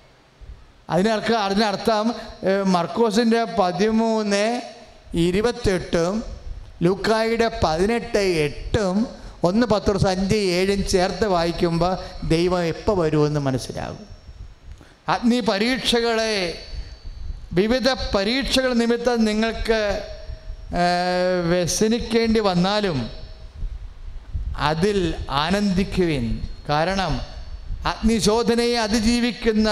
[0.91, 2.15] അതിനർത്ഥം അതിനർത്ഥം
[2.67, 4.63] മർക്കോസിന്റെ പതിമൂന്ന്
[5.15, 6.40] ഇരുപത്തെട്ടും
[6.83, 9.07] ലൂക്കായുടെ പതിനെട്ട് എട്ടും
[9.45, 11.95] ഒന്ന് പത്ത് അഞ്ച് ഏഴും ചേർത്ത് വായിക്കുമ്പോൾ
[12.29, 14.07] ദൈവം എപ്പോൾ വരുമെന്ന് മനസ്സിലാകും.
[15.09, 16.35] അഗ്നി പരീക്ഷകളെ
[17.53, 19.81] വിവിധ പരീക്ഷകൾ നിമിത്തം നിങ്ങൾക്ക്
[21.49, 22.99] വ്യസനിക്കേണ്ടി വന്നാലും
[24.57, 26.27] അതിൽ ആനന്ദിക്കുവിൻ.
[26.69, 27.21] കാരണം
[27.87, 29.71] അഗ്നിശോധനയെ അതിജീവിക്കുന്ന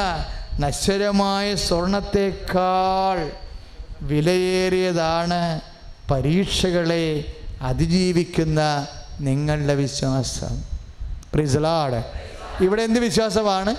[0.61, 3.19] നശ്വരമായ സ്വർണത്തേക്കാൾ
[4.03, 5.43] വിലയേറിയതാണ്
[6.11, 8.87] പരീക്ഷകളെ അതിജീവിക്കുന്ന
[9.21, 10.63] നിങ്ങളുടെ വിശ്വാസം.
[11.35, 12.05] പ്രിസലാട്
[12.65, 13.75] ഇവിടെ എന്ത് വിശ്വാസമാണ്?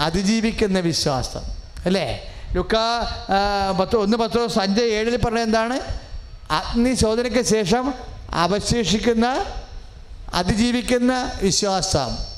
[0.00, 1.40] അതിജീവിക്കുന്ന വിശ്വാസം.
[1.86, 2.34] അല്ലേ?
[2.56, 2.74] ലുക്ക
[3.80, 5.80] പത്ത് ഒന്ന് പത്തോ അഞ്ച് ഏഴിൽ പറഞ്ഞ എന്താണ്?
[6.50, 7.94] അഗ്നിശോധനയ്ക്ക് ശേഷം
[8.32, 9.44] അവശേഷിക്കുന്ന
[10.34, 12.35] അതിജീവിക്കുന്ന വിശ്വാസം.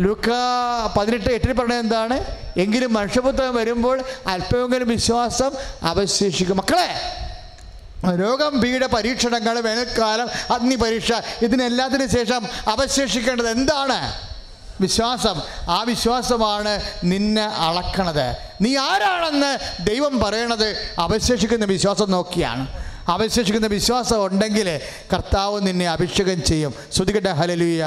[0.00, 0.30] ലൂക്ക
[0.98, 2.24] പതിനെട്ട് എട്ടിൽ പറഞ്ഞത് എന്താണ്?
[2.56, 5.50] എങ്കിലും മനുഷ്യപുത്രം വരുമ്പോൾ അല്പമെങ്കിലും വിശ്വാസം
[5.82, 6.56] അവശേഷിക്കും.
[6.56, 6.94] മക്കളെ
[8.16, 11.12] രോഗം പീഡ പരീക്ഷണങ്ങൾ വേനൽക്കാലം അഗ്നി പരീക്ഷ
[11.42, 14.12] ഇതിനെല്ലാത്തിനു ശേഷം അവശേഷിക്കേണ്ടത് എന്താണ്?
[14.80, 15.42] വിശ്വാസം.
[15.70, 18.36] ആ വിശ്വാസമാണ് നിന്നെ അളക്കണത്.
[18.60, 19.58] നീ ആരാണെന്ന്
[19.90, 22.83] ദൈവം പറയണത് അവശേഷിക്കുന്ന വിശ്വാസം നോക്കിയാണ്.
[23.08, 24.68] അവശേഷിക്കുന്ന വിശ്വാസം ഉണ്ടെങ്കിൽ
[25.12, 26.74] കർത്താവ് നിന്നെ അഭിഷേകം ചെയ്യും.
[26.92, 27.82] ശ്രുതികട്ടെ ഹലലൂയ.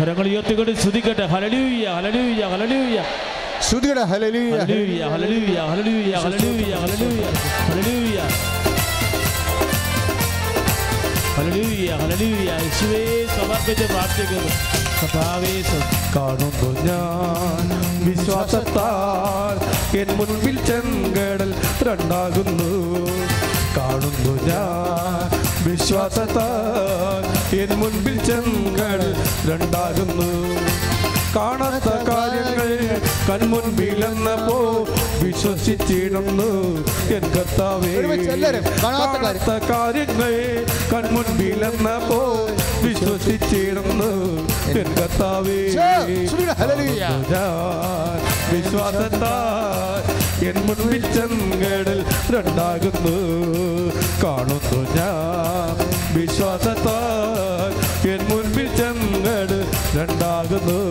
[0.00, 1.26] കരങ്ങൾ ഉയർത്തിക്കൊണ്ട് സ്തുതിക്കട്ടെ.
[1.26, 2.98] ഹലലൂയ ഹലലൂയ ഹലലൂയ
[3.68, 7.24] ശ്രുതികട്ടെ ഹലലൂയ ഹലലൂയ ഹലലൂയ ഹലലൂയ ഹല്ലേലൂയ.
[11.54, 14.48] ഹല്ലേലൂയ ഹല്ലേലൂയ യേശുവേ സമർപ്പിച്ച് പ്രാർത്ഥിക്കുന്നു.
[14.48, 16.14] സ്തോത്രം.
[16.16, 17.68] കാണുന്നു ഞാൻ
[18.08, 19.56] വിശ്വാസത്താൽ.
[19.98, 22.72] എൻ മുൻപിൽ ചെങ്കടൽ രണ്ടാകുന്നു.
[23.76, 27.56] കാണുന്നു ഞാൻ വിശ്വാസത്താൽ.
[27.56, 29.12] എൻ മുൻപിൽ ചെങ്കടൽ
[29.50, 30.54] രണ്ടാകുന്നു.
[31.34, 32.68] കാണാത്ത കാര്യങ്ങൾ
[33.28, 34.58] കൺമുൻപിലെന്നപ്പോ
[35.22, 36.50] വിശ്വസിച്ചിടുന്നു
[37.16, 38.64] എൻ കർത്താവേ കാണാത്ത കാര്യം.
[38.82, 40.32] കാണാത്ത കാര്യങ്ങൾ
[40.92, 42.20] കൺമുൻപിലെന്നപ്പോ
[42.84, 44.10] വിശ്വസിച്ചിടുന്നു
[44.80, 45.58] എൻ കർത്താവേ.
[48.52, 50.02] വിശ്വാസത്താൽ
[50.48, 52.00] എൻ മുൻപിൽ ചെങ്കടൽ
[52.34, 53.16] രണ്ടാകുന്നു
[54.24, 55.74] കാണുന്നു ഞാൻ
[56.16, 57.72] വിശ്വാസത്താൽ
[58.12, 59.53] എൻ മുൻപിൽ ചെങ്കടൽ
[59.96, 60.84] രണ്ടാകുന്നു.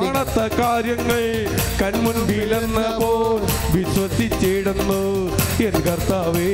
[0.00, 1.48] കാണാത്ത കാര്യങ്ങൾ.
[1.82, 3.40] കൺമുൻപിലെന്ന പോൽ
[3.76, 5.28] വിശ്വസിച്ചിടുന്നു.
[5.64, 6.50] എൻ കർത്താവേ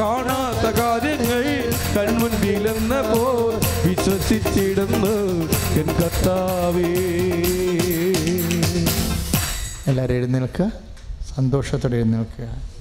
[0.00, 3.54] കാണാത്ത കാര്യങ്ങൾ കൺമുൻപിലെന്ന പോൽ
[3.88, 5.16] വിശ്വസിച്ചിടുന്നു.
[5.72, 6.94] എൻ കർത്താവേ.
[9.86, 10.72] എല്ലാവരും എഴുന്നേൽക്കുക.
[11.36, 12.79] സന്തോഷത്തോടെ എഴുന്നേൽക്കുക.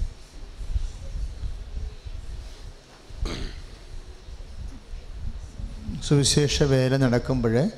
[6.09, 7.69] സുവിശേഷ വേല നടക്കുമ്പോൾ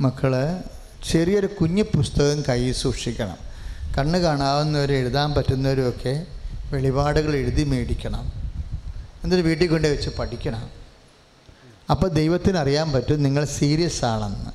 [0.00, 0.60] മക്കൾ
[1.10, 3.36] ചെറിയൊരു കുഞ്ഞു പുസ്തകം കയ്യിൽ സൂക്ഷിക്കണം.
[3.98, 6.26] കണ്ണ് കാണാവുന്നവരും എഴുതാൻ പറ്റുന്നവരുമൊക്കെ
[6.72, 8.32] വെളിപാടുകൾ എഴുതി മേടിക്കണം.
[9.24, 10.70] എന്നിട്ട് വീട്ടിൽ കൊണ്ട് വെച്ച് പഠിക്കണം.
[11.90, 14.50] അപ്പോൾ ദൈവത്തിന് അറിയാൻ പറ്റും നിങ്ങൾ സീരിയസ് ആണെന്ന്.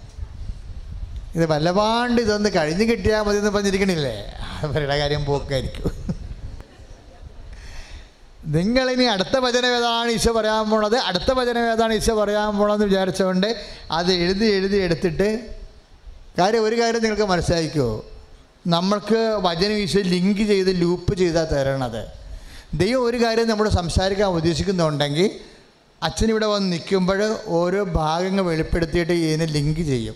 [1.38, 4.16] ഇത് വല്ലപാണ്ട് ഇതൊന്ന് കഴിഞ്ഞ് കിട്ടിയാൽ മതി എന്ന് പറഞ്ഞിരിക്കണില്ലേ
[4.62, 6.19] അവരുടെ കാര്യം പോക്കായിരിക്കും.
[8.56, 10.98] നിങ്ങളിനി അടുത്ത വചനം ഏതാണ് ഈശോ പറയാൻ പോണത്?
[10.98, 13.56] അടുത്ത വചനം ഏതാണ് ഈശോ പറയാൻ പോണതെന്ന് വിചാരിച്ചുകൊണ്ട്
[13.92, 15.28] അത് എഴുതി എഴുതി എടുത്തിട്ട്
[16.40, 18.06] കാര്യം ഒരു കാര്യം നിങ്ങൾക്ക് മനസ്സിലായിക്കോ?
[18.68, 22.08] നമ്മൾക്ക് വചനം ഈശോ ലിങ്ക് ചെയ്ത് ലൂപ്പ് ചെയ്താൽ തരണത്.
[22.74, 25.30] ദൈവം ഒരു കാര്യം നമ്മൾ സംസാരിക്കാൻ ഉദ്ദേശിക്കുന്നുണ്ടെങ്കിൽ
[26.04, 30.16] അച്ഛനിവിടെ വന്ന് നിൽക്കുമ്പോൾ ഓരോ ഭാഗങ്ങൾ വെളിപ്പെടുത്തിയിട്ട് ഇതിനെ ലിങ്ക് ചെയ്യും.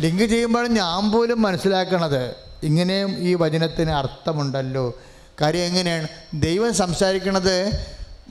[0.00, 5.00] ലിങ്ക് ചെയ്യുമ്പോൾ ഞാൻ പോലും മനസ്സിലാക്കണത് ഇങ്ങനെയും ഈ വചനത്തിന് അർത്ഥമുണ്ടല്ലോ
[5.40, 6.08] കാര്യം എങ്ങനെയാണ്?
[6.34, 7.56] ദൈവം സംസാരിക്കുന്നത്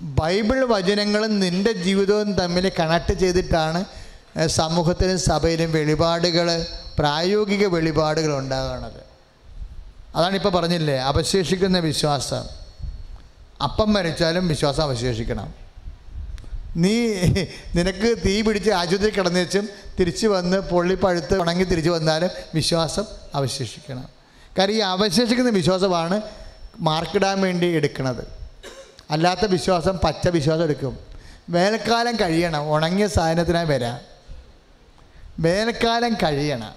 [0.01, 3.85] ബൈബിൾ വചനങ്ങളും നിന്റെ ജീവിതവും തമ്മിൽ കണക്ട് ചെയ്തിട്ടാണ്
[4.47, 6.65] സമൂഹത്തിലും സഭയിലും വെളിപാടുകൾ
[6.99, 9.01] പ്രായോഗിക വെളിപാടുകൾ ഉണ്ടാകുന്നത്
[10.15, 12.43] അതാണ് ഇപ്പോൾ പറഞ്ഞില്ലേ അവശേഷിക്കുന്ന വിശ്വാസം.
[13.63, 15.53] അപ്പം മരിച്ചാലും വിശ്വാസം അവശേഷിക്കണം.
[16.77, 16.93] നീ
[17.75, 19.69] നിനക്ക് തീ പിടിച്ച് ആശുപത്രി കിടന്നേച്ചും
[19.99, 23.05] തിരിച്ചു വന്ന് പൊള്ളിപ്പഴുത്ത് ഉണങ്ങി തിരിച്ചു വന്നാലും വിശ്വാസം
[23.35, 24.09] അവശേഷിക്കണം.
[24.57, 26.21] കാര്യം ഈ അവശേഷിക്കുന്ന വിശ്വാസമാണ്
[26.79, 28.27] മാർക്കിടാൻ വേണ്ടി എടുക്കുന്നത്
[29.11, 30.99] അല്ലാത്ത വിശ്വാസം പച്ച വിശ്വാസം എടുക്കും.
[31.49, 33.99] വേനൽക്കാലം കഴിയണം ഉണങ്ങിയ സാധനത്തിനായി വരാം.
[35.39, 36.75] വേനൽക്കാലം കഴിയണം.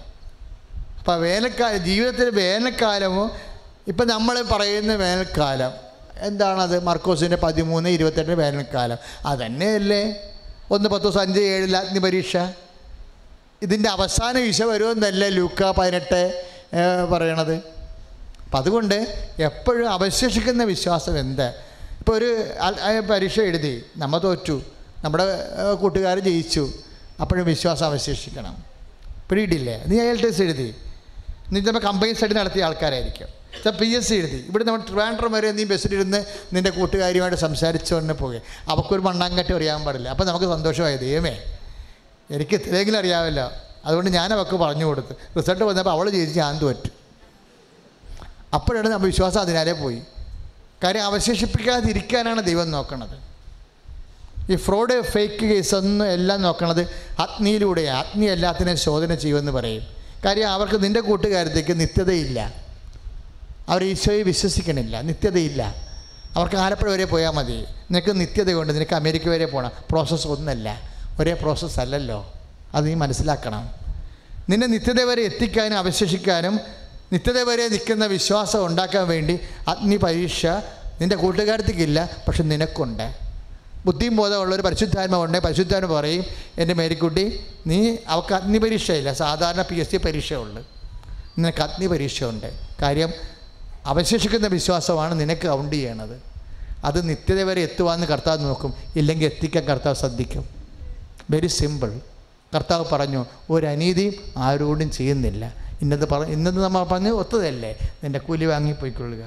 [0.99, 3.37] അപ്പോൾ വേനൽക്കാലം ജീവിതത്തിൽ വേനൽക്കാലമോ
[3.87, 5.71] ഇപ്പം നമ്മൾ പറയുന്ന വേനൽക്കാലം
[6.19, 6.83] എന്താണത്?
[6.83, 8.97] മർക്കോസിന്റെ പതിമൂന്ന് ഇരുപത്തെട്ട് വേനൽക്കാലം.
[9.25, 10.31] അതന്നെയല്ലേ?
[10.71, 12.37] ഒന്ന് പത്ത് അഞ്ച് ഏഴിൽ അഗ്നി പരീക്ഷ.
[13.61, 16.43] ഇതിന്റെ അവസാന വിശ വരുമെന്നല്ലേ ലൂക്ക പതിനെട്ട്
[17.11, 17.76] പറയണത്?
[18.47, 18.97] അപ്പം അതുകൊണ്ട്
[19.39, 21.47] എപ്പോഴും അവശേഷിക്കുന്ന വിശ്വാസം എന്ത്?
[21.99, 22.29] ഇപ്പോൾ ഒരു
[23.11, 24.61] പരീക്ഷ എഴുതി നമ്മൾ തോറ്റു
[25.03, 25.25] നമ്മുടെ
[25.81, 26.63] കൂട്ടുകാർ ജയിച്ചു
[27.21, 28.55] അപ്പോഴും വിശ്വാസം അവശേഷിക്കണം.
[29.29, 30.69] പിടിയിട്ടില്ലേ നീ എൽ ടെസ്റ്റ് എഴുതി.
[31.51, 33.27] നീ ചിലപ്പോൾ കമ്പനി സ്റ്റഡി നടത്തിയ ആൾക്കാരായിരിക്കും.
[33.63, 34.39] ചില പി എസ് സി എഴുതി.
[34.49, 36.19] ഇവിടെ നമ്മൾ ട്രിവാൻഡ്രം വരെ നീ ബസ്സിലിരുന്ന്
[36.53, 40.09] നിന്റെ കൂട്ടുകാരിയുമായിട്ട് സംസാരിച്ചുകൊണ്ട് പോകുക അവർക്കൊരു മണ്ണാങ്കട്ടി അറിയാൻ പാടില്ല.
[40.13, 40.97] അപ്പോൾ നമുക്ക് സന്തോഷമായി.
[41.05, 41.35] ദൈവമേ
[42.35, 43.51] എനിക്ക് ഇത്രയെങ്കിലും അറിയാമല്ലോ.
[43.85, 45.13] അതുകൊണ്ട് ഞാൻ അവൾക്ക് പറഞ്ഞു കൊടുത്തു.
[45.37, 46.91] റിസൾട്ട് വന്നപ്പോൾ അവൾ ജയിച്ച് ഞാൻ തോറ്റു.
[48.53, 50.01] അപ്പോഴാണ് നമ്മൾ വിശ്വാസം അതിനാലേ പോയി?
[50.83, 53.27] കാര്യം അവശേഷിപ്പിക്കാതിരിക്കാനാണ് ദൈവം നോക്കുന്നത്
[54.51, 56.81] ഈ ഫ്രോഡ് ഫേക്ക് കേസ് ഒന്നും എല്ലാം നോക്കണത്
[57.19, 59.83] അഗ്നിയിലൂടെ അഗ്നി എല്ലാത്തിനെയും ശോധന ചെയ്യുമെന്ന് പറയും.
[60.25, 62.53] കാര്യം അവർക്ക് നിന്റെ കൂട്ടുകാരത്തേക്ക് നിത്യതയില്ല.
[63.69, 65.01] അവർ ഈശോയെ വിശ്വസിക്കണില്ല.
[65.01, 65.75] നിത്യതയില്ല.
[66.35, 67.65] അവർക്ക് ആലപ്പുഴ വരെ പോയാൽ മതി.
[67.91, 68.73] നിനക്ക് നിത്യതയുണ്ട്.
[68.73, 70.81] നിനക്ക് അമേരിക്ക വരെ പോകണം പ്രോസസ്സ് ഒന്നല്ല.
[71.19, 72.33] ഒരേ പ്രോസസ്സ് അല്ലല്ലോ.
[72.75, 73.69] അത് നീ മനസ്സിലാക്കണം.
[74.49, 76.59] നിന്നെ നിത്യത വരെ എത്തിക്കാനും അവശേഷിക്കാനും
[77.13, 80.45] നിത്യത വരെ നിൽക്കുന്ന വിശ്വാസം ഉണ്ടാക്കാൻ വേണ്ടി അഗ്നി പരീക്ഷ
[81.01, 83.15] നിന്റെ കൂട്ടുകാരത്തേക്കില്ല പക്ഷെ നിനക്കുണ്ട്.
[83.85, 86.23] ബുദ്ധിയും ബോധമുള്ളൊരു പരിശുദ്ധാത്മാവുണ്ട് പരിശുദ്ധാത്മ പറയും
[86.57, 90.61] എന്റെ മേരിക്കുട്ടി നീ അവൾക്ക് അഗ്നി പരീക്ഷയില്ല സാധാരണ പി എസ് സി പരീക്ഷയുള്ളു.
[91.37, 93.13] നിനക്ക് അഗ്നി പരീക്ഷയുണ്ട് കാര്യം
[93.85, 96.21] അവശേഷിക്കുന്ന വിശ്വാസമാണ് നിനക്ക് കൗണ്ട് ചെയ്യണത്.
[96.83, 100.49] അത് നിത്യത വരെ എത്തുവാന്ന് കർത്താവ് നോക്കും ഇല്ലെങ്കിൽ എത്തിക്കാൻ കർത്താവ് ശ്രദ്ധിക്കും.
[101.29, 101.99] വെരി സിമ്പിൾ
[102.55, 103.65] കർത്താവ് പറഞ്ഞു ഒരു
[104.37, 105.66] ആരോടും ചെയ്യുന്നില്ല.
[105.81, 107.71] ഇന്നത് പറ ഇന്നത് നമ്മൾ പറഞ്ഞ് ഒത്തതല്ലേ?
[108.03, 109.23] നിന്റെ കൂലി വാങ്ങിപ്പോയിക്കൊള്ളുക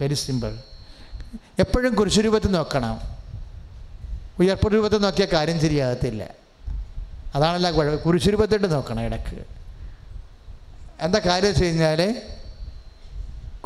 [0.00, 0.52] വെരി സിമ്പിൾ
[1.58, 2.94] എപ്പോഴും കുരിശുരൂപത്തിൽ നോക്കണം.
[4.40, 6.22] ഉയർപ്പ് രൂപത്തിൽ നോക്കിയാൽ കാര്യം ശരിയാകത്തില്ല.
[7.34, 9.38] അതാണല്ല കുഴപ്പം കുരിശുരൂപത്തിട്ട് നോക്കണം ഇടയ്ക്ക്.
[11.00, 12.00] എന്താ കാര്യം വെച്ച് കഴിഞ്ഞാൽ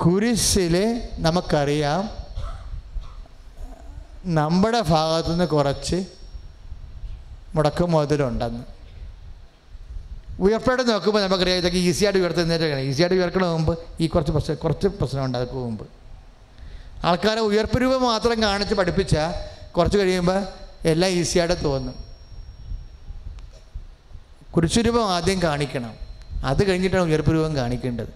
[0.02, 0.76] കുരിശിൽ
[1.18, 2.02] നമുക്കറിയാം
[4.26, 5.98] നമ്മുടെ ഭാഗത്തുനിന്ന് കുറച്ച്
[7.54, 8.62] മുടക്കം മുതലുണ്ടെന്ന്
[10.40, 15.54] ഉയർപ്പോടെ നോക്കുമ്പോൾ നമുക്കറിയാം ഇതൊക്കെ ഈസിയായിട്ട് ഉയർത്തുന്നതിന്റെ ഈസിയായിട്ട് ഉയർക്കണ മുമ്പ് ഈ കുറച്ച് പ്രശ്നം കുറച്ച് പ്രശ്നമുണ്ട് അതൊക്കെ
[15.54, 15.86] മുമ്പ്.
[17.04, 19.32] ആൾക്കാരെ ഉയർപ്പ് രൂപം മാത്രം കാണിച്ച് പഠിപ്പിച്ചാൽ
[19.72, 20.46] കുറച്ച് കഴിയുമ്പോൾ
[20.84, 21.94] എല്ലാം ഈസിയായിട്ട് തോന്നും.
[24.56, 25.94] കുരിശുരൂപം ആദ്യം കാണിക്കണം.
[26.44, 28.08] അത് കഴിഞ്ഞിട്ടാണ് ഉയർപ്പ് രൂപം കാണിക്കേണ്ടത്.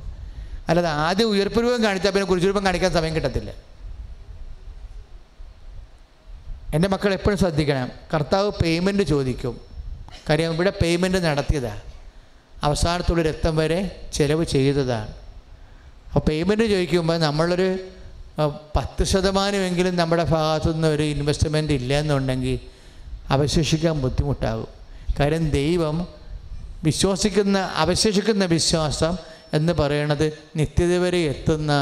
[0.68, 3.50] അല്ലാതെ ആദ്യം ഉയർപ്പ് രൂപം കാണിച്ചാൽ പിന്നെ കുരിശുരൂപം കാണിക്കാൻ സമയം കിട്ടത്തില്ല.
[6.74, 7.90] എന്റെ മക്കൾ എപ്പോഴും ശ്രദ്ധിക്കണം.
[8.14, 9.60] കർത്താവ് പേയ്മെന്റ് ചോദിക്കും.
[10.30, 11.91] കാര്യം ഇവിടെ പേയ്മെന്റ് നടത്തിയതാണ്
[12.62, 15.08] അവസാനത്തുള്ള രക്തം വരെ ചിലവ് ചെയ്തതാണ്.
[16.14, 17.78] അപ്പോൾ പേയ്മെന്റ് ചോദിക്കുമ്പോൾ നമ്മളൊരു
[18.76, 22.58] പത്ത് ശതമാനമെങ്കിലും നമ്മുടെ ഭാഗത്തുനിന്ന് ഒരു ഇൻവെസ്റ്റ്മെന്റ് ഇല്ല എന്നുണ്ടെങ്കിൽ
[23.28, 24.68] അവശേഷിക്കാൻ ബുദ്ധിമുട്ടാകും.
[25.20, 26.06] കാര്യം ദൈവം
[26.84, 29.16] വിശ്വസിക്കുന്ന അവശേഷിക്കുന്ന വിശ്വാസം
[29.52, 31.72] എന്ന് പറയുന്നത് നിത്യത വരെ എത്തുന്ന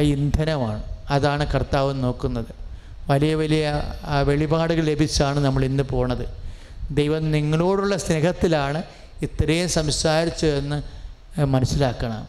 [0.00, 0.82] ഇന്ധനമാണ്.
[1.10, 2.54] അതാണ് കർത്താവ് നോക്കുന്നത്.
[3.10, 3.82] വലിയ വലിയ
[4.22, 6.26] വെളിപാടുകൾ ലഭിച്ചാണ് നമ്മൾ ഇന്ന് പോണത്.
[6.90, 8.82] ദൈവം നിങ്ങളോടുള്ള സ്നേഹത്തിലാണ്
[9.22, 10.82] ഇത്രയും സംസാരിച്ചു എന്ന്
[11.44, 12.26] മനസ്സിലാക്കണം.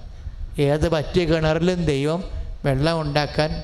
[0.60, 2.24] ഏത് പറ്റിയ കിണറിലും ദൈവം
[2.66, 3.64] വെള്ളം ഉണ്ടാക്കാൻ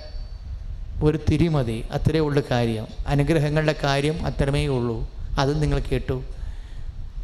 [1.04, 2.88] ഒരു തിരിമതി അത്രയേ ഉള്ളൂ കാര്യം.
[3.08, 5.10] അനുഗ്രഹങ്ങളുടെ കാര്യം അത്രമേ ഉള്ളൂ.
[5.40, 6.24] അതും നിങ്ങൾ കേട്ടു.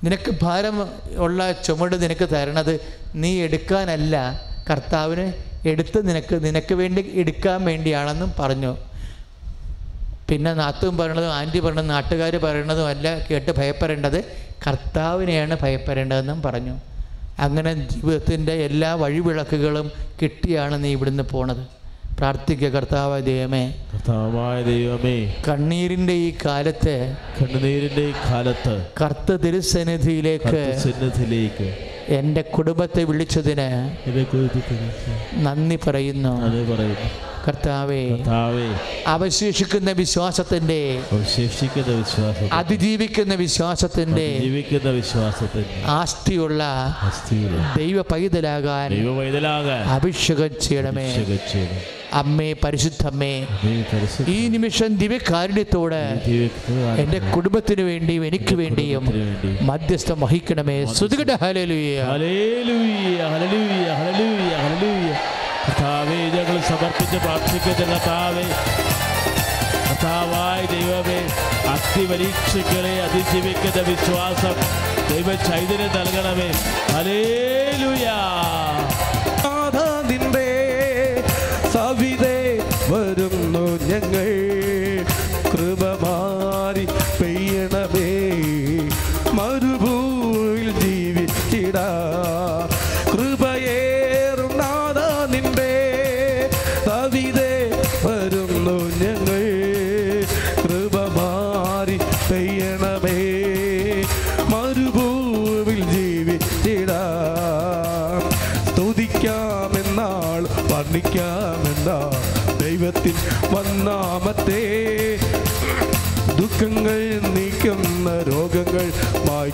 [0.03, 2.79] നിനക്ക് ഭാരം ഉള്ള ചുമട് നിനക്ക് തരണത്
[3.15, 4.41] നീ എടുക്കാനല്ല.
[4.69, 5.33] കർത്താവിന്
[5.67, 8.77] എടുത്ത് നിനക്ക് നിനക്ക് വേണ്ടി എടുക്കാൻ വേണ്ടിയാണെന്നും പറഞ്ഞു.
[10.31, 14.23] പിന്നെ നാത്തും പറയണതും ആന്റി പറയണതും നാട്ടുകാർ പറയണതും അല്ല കേട്ട് ഭയപ്പെടേണ്ടത്
[14.67, 16.75] കർത്താവിനെയാണ് ഭയപ്പെടേണ്ടതെന്നും പറഞ്ഞു.
[17.39, 19.91] അങ്ങനെ ജീവിതത്തിന്റെ എല്ലാ വഴിവിളക്കുകളും
[20.21, 21.63] കിട്ടിയാണ് നീ ഇവിടുന്ന് പോണത്.
[22.17, 23.63] പ്രാർത്ഥിക്കുക കർത്താവ് ദൈവമേ.
[23.93, 25.35] കർത്താവായ ദൈവമേ.
[25.47, 31.67] കണ്ണീരിന്റെ ഈ കാലത്ത് കണ്ണുനീരിന്റെ ഈ കാലത്ത് കർത്ത തിരുസന്നിധിയിലേക്ക് സന്നിധിയിലേക്ക്
[32.13, 33.67] എന്റെ കുടുംബത്തെ വിളിച്ചതിന്
[35.45, 36.33] നന്ദി പറയുന്നു.
[36.41, 37.30] അതേ പറയുന്നു.
[37.45, 38.67] കർത്താവേ കർത്താവേ
[39.07, 40.79] അവശേഷിക്കുന്ന വിശ്വാസത്തിന്റെ
[41.11, 46.61] അവശേഷിക്കുന്ന വിശ്വാസം അതിജീവിക്കുന്ന വിശ്വാസത്തിന്റെ ജീവിക്കുന്ന വിശ്വാസത്തിന്റെ ആസ്തിയുള്ള
[47.77, 51.07] ദൈവ പൈതലാകാൻ ദൈവ പൈതലാകാൻ അഭിഷേകം ചെയ്യണമേ.
[52.13, 53.33] അമ്മേ പരിശുദ്ധമ്മേ
[54.27, 56.01] ഈ നിമിഷം ദിവ്യകാരുണ്യത്തോട്
[57.01, 59.03] എന്റെ കുടുംബത്തിന് വേണ്ടിയും എനിക്ക് വേണ്ടിയും
[59.61, 60.77] മധ്യസ്ഥം വഹിക്കണമേ.
[60.97, 65.11] ശ്രുതികട ഹലലുയ ഹല്ലേലൂയ, ഹല്ലേലൂയ, ഹല്ലേലൂയ, ഹല്ലേലൂയ.
[65.65, 68.45] കർത്താവെ ഞങ്ങൾ സമർപ്പിച്ച് പ്രാർത്ഥിക്കുന്ന കർത്താവെ
[69.87, 71.19] കർത്താവായ ദൈവമേ
[71.73, 74.55] അഗ്നിപരീക്ഷകളെ അതിജീവിക്കുന്ന വിശ്വാസം
[75.11, 76.49] ദൈവ ചൈതന്യം നൽകണമേ.
[76.93, 78.17] ഹല്ലേലൂയാ.
[83.91, 84.40] ഞങ്ങൾ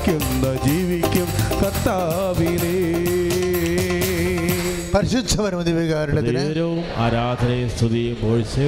[0.07, 1.27] മായ്ക്കുന്ന ജീവിക്കും
[1.63, 2.75] കർത്താവിനെ.
[6.95, 8.17] ആരാധനയും സ്തുതിയും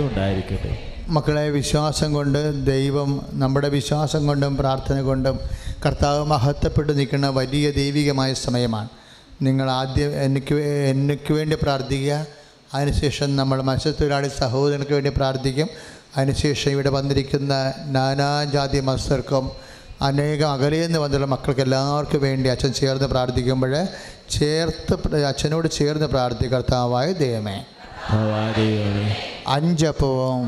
[0.06, 0.94] ഉണ്ടായിരിക്കട്ടെ.
[1.08, 5.40] മക്കളെ വിശ്വാസം കൊണ്ട് ദൈവം നമ്മുടെ വിശ്വാസം കൊണ്ടും പ്രാർത്ഥന കൊണ്ടും
[5.86, 8.90] കർത്താവ് മഹത്വപ്പെട്ട് നിൽക്കുന്ന വലിയ ദൈവികമായ സമയമാണ്.
[9.42, 10.56] നിങ്ങൾ ആദ്യം എനിക്ക്
[10.92, 12.28] എനിക്ക് വേണ്ടി പ്രാർത്ഥിക്കുക.
[12.74, 15.68] അതിനുശേഷം നമ്മൾ മത്സ്യത്തൊഴിലാളി സഹോദരങ്ങൾക്ക് വേണ്ടി പ്രാർത്ഥിക്കും.
[16.18, 19.69] അതിനുശേഷം ഇവിടെ വന്നിരിക്കുന്ന നാനാജാതി മത്സർക്കും
[20.02, 23.74] അനേകം അകലെ നിന്ന് വന്നുള്ള മക്കൾക്ക് എല്ലാവർക്കും വേണ്ടി അച്ഛൻ ചേർന്ന് പ്രാർത്ഥിക്കുമ്പോൾ
[24.30, 27.58] ചേർത്ത് അച്ഛനോട് ചേർന്ന് പ്രാർത്ഥിക്കർത്താവായ ദൈവമേ
[28.58, 29.08] ദൈവമേ
[29.56, 30.46] അഞ്ചപ്പവും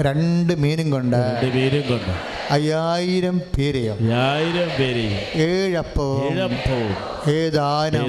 [0.00, 1.16] രണ്ട് മീനും കൊണ്ട്
[1.54, 2.12] പേരും കൊണ്ട്
[2.54, 5.14] അയ്യായിരം പേരെയോ അയ്യായിരം പേരെയും
[5.46, 6.92] ഏഴപ്പവും ഏഴപ്പവും
[7.30, 8.04] ഏതാനും.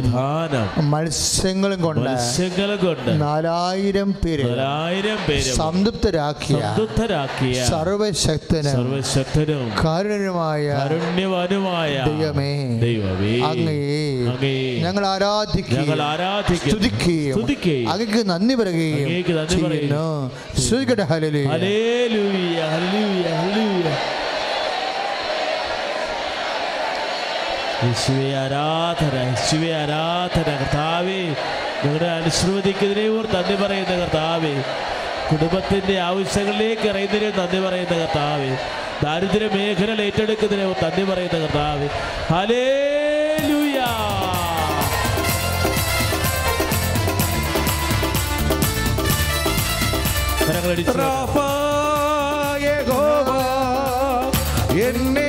[0.91, 12.53] മത്സ്യങ്ങളും കൊണ്ട് മത്സ്യങ്ങളും കൊണ്ട് നാലായിരം പേര് നാലായിരം പേര് സംതൃപ്തരാക്കിയ സംതൃപ്തരാക്കിയ സർവശക്തനും സർവശക്തനും കാരുണ്യമായ കാരുണ്യവാനുമായ ദൈവമേ
[12.85, 13.99] ദൈവമേ അങ്ങയെ
[14.85, 20.05] ഞങ്ങൾ ആരാധിക്കുകയും ഞങ്ങൾ ആരാധിക്കുന്നു സ്തുതിക്കുകയും സ്തുതിക്കുകയും അങ്ങക്ക് നന്ദി പറയുകയും അങ്ങേക്ക് നന്ദി പറയുന്നു
[21.51, 23.93] ഹല്ലേലൂയ ഹല്ലേലൂയ ഹല്ലേലൂയ.
[27.83, 31.19] യേശുവേ ആരാധന യേശുവേ ആരാധന കർത്താവേ
[31.83, 34.53] ഞങ്ങളുടെ അനുശ്രമതിക്കെതിരെ ഓർ നന്ദി പറയുന്ന കർത്താവേ.
[35.29, 38.51] കുടുംബത്തിന്റെ ആവശ്യങ്ങളിലേക്ക് അറിയുന്നതിനെ നന്ദി പറയുന്ന കർത്താവേ.
[39.03, 41.89] ദാരിദ്ര്യ മേഖല ഏറ്റെടുക്കുന്നതിനെ നന്ദി പറയുന്ന കർത്താവേ.
[42.31, 42.65] ഹലേ
[54.87, 55.28] എന്നെ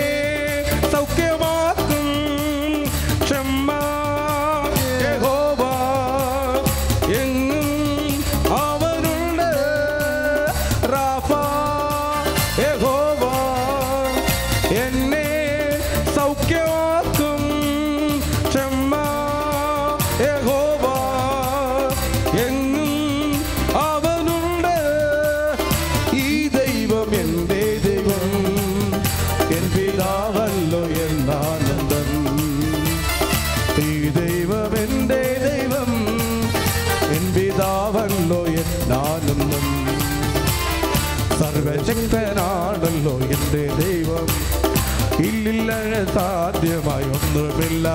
[47.41, 47.89] ഒന്നുമില്ല.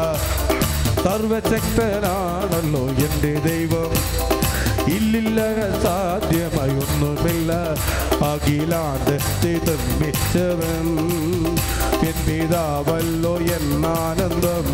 [1.03, 3.91] സർവശക്തനാണല്ലോ എന്റെ ദൈവം.
[4.87, 5.39] ഇല്ലില്ല
[5.83, 7.51] സാധ്യമായി ഒന്നുമില്ല.
[8.25, 10.87] അഖിലാണ്ടത്തെ നിർമ്മിച്ചവൻ
[12.09, 14.67] എൻ പിതാവല്ലോ എന്നാനന്ദം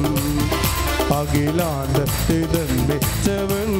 [1.19, 3.71] അഖിലാണ്ടത്തെ നിർമ്മിച്ചവൻ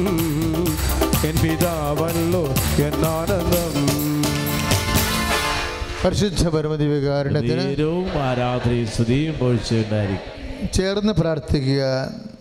[1.28, 2.44] എൻ പിതാവല്ലോ
[2.88, 3.74] എന്നാനന്ദം
[6.04, 7.66] പരിശുദ്ധ പരമതി വികാരണത്തിന്
[8.22, 11.82] ആരാധനയും സ്തുതിയും പോഴ്ചയുണ്ടായിരിക്കും ചേർന്ന് പ്രാർത്ഥിക്കുക.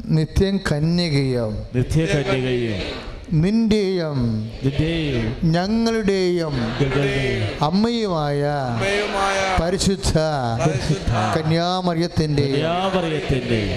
[0.09, 2.79] നിത്യം കന്യകയും നിത്യ കന്യകയും
[3.33, 4.17] നിന്റെയും
[5.55, 6.55] ഞങ്ങളുടെയും
[7.61, 8.41] അമ്മയുമായ
[9.61, 10.13] പരിശുദ്ധ
[11.35, 12.47] കന്യാമറിയത്തിന്റെ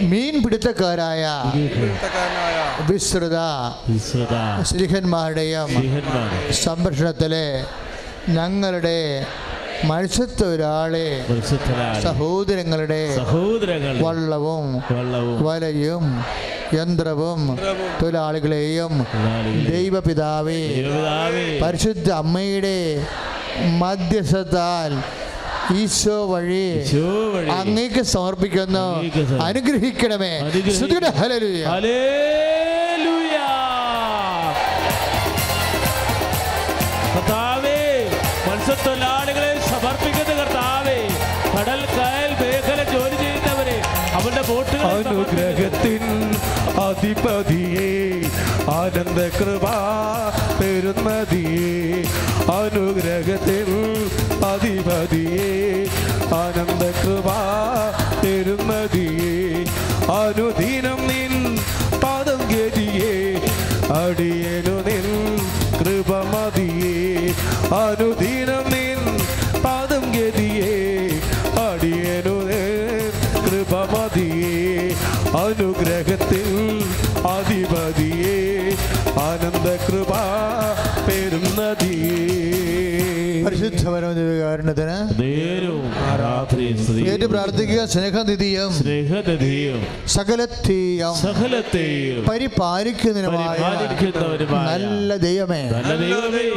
[0.02, 1.24] മീൻ മീൻപിടുത്തക്കാരായ
[2.88, 3.38] വിസ്തൃത
[3.90, 4.34] വിശ്രുത
[4.70, 5.70] ശ്രീഹന്മാരുടെയും
[6.64, 7.46] സംരക്ഷണത്തിലെ
[8.28, 8.98] ഞങ്ങളുടെ
[9.82, 11.06] മത്സ്യത്തൊരാളെ
[13.18, 14.66] സഹോദരങ്ങളുടെ വള്ളവും
[15.46, 16.04] വലയും
[16.74, 17.40] യന്ത്രവും
[18.02, 18.92] തൊഴിലാളികളെയും
[19.70, 20.58] ദൈവപിതാവെ
[21.62, 22.78] പരിശുദ്ധ അമ്മയുടെ
[23.82, 24.92] മധ്യസ്ഥത്താൽ
[25.80, 26.66] ഈശോ വഴി
[27.58, 28.86] അങ്ങേക്ക് സമർപ്പിക്കുന്നു.
[29.48, 30.32] അനുഗ്രഹിക്കണമേ.
[30.40, 31.52] അനുഗ്രഹിക്കണമേ.
[44.90, 46.04] അനുഗ്രഹത്തിൻ
[46.84, 47.90] അധിപതിയെ
[48.76, 49.66] ആനന്ദ കൃപ
[50.60, 51.72] പെരുന്നതിയെ
[52.58, 53.70] അനുഗ്രഹത്തിൽ
[54.50, 55.50] അധിപതിയെ
[56.40, 57.28] ആനന്ദ കൃപ
[58.22, 59.34] പെരുന്നതിയെ
[60.18, 61.34] അനുദിനം നിൻ
[62.04, 63.14] പാദം ഗതിയെ
[64.00, 65.06] അടിയനു നിൻ
[65.78, 66.96] കൃപമതിയെ
[67.82, 69.00] അനുദിനം നിൻ
[69.64, 70.74] പാദം ഗതിയെ
[71.66, 72.70] അടിയനു നിൻ
[73.44, 74.23] കൃപമതിയെ
[75.42, 76.48] അനുഗ്രഹത്തിൽ
[77.36, 78.38] അധിപതിയെ
[79.28, 80.12] ആനന്ദ കൃപ
[81.06, 82.43] പെരുന്നതിയെ.
[83.64, 89.78] പരിശുദ്ധ പരമദിവകാരണത്തിന് നേരവും ആരാധനയും ഏറ്റു പ്രാർത്ഥിക്കുക സ്നേഹനിധിയും സ്നേഹനിധിയും.
[90.14, 92.18] സകലത്തെയും സകലത്തെയും.
[92.28, 93.58] പരിപാലിക്കുന്നതിനുമായ
[94.68, 95.62] നല്ല ദൈവമേ.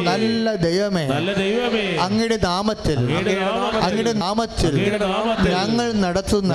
[0.10, 1.06] നല്ല ദൈവമേ.
[1.14, 1.86] നല്ല ദൈവമേ.
[2.06, 3.00] അങ്ങയുടെ നാമത്തിൽ
[3.88, 4.74] അങ്ങയുടെ നാമത്തിൽ
[5.56, 6.54] ഞങ്ങൾ നടത്തുന്ന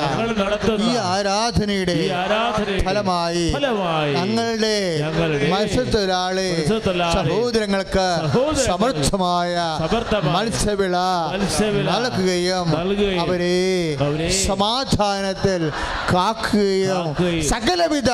[0.89, 1.99] ഈ ആരാധനയുടെ
[2.87, 3.47] ഫലമായി
[4.19, 4.77] ഞങ്ങളുടെ
[5.55, 6.49] മത്സ്യത്തൊഴിലാളി
[7.17, 8.07] സഹോദരങ്ങൾക്ക്
[8.69, 9.57] സമർത്ഥമായ
[10.43, 10.97] മത്സ്യവിള
[11.93, 12.69] നൽകുകയും
[13.25, 13.57] അവരെ
[14.07, 15.63] അവരെ സമാധാനത്തിൽ
[16.13, 17.07] കാക്കുകയും
[17.53, 18.11] സകലവിധ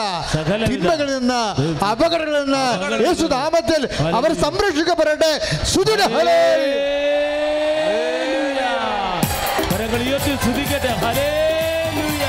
[0.71, 1.43] തിന്മകളിൽ നിന്ന്
[1.91, 2.65] അപകടങ്ങളിൽ നിന്ന്
[3.07, 3.81] യേശുനാമത്തിൽ
[4.19, 5.33] അവർ സംരക്ഷിക്കപ്പെടട്ടെ.
[5.73, 6.01] സുദിന
[9.71, 10.93] കരങ്ങൾ ഉയർത്തി സ്തുതിക്കട്ടെ.
[11.05, 12.25] ഹല്ലേലൂയ.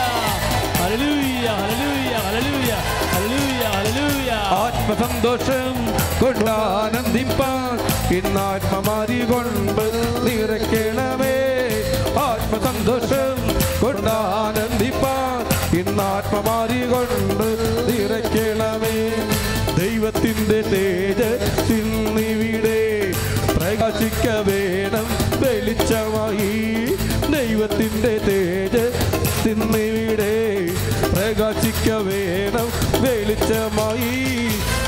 [0.81, 2.71] ഹല്ലേലൂയ ഹല്ലേലൂയ ഹല്ലേലൂയ
[3.13, 4.31] ഹല്ലേലൂയ ഹല്ലേലൂയ.
[4.63, 5.75] ആത്മസന്തോഷം
[6.21, 6.51] കൊണ്ട്
[6.81, 7.75] ആനന്ദിപ്പാൻ
[8.17, 9.85] ഇന്നാത്മമാരി കൊണ്ട്
[10.25, 11.35] നിറയ്ക്കണമേ
[12.21, 13.37] ആത്മസന്തോഷം
[13.81, 14.09] കൊണ്ട്
[14.43, 15.41] ആനന്ദിപ്പാൻ
[15.79, 17.47] ഇന്നാത്മമാരി കൊണ്ട്
[17.89, 18.97] നിറയ്ക്കണമേ
[19.79, 21.85] ദൈവത്തിന്റെ തേജസ്സിൽ
[22.17, 22.79] നിവിടെ
[23.57, 25.07] പ്രകാശിക്ക വേണം
[25.43, 26.51] വെളിച്ചമായി.
[27.35, 30.33] ദൈവത്തിന്റെ തേജസ്സിൽ നിവിടെ
[31.13, 32.67] പ്രകാശിക്ക വേണം
[33.05, 34.13] വെളിച്ചമായി.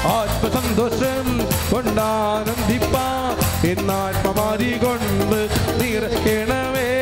[0.06, 3.38] ആത്മസന്തോഷം കൊണ്ടാനന്ദിപ്പാ.
[3.70, 5.48] എന്നാത്മമാരി കൊണ്ട്
[5.84, 7.02] നിറയ്ക്കണമേ.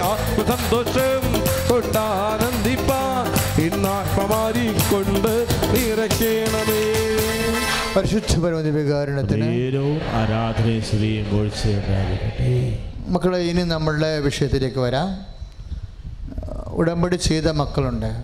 [0.00, 3.26] ആത്മസന്തോഷം കൊണ്ടാനന്ദിപ്പാ.
[3.62, 6.94] എന്നാത്മമാരി കൊണ്ട് നിറയ്ക്കണമേ.
[7.96, 8.38] പരിശുദ്ധ
[10.12, 10.84] ആരാധനയും
[13.06, 15.16] മക്കളെ ഇനി നമ്മളുടെ വിഷയത്തിലേക്ക് വരാം.
[16.66, 18.22] ഉടമ്പടി ചെയ്ത മക്കളുണ്ട്.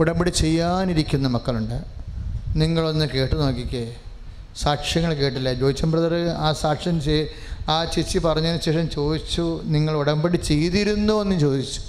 [0.00, 1.95] ഉടമ്പടി ചെയ്യാനിരിക്കുന്ന മക്കളുണ്ട്.
[2.54, 3.96] നിങ്ങളൊന്ന് കേട്ട് നോക്കിക്കേ.
[4.56, 5.54] സാക്ഷ്യങ്ങൾ കേട്ടില്ലേ.
[5.54, 7.26] ജോയിച്ചൻ ബ്രദർ ആ സാക്ഷ്യം ചെയ്
[7.68, 11.22] ആ ചേച്ചി പറഞ്ഞതിന് ശേഷം ചോദിച്ചു നിങ്ങൾ ഉടമ്പടി ചെയ്തിരുന്നു?
[11.22, 11.80] എന്ന് ചോദിച്ചു.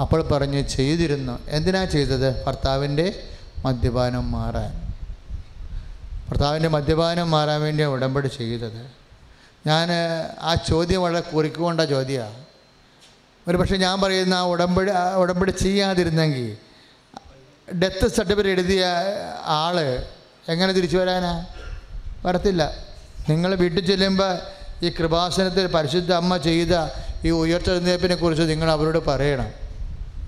[0.00, 1.38] അപ്പോൾ പറഞ്ഞ് ചെയ്തിരുന്നു.
[1.48, 2.44] എന്തിനാ ചെയ്തത്?
[2.44, 3.22] ഭർത്താവിന്റെ
[3.64, 4.94] മദ്യപാനം മാറാൻ.
[6.30, 9.06] ഭർത്താവിന്റെ മദ്യപാനം മാറാൻ വേണ്ടിയാണ് ഉടമ്പടി ചെയ്തത്.
[9.66, 9.88] ഞാൻ
[10.40, 12.46] ആ ചോദ്യം വളരെ കുറിക്കൊണ്ട ചോദ്യമാണ്
[13.48, 16.56] ഒരു പക്ഷേ ഞാൻ പറയുന്ന ആ ഉടമ്പടി ഉടമ്പടി ചെയ്യാതിരുന്നെങ്കിൽ
[17.74, 18.86] ഡെത്ത് സർട്ടിഫിക്കറ്റ് എഴുതിയ
[19.44, 19.80] ആൾ
[20.48, 21.46] എങ്ങനെ തിരിച്ചു വരാനാ?
[22.26, 22.72] വരത്തില്ല.
[23.28, 24.38] നിങ്ങൾ വീട്ടിൽ ചെല്ലുമ്പോൾ
[24.82, 26.74] ഈ കൃപാസനത്തിൽ പരിശുദ്ധ അമ്മ ചെയ്ത
[27.24, 29.50] ഈ ഉയർത്തെഴുന്നേപ്പിനെ കുറിച്ച് നിങ്ങൾ അവരോട് പറയണം.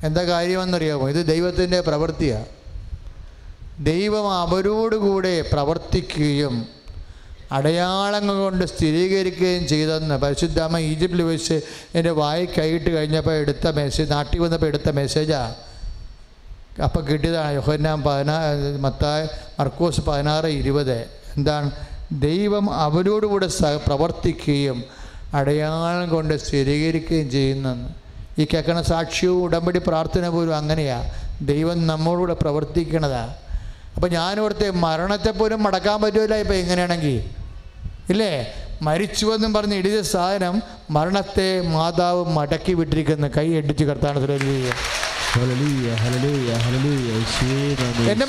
[0.05, 1.09] എന്താ കാര്യമെന്നറിയാമോ?
[1.09, 2.47] ഇത് ദൈവത്തിന്റെ പ്രവൃത്തിയാണ്
[3.81, 6.69] ദൈവം അവരോടുകൂടെ പ്രവർത്തിക്കുകയും
[7.53, 11.61] അടയാളങ്ങൾ കൊണ്ട് സ്ഥിരീകരിക്കുകയും ചെയ്തെന്ന് പരിശുദ്ധാമ്മ ഈജിപ്തിൽ വെച്ച്
[11.95, 15.55] എന്റെ വായി കൈയിട്ട് കഴിഞ്ഞപ്പോൾ എടുത്ത മെസ്സേജ് നാട്ടിൽ വന്നപ്പോൾ എടുത്ത മെസ്സേജാണ്
[16.85, 18.41] അപ്പം കിട്ടിയതാണ് യോഹന്നാൻ പതിനാ
[18.81, 19.29] മത്തായ
[19.61, 20.99] മർക്കോസ് പതിനാറ് ഇരുപത്.
[21.37, 21.71] എന്താണ്?
[22.13, 24.85] ദൈവം അവരോടുകൂടെ സ പ്രവർത്തിക്കുകയും
[25.35, 27.89] അടയാളം കൊണ്ട് സ്ഥിരീകരിക്കുകയും ചെയ്യുന്നെന്ന്.
[28.41, 31.11] ഈ കേൾക്കണ സാക്ഷ്യവും ഉടമ്പടി പ്രാർത്ഥന പോലും അങ്ങനെയാണ്
[31.47, 33.35] ദൈവം നമ്മോടുകൂടെ പ്രവർത്തിക്കണതാണ്
[33.95, 37.25] അപ്പം ഞാനിവിടുത്തെ മരണത്തെ പോലും മടക്കാൻ പറ്റില്ല ഇപ്പം എങ്ങനെയാണെങ്കിൽ
[38.11, 38.55] ഇല്ലേ?
[38.83, 43.29] മരിച്ചുവെന്നും പറഞ്ഞ് ഇടിച്ച സാധനം മരണത്തെ മാതാവ് മടക്കി വിട്ടിരിക്കുന്ന.
[43.29, 44.73] കൈ അടിച്ച് കർത്താണ് ശ്രദ്ധിക്കുക
[45.31, 47.59] ഹല്ലേലൂയ ഹല്ലേലൂയ ഹല്ലേലൂയ യേശുവേ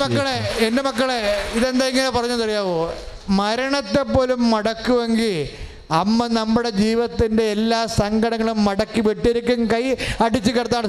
[0.02, 0.34] മക്കളെ
[0.66, 1.18] എന്റെ മക്കളെ
[1.58, 2.78] ഇതെന്താ ഇങ്ങനെ പറഞ്ഞതറിയാവോ
[3.38, 5.34] മരണത്തെ പോലും മടക്കുമെങ്കിൽ
[5.98, 9.60] അമ്മ നമ്മുടെ ജീവിതത്തിന്റെ എല്ലാ സങ്കടങ്ങളും മടക്കി വെട്ടിരിക്കും.
[9.72, 9.80] കൈ
[10.24, 10.86] അടിച്ചു കിടത്താണ്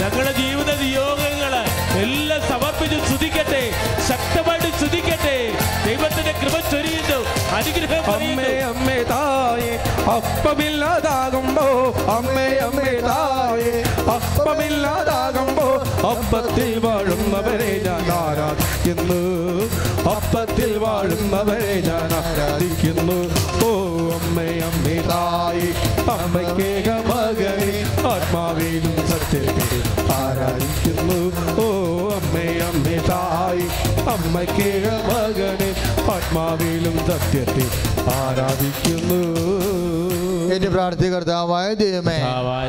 [0.00, 1.54] ഞങ്ങളുടെ ജീവിത നിയോഗങ്ങൾ
[2.02, 3.62] എല്ലാം സമർപ്പിച്ച് സ്തുതിക്കട്ടെ.
[4.08, 5.36] ശക്തമായിട്ട് ശുദ്ധിക്കട്ടെ
[5.86, 6.89] ദൈവത്തിന്റെ കൃപ അനുഗ്രഹം
[7.60, 9.72] അമ്മേ അമ്മേ തായേ
[10.14, 11.66] അപ്പമില്ലാതാകുമ്പോ
[12.16, 13.74] അമ്മേ അമ്മേ തായേ
[14.16, 15.66] അപ്പമില്ലാതാകുമ്പോ
[16.10, 19.20] അപ്പത്തിൽ വാഴുന്നവരെ ഞാൻ ആരാധിക്കുന്നു.
[20.16, 23.18] അപ്പത്തിൽ വാഴുന്നവരെ ഞാൻ ആരാധിക്കുന്നു.
[23.66, 23.72] ഓ
[24.10, 25.68] അമ്മേ അമ്മേ തായി.
[26.10, 29.82] അമ്മയ്ക്കേക മകനെ ആത്മാവിലും സത്യത്തിൽ
[30.12, 31.20] ആരാധിക്കുന്നു.
[31.62, 31.68] ഓ
[32.08, 33.66] അമ്മേ അമ്മേ തായി.
[34.08, 35.70] അമ്മയ്ക്കേക മകനെ
[36.12, 37.66] ആത്മാവിലും സത്യത്തെ
[38.14, 39.79] ആരാധിക്കുന്നു.
[40.50, 42.18] എന്റെ പ്രാർത്ഥി കർത്താവായ ദൈവമേ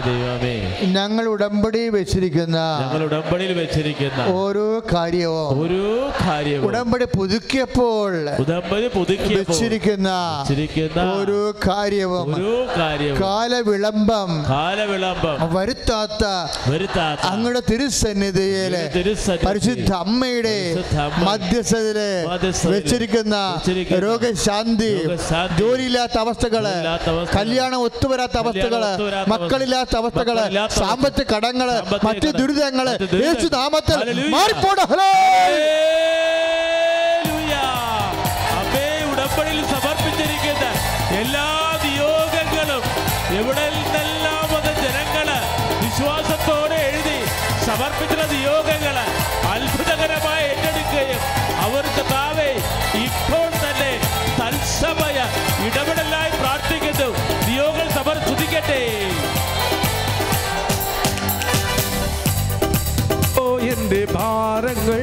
[0.08, 0.54] ദൈവമേ
[0.96, 5.86] ഞങ്ങൾ ഉടമ്പടി വെച്ചിരിക്കുന്ന ഞങ്ങൾ ഉടമ്പടിയിൽ വെച്ചിരിക്കുന്ന ഓരോ കാര്യവും ഓരോ
[6.22, 8.12] കാര്യവും ഉടമ്പടി പുതുക്കിയപ്പോൾ
[8.44, 10.10] ഉടമ്പടി പുതുക്കി വെച്ചിരിക്കുന്ന
[11.12, 16.24] ഓരോ കാര്യവും ഓരോ കാര്യവും കാലവിളംബം കാലവിളംബം വരുത്താത്ത
[16.72, 20.56] വരുത്താത്ത അങ്ങയുടെ തിരുസന്നിധിയിൽ തിരുസന്നിധിയിൽ പരിശുദ്ധ അമ്മയുടെ
[21.26, 23.36] മധ്യസ്ഥതിൽ മധ്യസ്ഥതയിൽ വെച്ചിരിക്കുന്ന
[24.06, 24.92] രോഗശാന്തി
[25.60, 26.66] ജോലിയില്ലാത്ത അവസ്ഥകൾ
[27.12, 27.28] അവസ്ഥകൾ,
[27.72, 28.82] കല്യാണം ഒത്തുവരാത്ത അവസ്ഥകൾ
[29.34, 30.38] മക്കളില്ലാത്ത അവസ്ഥകൾ
[30.78, 31.70] സാമ്പത്തിക കടങ്ങൾ
[32.06, 32.88] മറ്റ് ദുരിതങ്ങൾ
[33.24, 33.98] യേശുനാമത്തിൽ
[34.36, 35.10] മാറിപ്പോട ഹലോ
[64.06, 65.02] ഭാരങ്ങൾ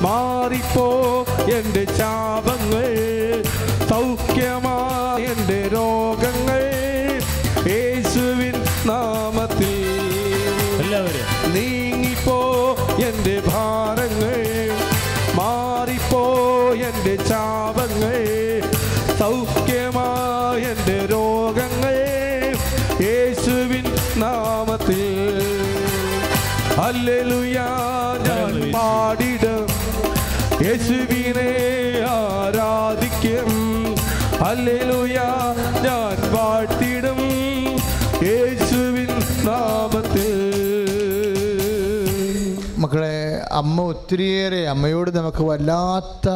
[0.00, 0.86] മാറിപ്പോ
[1.58, 2.53] എന്റെ ശാപങ്ങൾ
[43.64, 46.28] അമ്മ ഒത്തിരിയേറെ അമ്മയോട് നമുക്ക് വല്ലാത്ത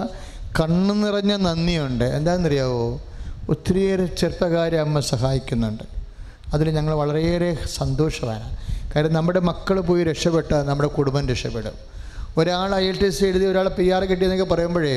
[0.61, 2.05] കണ്ണു നിറഞ്ഞ നന്ദിയുണ്ട്.
[2.05, 3.01] എന്താണെന്നറിയാവോ?
[3.49, 5.85] ഒത്തിരിയേറെ ചെറുപ്പക്കാരെ അമ്മ സഹായിക്കുന്നുണ്ട്.
[6.55, 8.49] അതിൽ ഞങ്ങൾ വളരെയേറെ സന്തോഷമാണ്
[8.95, 11.77] കാര്യം നമ്മുടെ മക്കൾ പോയി രക്ഷപ്പെട്ടാൽ നമ്മുടെ കുടുംബം രക്ഷപ്പെടും.
[12.39, 14.97] ഒരാൾ ഐ എൽ ടി എസ് എഴുതി ഒരാൾ പി ആർ കിട്ടിയെന്നൊക്കെ പറയുമ്പോഴേ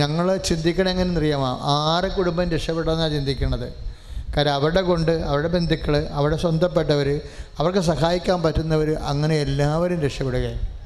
[0.00, 3.68] ഞങ്ങൾ ചിന്തിക്കണം എങ്ങനെ അറിയാമോ ആറ് കുടുംബം രക്ഷപ്പെട്ടെന്നാണ് ചിന്തിക്കുന്നത്
[4.36, 7.08] കാര്യം അവരുടെ കൊണ്ട് അവരുടെ ബന്ധുക്കൾ അവരുടെ സ്വന്തപ്പെട്ടവർ
[7.58, 10.77] അവർക്ക് സഹായിക്കാൻ പറ്റുന്നവർ അങ്ങനെ എല്ലാവരും രക്ഷപ്പെടുകയാണ്.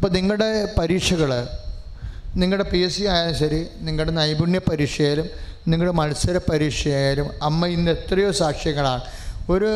[0.00, 1.30] അപ്പോൾ നിങ്ങളുടെ പരീക്ഷകൾ
[2.36, 5.26] നിങ്ങളുടെ പി എസ് സി ആയാലും ശരി നിങ്ങളുടെ നൈപുണ്യ പരീക്ഷയായാലും
[5.68, 9.02] നിങ്ങളുടെ മത്സര പരീക്ഷയായാലും അമ്മ ഇന്ന് എത്രയോ സാക്ഷ്യങ്ങളാണ്.
[9.50, 9.70] ഒരു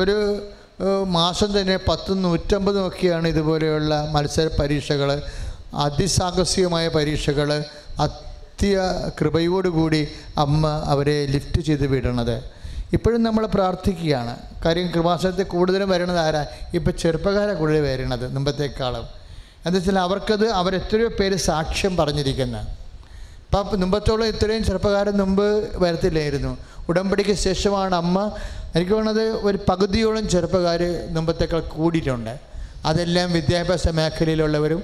[0.00, 0.16] ഒരു
[1.04, 5.22] മാസം തന്നെ പത്തും നൂറ്റമ്പതും ഒക്കെയാണ് ഇതുപോലെയുള്ള മത്സര പരീക്ഷകൾ
[5.74, 7.50] അതിസാഹസികമായ പരീക്ഷകൾ
[8.06, 8.82] അത്യ
[9.20, 10.08] കൃപയോടുകൂടി
[10.38, 12.36] അമ്മ അവരെ ലിഫ്റ്റ് ചെയ്ത് വിടണത്.
[12.92, 14.36] ഇപ്പോഴും നമ്മൾ പ്രാർത്ഥിക്കുകയാണ്.
[14.66, 16.44] കാര്യം കൃപാസനത്തിൽ കൂടുതലും വരണത് ആരാ?
[16.74, 19.19] ഇപ്പോൾ ചെറുപ്പക്കാരാണ് കൂടുതൽ വരണത് മുമ്പത്തേക്കാളും.
[19.66, 22.58] എന്താ വെച്ചാൽ അവർക്കത് അവരെത്രയോ പേര് സാക്ഷ്യം പറഞ്ഞിരിക്കുന്ന.
[23.46, 25.46] ഇപ്പം മുമ്പത്തോളം ഇത്രയും ചെറുപ്പക്കാരൻ മുമ്പ്
[25.82, 26.52] വരത്തില്ലായിരുന്നു.
[26.88, 28.16] ഉടമ്പടിക്ക് ശേഷമാണ് അമ്മ
[28.74, 30.82] എനിക്ക് തോന്നുന്നത് ഒരു പകുതിയോളം ചെറുപ്പക്കാർ
[31.16, 32.34] മുമ്പത്തേക്കാൾ കൂടിയിട്ടുണ്ട്.
[32.88, 34.82] അതെല്ലാം വിദ്യാഭ്യാസ മേഖലയിലുള്ളവരും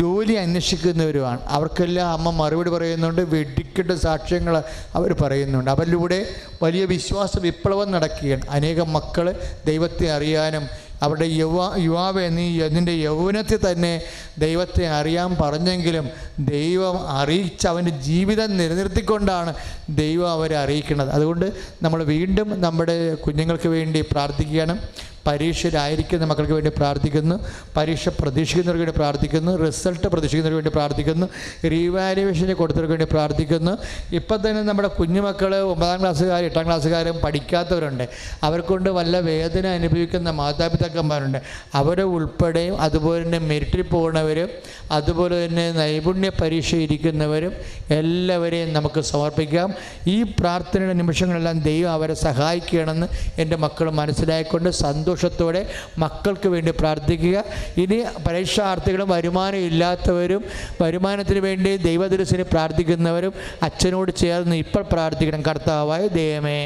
[0.00, 1.40] ജോലി അന്വേഷിക്കുന്നവരുമാണ്.
[1.56, 4.54] അവർക്കെല്ലാം അമ്മ മറുപടി പറയുന്നുണ്ട് വെടിക്കെട്ട് സാക്ഷ്യങ്ങൾ
[4.98, 5.70] അവർ പറയുന്നുണ്ട്.
[5.70, 6.18] അവരിലൂടെ
[6.62, 8.46] വലിയ വിശ്വാസ വിപ്ലവം നടക്കുകയാണ്.
[8.56, 9.26] അനേകം മക്കൾ
[9.66, 10.64] ദൈവത്തെ അറിയാനും
[11.00, 14.00] അവരുടെ യുവ യുവാവ് നീ നിന്റെ യൗവനത്തിൽ തന്നെ
[14.38, 16.08] ദൈവത്തെ അറിയാൻ പറഞ്ഞെങ്കിലും
[16.38, 19.54] ദൈവം അറിയിച്ച് അവന്റെ ജീവിതം നിലനിർത്തിക്കൊണ്ടാണ്
[19.90, 21.10] ദൈവം അവരെ അറിയിക്കുന്നത്.
[21.10, 21.46] അതുകൊണ്ട്
[21.82, 24.80] നമ്മൾ വീണ്ടും നമ്മുടെ കുഞ്ഞുങ്ങൾക്ക് വേണ്ടി പ്രാർത്ഥിക്കണം
[25.26, 27.36] പരീക്ഷയിലായിരിക്കുന്ന മക്കൾക്ക് വേണ്ടി പ്രാർത്ഥിക്കുന്നു.
[27.76, 29.56] പരീക്ഷ പ്രതീക്ഷിക്കുന്നവർക്ക് വേണ്ടി പ്രാർത്ഥിക്കുന്നു.
[29.56, 31.26] റിസൾട്ട് പ്രതീക്ഷിക്കുന്നവർക്ക് വേണ്ടി പ്രാർത്ഥിക്കുന്നു.
[31.64, 33.78] റീവാലുവേഷന് കൊടുത്തവർക്ക് വേണ്ടി പ്രാർത്ഥിക്കുന്നു.
[34.14, 38.08] ഇപ്പം തന്നെ നമ്മുടെ കുഞ്ഞുമക്കൾ ഒമ്പതാം ക്ലാസ്സുകാർ എട്ടാം ക്ലാസ്സുകാരും പഠിക്കാത്തവരുണ്ട്.
[38.42, 41.38] അവർക്കൊണ്ട് വല്ല വേദന അനുഭവിക്കുന്ന മാതാപിതാക്കന്മാരുണ്ട്.
[41.74, 44.48] അവരെ ഉൾപ്പെടെയും അതുപോലെ തന്നെ മെരിറ്റിൽ പോകുന്നവരും
[44.92, 47.52] അതുപോലെ തന്നെ നൈപുണ്യ പരീക്ഷ ഇരിക്കുന്നവരും
[47.90, 49.74] എല്ലാവരെയും നമുക്ക് സമർപ്പിക്കാം.
[50.06, 53.06] ഈ പ്രാർത്ഥനയുടെ നിമിഷങ്ങളെല്ലാം ദൈവം അവരെ സഹായിക്കണമെന്ന്
[53.40, 54.70] എന്റെ മക്കൾ മനസ്സിലായിക്കൊണ്ട്
[55.10, 55.60] സന്തോഷത്തോടെ
[55.98, 57.36] മക്കൾക്ക് വേണ്ടി പ്രാർത്ഥിക്കുക.
[57.82, 57.96] ഇനി
[58.26, 60.42] പരീക്ഷാർത്ഥികളും വരുമാനം ഇല്ലാത്തവരും
[60.82, 63.32] വരുമാനത്തിന് വേണ്ടി ദൈവദുരസിന് പ്രാർത്ഥിക്കുന്നവരും
[63.62, 65.42] അച്ഛനോട് ചേർന്ന് ഇപ്പോൾ പ്രാർത്ഥിക്കണം.
[65.42, 66.60] കർത്താവായ ദൈവമേ.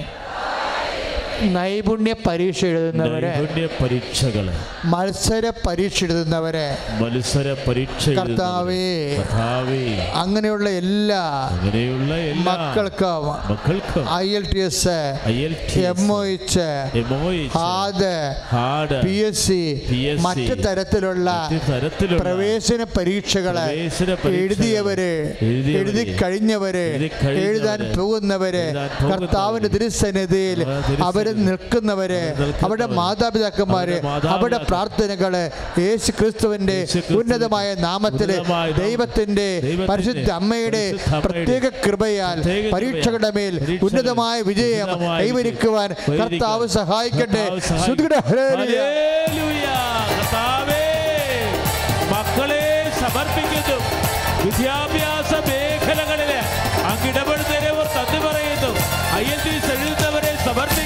[1.42, 4.46] നൈപുണ്യ പരീക്ഷ എഴുതുന്നവരെ നൈപുണ്യ പരീക്ഷകൾ.
[4.92, 6.66] മത്സര പരീക്ഷ എഴുതുന്നവരെ
[7.00, 8.84] മത്സര പരീക്ഷ കർത്താവേ
[9.18, 9.80] കർത്താവേ.
[10.22, 11.22] അങ്ങനെയുള്ള എല്ലാ
[11.54, 14.00] അങ്ങനെയുള്ള എല്ലാ മക്കൾക്കും മക്കൾക്ക്.
[14.68, 14.96] IELTS
[15.90, 16.68] M O H
[17.56, 18.12] HAAD
[19.04, 19.60] P S C
[20.26, 21.28] മറ്റ് തരത്തിലുള്ള
[22.22, 23.56] പ്രവേശന പരീക്ഷകൾ
[24.32, 25.12] എഴുതിയവരെ
[25.80, 26.86] എഴുതി കഴിഞ്ഞവര്
[27.44, 28.64] എഴുതാൻ പോകുന്നവര്
[29.10, 30.60] കർത്താവിന്റെ തിരുസന്നിധിയിൽ
[31.08, 32.22] അവർ നിൽക്കുന്നവര്
[32.64, 38.32] അവരുടെ മാതാപിതാക്കന്മാരെ അവരുടെ പ്രാർത്ഥനകളെ യേശു ക്രിസ്തുവിന്റെ ഉന്നതമായ നാമത്തിൽ നാമത്തിൽ,
[38.72, 39.48] ദൈവത്തിന്റെ
[39.90, 40.84] പരിശുദ്ധ അമ്മയുടെ
[41.24, 42.38] പ്രത്യേക കൃപയാൽ
[42.72, 44.88] പരീക്ഷകളുടെ മേൽ ഉന്നതമായ വിജയം
[45.18, 45.90] കൈവരിക്കുവാൻ
[46.20, 47.44] കർത്താവ് സഹായിക്കട്ടെ.
[52.12, 53.78] മക്കളെ സമർപ്പിക്കുന്നു.
[54.44, 56.40] വിദ്യാഭ്യാസ മേഖലകളിലെ
[56.90, 58.70] അങ്ങിടപെടുന്നവർ തന്നു പറയുന്നു.
[59.16, 60.83] ഐ എൽ ടി എഴുതുന്നവരെ സമർപ്പിക്കുന്നു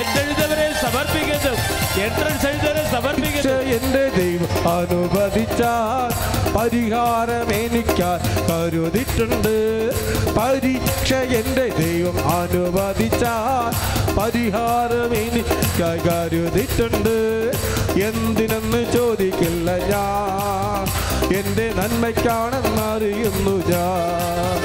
[0.00, 1.52] തെറ്റെഴുതവരെ സമർപ്പിക്കുന്നു.
[2.00, 3.52] എൻട്രൻസ് എഴുതവരെ സമർപ്പിക്കുന്നു.
[3.52, 6.12] എന്റെ ദൈവം അനുവദിച്ചാൽ
[6.56, 9.56] പരിഹാരം എനിക്കാൽ കരുതിട്ടുണ്ട്
[10.38, 13.74] പരീക്ഷ എന്റെ ദൈവം അനുവദിച്ചാൽ
[14.18, 17.16] പരിഹാരം എനിക്ക് കരുതിട്ടുണ്ട്
[18.00, 20.86] എന്തിനെന്ന് ചോദിക്കില്ല ഞാൻ.
[21.34, 24.58] എന്റെ നന്മയ്ക്കാണെന്നറിയുന്നു ഞാൻ.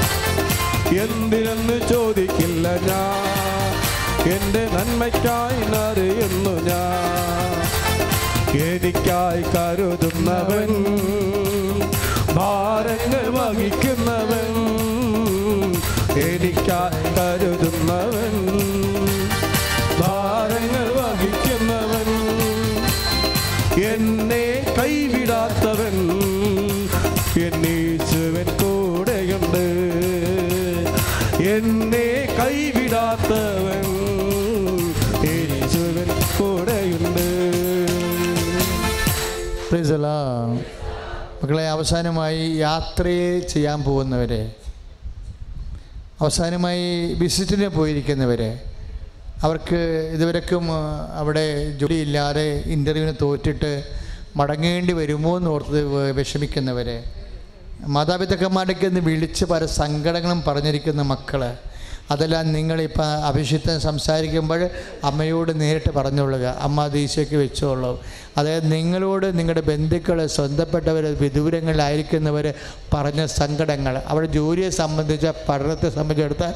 [0.99, 3.44] എന്തിനെന്ന് ചോദിക്കില്ല ഞാൻ.
[4.33, 7.51] എന്റെ നന്മയ്ക്കായി അറിയുന്നു ഞാൻ.
[8.61, 10.71] എനിക്കായി കരുതുന്നവൻ
[12.35, 14.53] ഭാരങ്ങൾ വഹിക്കുന്നവൻ
[16.19, 18.35] എനിക്കായി കരുതുന്നവൻ
[19.99, 22.09] ഭാരങ്ങൾ വഹിക്കുന്നവൻ
[23.83, 24.45] എന്നെ
[24.79, 25.95] കൈവിടാത്തവൻ
[27.45, 29.65] എന്നീശുവൻ കൂടെയുണ്ട്.
[31.55, 32.07] എന്നെ
[32.39, 33.54] കൈവിടാത്തവൻ
[39.75, 39.97] The
[41.43, 44.55] മക്കളെ അവസാനമായി യാത്രയെ ചെയ്യാൻ പോകുന്നവരെ
[46.21, 48.61] അവസാനമായി വിസിറ്റിന് പോയിരിക്കുന്നവരെ
[49.43, 50.67] അവർക്ക് ഇതുവരെക്കും
[51.17, 53.83] അവിടെ ജോലിയില്ലാതെ ഇന്റർവ്യൂവിന് തോറ്റിട്ട്
[54.35, 57.03] മടങ്ങേണ്ടി വരുമോ എന്ന് ഓർത്ത് വിഷമിക്കുന്നവരെ
[57.85, 61.57] മാതാപിതാക്കന്മാരൊക്കെ ഒന്ന് വിളിച്ച് പല സങ്കടങ്ങളും പറഞ്ഞിരിക്കുന്ന മക്കൾ
[62.11, 64.69] അതെല്ലാം നിങ്ങളിപ്പോൾ അഭിഷിത്തം സംസാരിക്കുമ്പോൾ
[65.03, 66.45] അമ്മയോട് നേരിട്ട് പറഞ്ഞുകൊള്ളുക.
[66.59, 68.01] അമ്മ അത് ഈശോയ്ക്ക് വെച്ചോളൂ.
[68.37, 72.53] അതായത് നിങ്ങളോട് നിങ്ങളുടെ ബന്ധുക്കൾ സ്വന്തപ്പെട്ടവർ വിദൂരങ്ങളിലായിരിക്കുന്നവർ
[72.93, 76.49] പറഞ്ഞ സങ്കടങ്ങൾ അവിടെ ജോലിയെ സംബന്ധിച്ച പഠനത്തെ സംബന്ധിച്ചിടത്ത്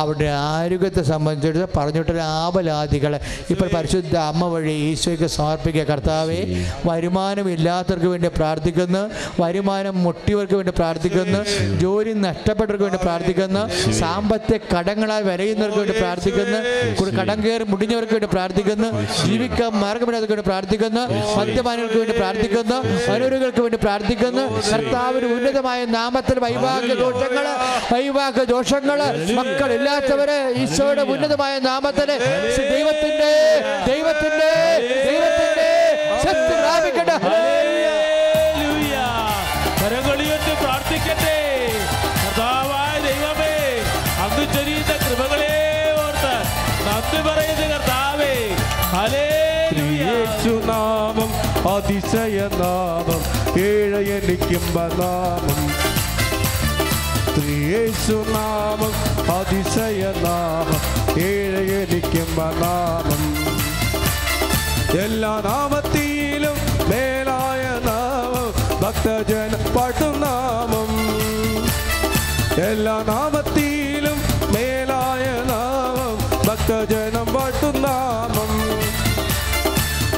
[0.00, 5.82] അവരുടെ ആരോഗ്യത്തെ സംബന്ധിച്ചിടത്ത് പറഞ്ഞിട്ടുള്ള ആപലാദികൾ ഇപ്പോൾ പരിശുദ്ധ അമ്മ വഴി ഈശോയ്ക്ക് സമർപ്പിക്കുക.
[5.82, 6.40] കർത്താവെ
[6.86, 9.02] വരുമാനമില്ലാത്തവർക്ക് വേണ്ടി പ്രാർത്ഥിക്കുന്നു.
[9.42, 11.40] വരുമാനം മുട്ടിയവർക്ക് വേണ്ടി പ്രാർത്ഥിക്കുന്നു.
[11.84, 13.62] ജോലി നഷ്ടപ്പെട്ടവർക്ക് വേണ്ടി പ്രാർത്ഥിക്കുന്നു.
[13.92, 16.58] സാമ്പത്തിക കടങ്ങളായി വരയുന്നവർക്ക് വേണ്ടി പ്രാർത്ഥിക്കുന്നു.
[17.20, 18.88] കടം കയറി മുടിഞ്ഞവർക്ക് വേണ്ടി പ്രാർത്ഥിക്കുന്നു.
[19.26, 21.04] ജീവിക്കാൻ മാർഗമില്ലാത്തവർക്ക് വേണ്ടി പ്രാർത്ഥിക്കുന്നു.
[21.34, 22.76] മദ്യപാനികൾക്ക് വേണ്ടി പ്രാർത്ഥിക്കുന്നു.
[23.10, 24.44] മനോരുകൾക്ക് വേണ്ടി പ്രാർത്ഥിക്കുന്നു.
[24.72, 27.46] കർത്താവിന് ഉന്നതമായ നാമത്തിൽ വൈവാഹിക ദോഷങ്ങൾ
[27.92, 28.98] വൈവാഹിക ദോഷങ്ങൾ
[29.38, 32.10] മക്കളില്ലാത്തവര് ഈശോയുടെ ഉന്നതമായ നാമത്തിൽ
[32.72, 33.32] ദൈവത്തിന്റെ
[33.90, 34.50] ദൈവത്തിന്റെ
[35.08, 35.70] ദൈവത്തിന്റെ
[36.24, 37.16] ശക്തി പ്രാപിക്കട്ടെ.
[50.46, 51.30] യേശുനാമം
[51.68, 53.22] അതിശയനാമം
[53.60, 55.58] ഏഴയനിക്കുമ്പ നാമം
[57.64, 58.92] യേശുനാമം
[59.34, 60.82] അതിശയനാമം
[62.60, 63.22] നാമം.
[65.04, 66.58] എല്ലാ നാമത്തിലും
[66.90, 68.48] മേലായ നാമം
[68.82, 70.16] ഭക്തജന പാട്ടും
[72.62, 73.75] എല്ലാ നാമത്തിലും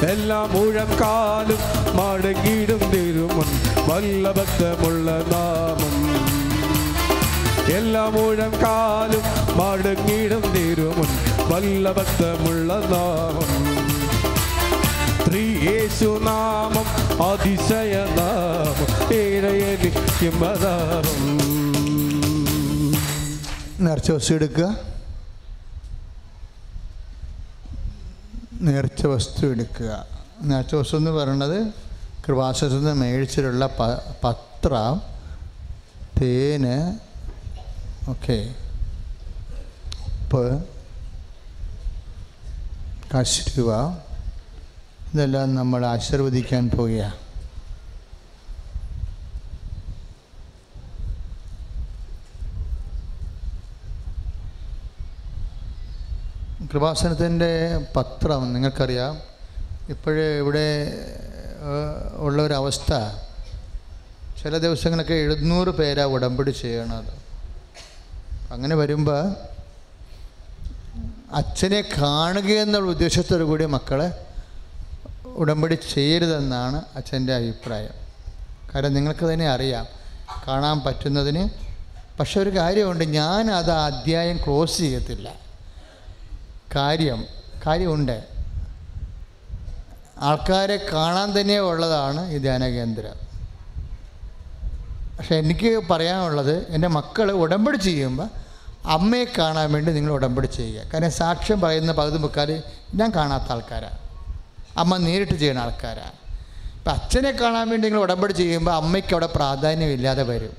[0.09, 1.61] എല്ലാ മുഴക്കാലും
[1.97, 3.49] മടങ്ങിടും തിരുമുൻ
[3.87, 5.93] വല്ല ഭക്തമുള്ള നാമം.
[7.75, 9.23] എല്ലാ മുഴക്കാലും
[9.59, 11.09] മടങ്ങിടും തിരുമുൻ
[11.51, 13.49] വല്ല ഭക്തമുള്ള നാമം.
[15.69, 16.87] യേശുനാമം
[17.23, 21.19] അതിശയ നാമം ഏഴയനിക്കും നാമം
[23.85, 24.77] നേർച്ച എടുക്കുക.
[28.69, 30.05] നേർച്ച വസ്തു എടുക്കുക.
[30.41, 31.73] നേർച്ച വസ്തു എന്ന് പറയുന്നത്
[32.27, 33.79] കൃപാസനത്തിൽ നിന്ന് മേടിച്ചിട്ടുള്ള പ
[34.23, 35.01] പത്രം
[36.21, 36.99] തേന്
[38.09, 38.55] ഓക്കെ.
[40.05, 40.65] ഉപ്പ്
[43.15, 43.89] കശുവ
[45.13, 47.28] ഇതെല്ലാം നമ്മൾ ആശീർവദിക്കാൻ പോവുകയാണ്.
[56.73, 59.17] കൃപാസനത്തിന്റെ പത്രം നിങ്ങൾക്കറിയാം.
[59.89, 60.93] ഇപ്പോഴേ ഇവിടെ
[62.17, 62.93] ഉള്ളൊരവസ്ഥ.
[64.43, 67.19] ചില ദിവസങ്ങളൊക്കെ എഴുന്നൂറ് പേരാ ഉടമ്പടി ചെയ്യണത്.
[68.53, 69.35] അങ്ങനെ വരുമ്പോൾ
[71.33, 74.27] അച്ഛനെ കാണുക എന്നുള്ള ഉദ്ദേശത്തോടു കൂടി മക്കളെ
[75.25, 77.93] ഉടമ്പടി ചെയ്യരുതെന്നാണ് അച്ഛന്റെ അഭിപ്രായം.
[78.75, 79.87] കാരണം നിങ്ങൾക്ക് തന്നെ അറിയാം
[80.47, 81.49] കാണാൻ പറ്റുന്നതിന്.
[82.19, 85.48] പക്ഷെ ഒരു കാര്യമുണ്ട് ഞാൻ അത് അധ്യായം ക്ലോസ് ചെയ്യത്തില്ല.
[86.75, 87.27] കാര്യം
[87.67, 88.17] കാര്യമുണ്ട്.
[90.27, 93.15] ആൾക്കാരെ കാണാൻ തന്നെ ഉള്ളതാണ് ഈ ധ്യാന കേന്ദ്രം.
[95.17, 98.29] പക്ഷെ എനിക്ക് പറയാനുള്ളത് എന്റെ മക്കൾ ഉടമ്പടി ചെയ്യുമ്പോൾ
[98.85, 100.87] അമ്മയെ കാണാൻ വേണ്ടി നിങ്ങൾ ഉടമ്പടി ചെയ്യുക.
[100.91, 102.63] കാരണം സാക്ഷ്യം പറയുന്ന പകുതി മുക്കാൽ
[102.95, 103.99] ഞാൻ കാണാത്ത ആൾക്കാരാണ്
[104.77, 106.17] അമ്മ നേരിട്ട് ചെയ്യുന്ന ആൾക്കാരാണ്
[106.77, 110.53] ഇപ്പം അച്ഛനെ കാണാൻ വേണ്ടി നിങ്ങൾ ഉടമ്പടി ചെയ്യുമ്പോൾ അമ്മയ്ക്ക് അവിടെ പ്രാധാന്യമില്ലാതെ വരും.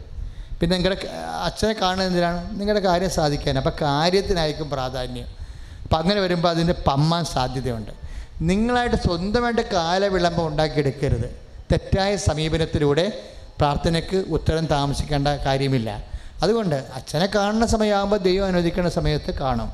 [0.61, 1.07] പിന്നെ നിങ്ങളുടെ
[1.43, 3.59] അച്ഛനെ കാണുന്നത് എന്തിനാണ് നിങ്ങളുടെ കാര്യം സാധിക്കാൻ.
[3.59, 5.39] അപ്പം കാര്യത്തിനായിരിക്കും പ്രാധാന്യം.
[5.90, 7.90] അപ്പം അങ്ങനെ വരുമ്പോൾ അതിന്റെ പമ്മാൻ സാധ്യതയുണ്ട്.
[8.42, 11.36] നിങ്ങളായിട്ട് സ്വന്തമായിട്ട് കാലവിളംബം ഉണ്ടാക്കിയെടുക്കരുത്.
[11.72, 13.24] തെറ്റായ സമീപനത്തിലൂടെ
[13.58, 16.04] പ്രാർത്ഥനയ്ക്ക് ഉത്തരം താമസിക്കേണ്ട കാര്യമില്ല.
[16.42, 19.72] അതുകൊണ്ട് അച്ഛനെ കാണുന്ന സമയമാകുമ്പോൾ ദൈവം അനുവദിക്കുന്ന സമയത്ത് കാണും.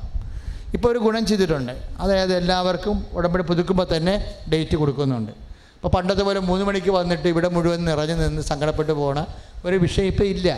[0.73, 1.71] ഇപ്പോൾ ഒരു ഗുണം ചെയ്തിട്ടുണ്ട്.
[1.99, 5.31] അതായത് എല്ലാവർക്കും ഉടമ്പടി പുതുക്കുമ്പോൾ തന്നെ ഡേറ്റ് കൊടുക്കുന്നുണ്ട്.
[5.31, 9.25] അപ്പോൾ പണ്ടത്തെ പോലെ മൂന്ന് മണിക്ക് വന്നിട്ട് ഇവിടെ മുഴുവൻ നിറഞ്ഞു നിന്ന് സങ്കടപ്പെട്ടു പോണ
[9.65, 10.57] ഒരു വിഷയം ഇപ്പോൾ ഇല്ല.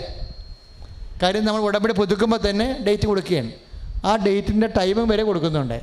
[1.23, 3.68] കാര്യം നമ്മൾ ഉടമ്പടി പുതുക്കുമ്പോൾ തന്നെ ഡേറ്റ് കൊടുക്കുകയാണ്.
[4.05, 5.81] ആ ഡേറ്റിന്റെ ടൈമും വരെ കൊടുക്കുന്നുണ്ട്.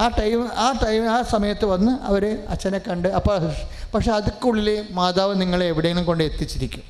[0.00, 3.52] ആ ടൈം ആ ടൈം ആ സമയത്ത് വന്ന് അവർ അച്ഛനെ കണ്ട് അപ്പോൾ
[3.94, 6.82] പക്ഷെ അതുക്കുള്ളിൽ മാതാവ് നിങ്ങളെ എവിടെയെങ്കിലും കൊണ്ട് എത്തിച്ചിരിക്കും.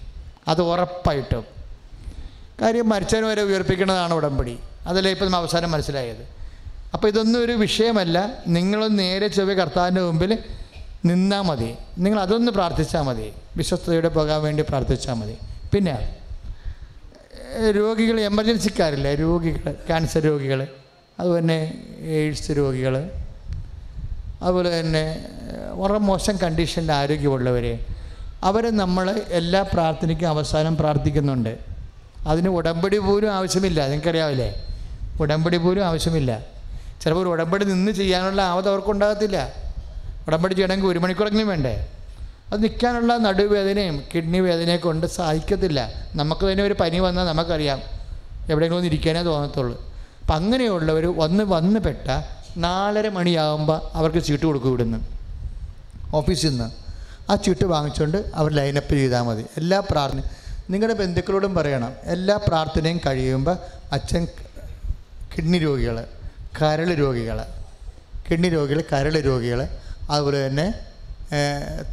[0.48, 1.44] അത് ഉറപ്പായിട്ടും.
[2.60, 4.58] കാര്യം മരിച്ചവന് വരെ ഉയർപ്പിക്കുന്നതാണ് ഉടമ്പടി.
[4.86, 6.28] അതല്ലേ ഇപ്പം നമ്മൾ അവസാനം മനസ്സിലായത്.
[6.94, 8.34] അപ്പോൾ ഇതൊന്നും ഒരു വിഷയമല്ല.
[8.48, 10.38] നിങ്ങളൊന്ന് നേരെ ചൊവ്വേ കർത്താവിന്റെ മുമ്പിൽ
[11.04, 11.74] നിന്നാൽ മതി.
[11.98, 13.32] നിങ്ങൾ അതൊന്ന് പ്രാർത്ഥിച്ചാൽ മതി.
[13.56, 15.38] വിശ്വസ്തയോടെ പോകാൻ വേണ്ടി പ്രാർത്ഥിച്ചാൽ മതി.
[15.72, 16.16] പിന്നെ
[17.70, 20.66] രോഗികൾ എമർജൻസിക്കാരില്ല രോഗികൾ ക്യാൻസർ രോഗികൾ
[21.20, 23.10] അതുപോലെ എയ്ഡ്സ് രോഗികൾ
[24.42, 25.26] അതുപോലെ തന്നെ
[25.70, 27.78] വളരെ മോശം കണ്ടീഷനിൽ ആരോഗ്യമുള്ളവർ
[28.42, 31.58] അവരെ നമ്മൾ എല്ലാ പ്രാർത്ഥനയ്ക്കും അവസാനം പ്രാർത്ഥിക്കുന്നുണ്ട്.
[32.26, 33.84] അതിന് ഉടമ്പടി പോലും ആവശ്യമില്ല.
[33.84, 34.66] നിങ്ങൾക്കറിയാവില്ലേ?
[35.20, 36.46] ഉടമ്പടി പോലും ആവശ്യമില്ല.
[37.02, 39.52] ചിലപ്പോൾ ഉടമ്പടി നിന്ന് ചെയ്യാനുള്ള ആവത് അവർക്കുണ്ടാകത്തില്ല.
[40.26, 41.88] ഉടമ്പടി ചെയ്യണമെങ്കിൽ ഒരു മണിക്കൂറെങ്കിലും വേണ്ടേ?
[42.52, 45.92] അത് നിൽക്കാനുള്ള നടുവേദനയും കിഡ്നി വേദനയും കൊണ്ട് സാധിക്കത്തില്ല.
[46.14, 47.80] നമുക്ക് തന്നെ ഒരു പനി വന്നാൽ നമുക്കറിയാം.
[48.50, 49.90] എവിടെയെങ്കിലും ഒന്ന് ഇരിക്കാനേ തോന്നത്തുള്ളൂ.
[50.20, 52.08] അപ്പം അങ്ങനെയുള്ളവർ വന്ന് വന്ന് പെട്ട
[52.56, 54.98] നാലര മണിയാകുമ്പോൾ അവർക്ക് ചീട്ട് കൊടുക്കും ഇവിടുന്ന്.
[56.14, 56.70] ഓഫീസിൽ നിന്ന്.
[57.30, 59.46] ആ ചീട്ട് വാങ്ങിച്ചുകൊണ്ട് അവർ ലൈനപ്പ് ചെയ്താൽ മതി.
[59.56, 60.22] എല്ലാ പ്രാർത്ഥന
[60.70, 61.92] നിങ്ങളുടെ ബന്ധുക്കളോടും പറയണം.
[62.02, 63.56] എല്ലാ പ്രാർത്ഥനയും കഴിയുമ്പോൾ
[63.92, 64.26] അച്ഛൻ
[65.36, 66.04] കിഡ്നി രോഗികൾ
[66.62, 67.44] കരൾ രോഗികൾ
[68.30, 69.68] കിഡ്നി രോഗികൾ കരൾ രോഗികൾ
[70.10, 70.74] അതുപോലെ തന്നെ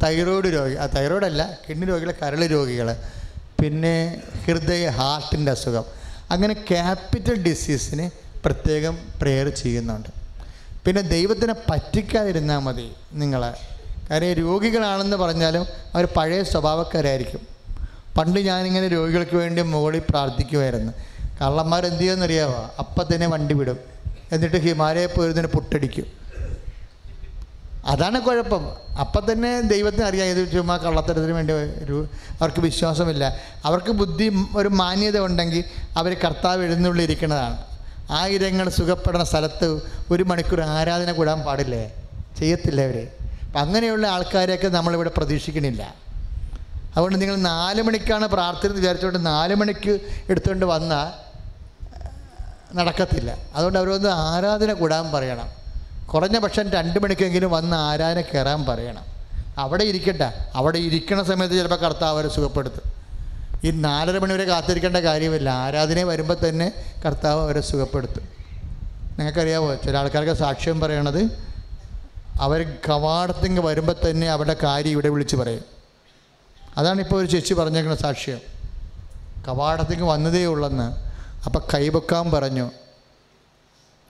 [0.02, 2.88] തൈറോയ്ഡ് രോഗി ആ തൈറോയ്ഡല്ല കിഡ്നി രോഗികൾ കരൾ രോഗികൾ
[3.60, 5.84] പിന്നെ ഹൃദയ ഹാർട്ടിന്റെ അസുഖം
[6.30, 8.10] അങ്ങനെ ക്യാപിറ്റൽ ഡിസീസിന്
[8.44, 10.08] പ്രത്യേകം പ്രെയർ ചെയ്യുന്നുണ്ട്.
[10.84, 13.42] പിന്നെ ദൈവത്തിനെ പറ്റിക്കാതിരുന്നാൽ മതി നിങ്ങൾ
[14.10, 15.64] കാര്യം രോഗികളാണെന്ന് പറഞ്ഞാലും
[15.94, 17.42] അവർ പഴയ സ്വഭാവക്കാരായിരിക്കും.
[18.16, 20.92] പണ്ട് ഞാനിങ്ങനെ രോഗികൾക്ക് വേണ്ടി മുകളിൽ പ്രാർത്ഥിക്കുമായിരുന്നു.
[21.40, 23.78] കള്ളന്മാർ എന്ത് ചെയ്യുമെന്നറിയാമോ അപ്പം തന്നെ വണ്ടി വിടും.
[24.32, 26.06] എന്നിട്ട് ഹിമാലയ പോയിരുന്നതിന് പുട്ടടിക്കും.
[27.84, 28.70] അതാണ് കുഴപ്പം.
[29.00, 32.06] അപ്പം തന്നെ ദൈവത്തിന് അറിയാം ഇത് ചുമ്മാ കള്ളത്തരത്തിന് വേണ്ടി ഒരു
[32.40, 33.36] അവർക്ക് വിശ്വാസമില്ല.
[33.64, 35.64] അവർക്ക് ബുദ്ധി ഒരു മാന്യത ഉണ്ടെങ്കിൽ
[35.96, 37.64] അവർ കർത്താവ് എഴുന്നള്ളിരിക്കുന്നതാണ്
[38.10, 42.08] ആയിരങ്ങൾ സുഖപ്പെടുന്ന സ്ഥലത്ത് ഒരു മണിക്കൂർ ആരാധന കൂടാൻ പാടില്ലേ?
[42.38, 43.08] ചെയ്യത്തില്ല അവർ
[43.46, 45.94] അപ്പം അങ്ങനെയുള്ള ആൾക്കാരെയൊക്കെ നമ്മളിവിടെ പ്രതീക്ഷിക്കണില്ല
[46.90, 51.30] അതുകൊണ്ട് നിങ്ങൾ നാല് മണിക്കാണ് പ്രാർത്ഥന വിചാരിച്ചുകൊണ്ട് നാല് മണിക്ക് എടുത്തുകൊണ്ട് വന്നാൽ
[52.74, 53.36] നടക്കത്തില്ല.
[53.54, 55.59] അതുകൊണ്ട് അവരൊന്ന് ആരാധന കൂടാൻ പറയണം.
[56.14, 59.04] കുറഞ്ഞ പക്ഷം രണ്ട് മണിക്കെങ്കിലും വന്ന് ആരാനെ കയറാൻ പറയണം.
[59.58, 60.50] അവിടെ ഇരിക്കട്ടെ.
[60.54, 62.92] അവിടെ ഇരിക്കുന്ന സമയത്ത് ചിലപ്പോൾ കർത്താവ് അവരെ സുഖപ്പെടുത്തും.
[63.64, 65.50] ഈ നാലര മണി വരെ കാത്തിരിക്കേണ്ട കാര്യമില്ല.
[65.50, 66.72] ആരാധനയെ വരുമ്പോൾ തന്നെ
[67.06, 68.28] കർത്താവ് അവരെ സുഖപ്പെടുത്തും.
[69.18, 71.50] നിങ്ങൾക്കറിയാമോ ചില ആൾക്കാർക്ക് സാക്ഷ്യം പറയണത്
[72.40, 75.64] അവർ കവാടത്തിങ്ക് വരുമ്പോൾ തന്നെ അവരുടെ കാര്യം ഇവിടെ വിളിച്ച് പറയും.
[76.76, 78.38] അതാണ് ഇപ്പോൾ ഒരു ചേച്ചി പറഞ്ഞേക്കുന്ന സാക്ഷ്യം.
[79.48, 80.92] കവാടത്തിങ്ക് വന്നതേ ഉള്ളെന്ന്.
[81.44, 82.70] അപ്പം കൈവെക്കാൻ പറഞ്ഞു.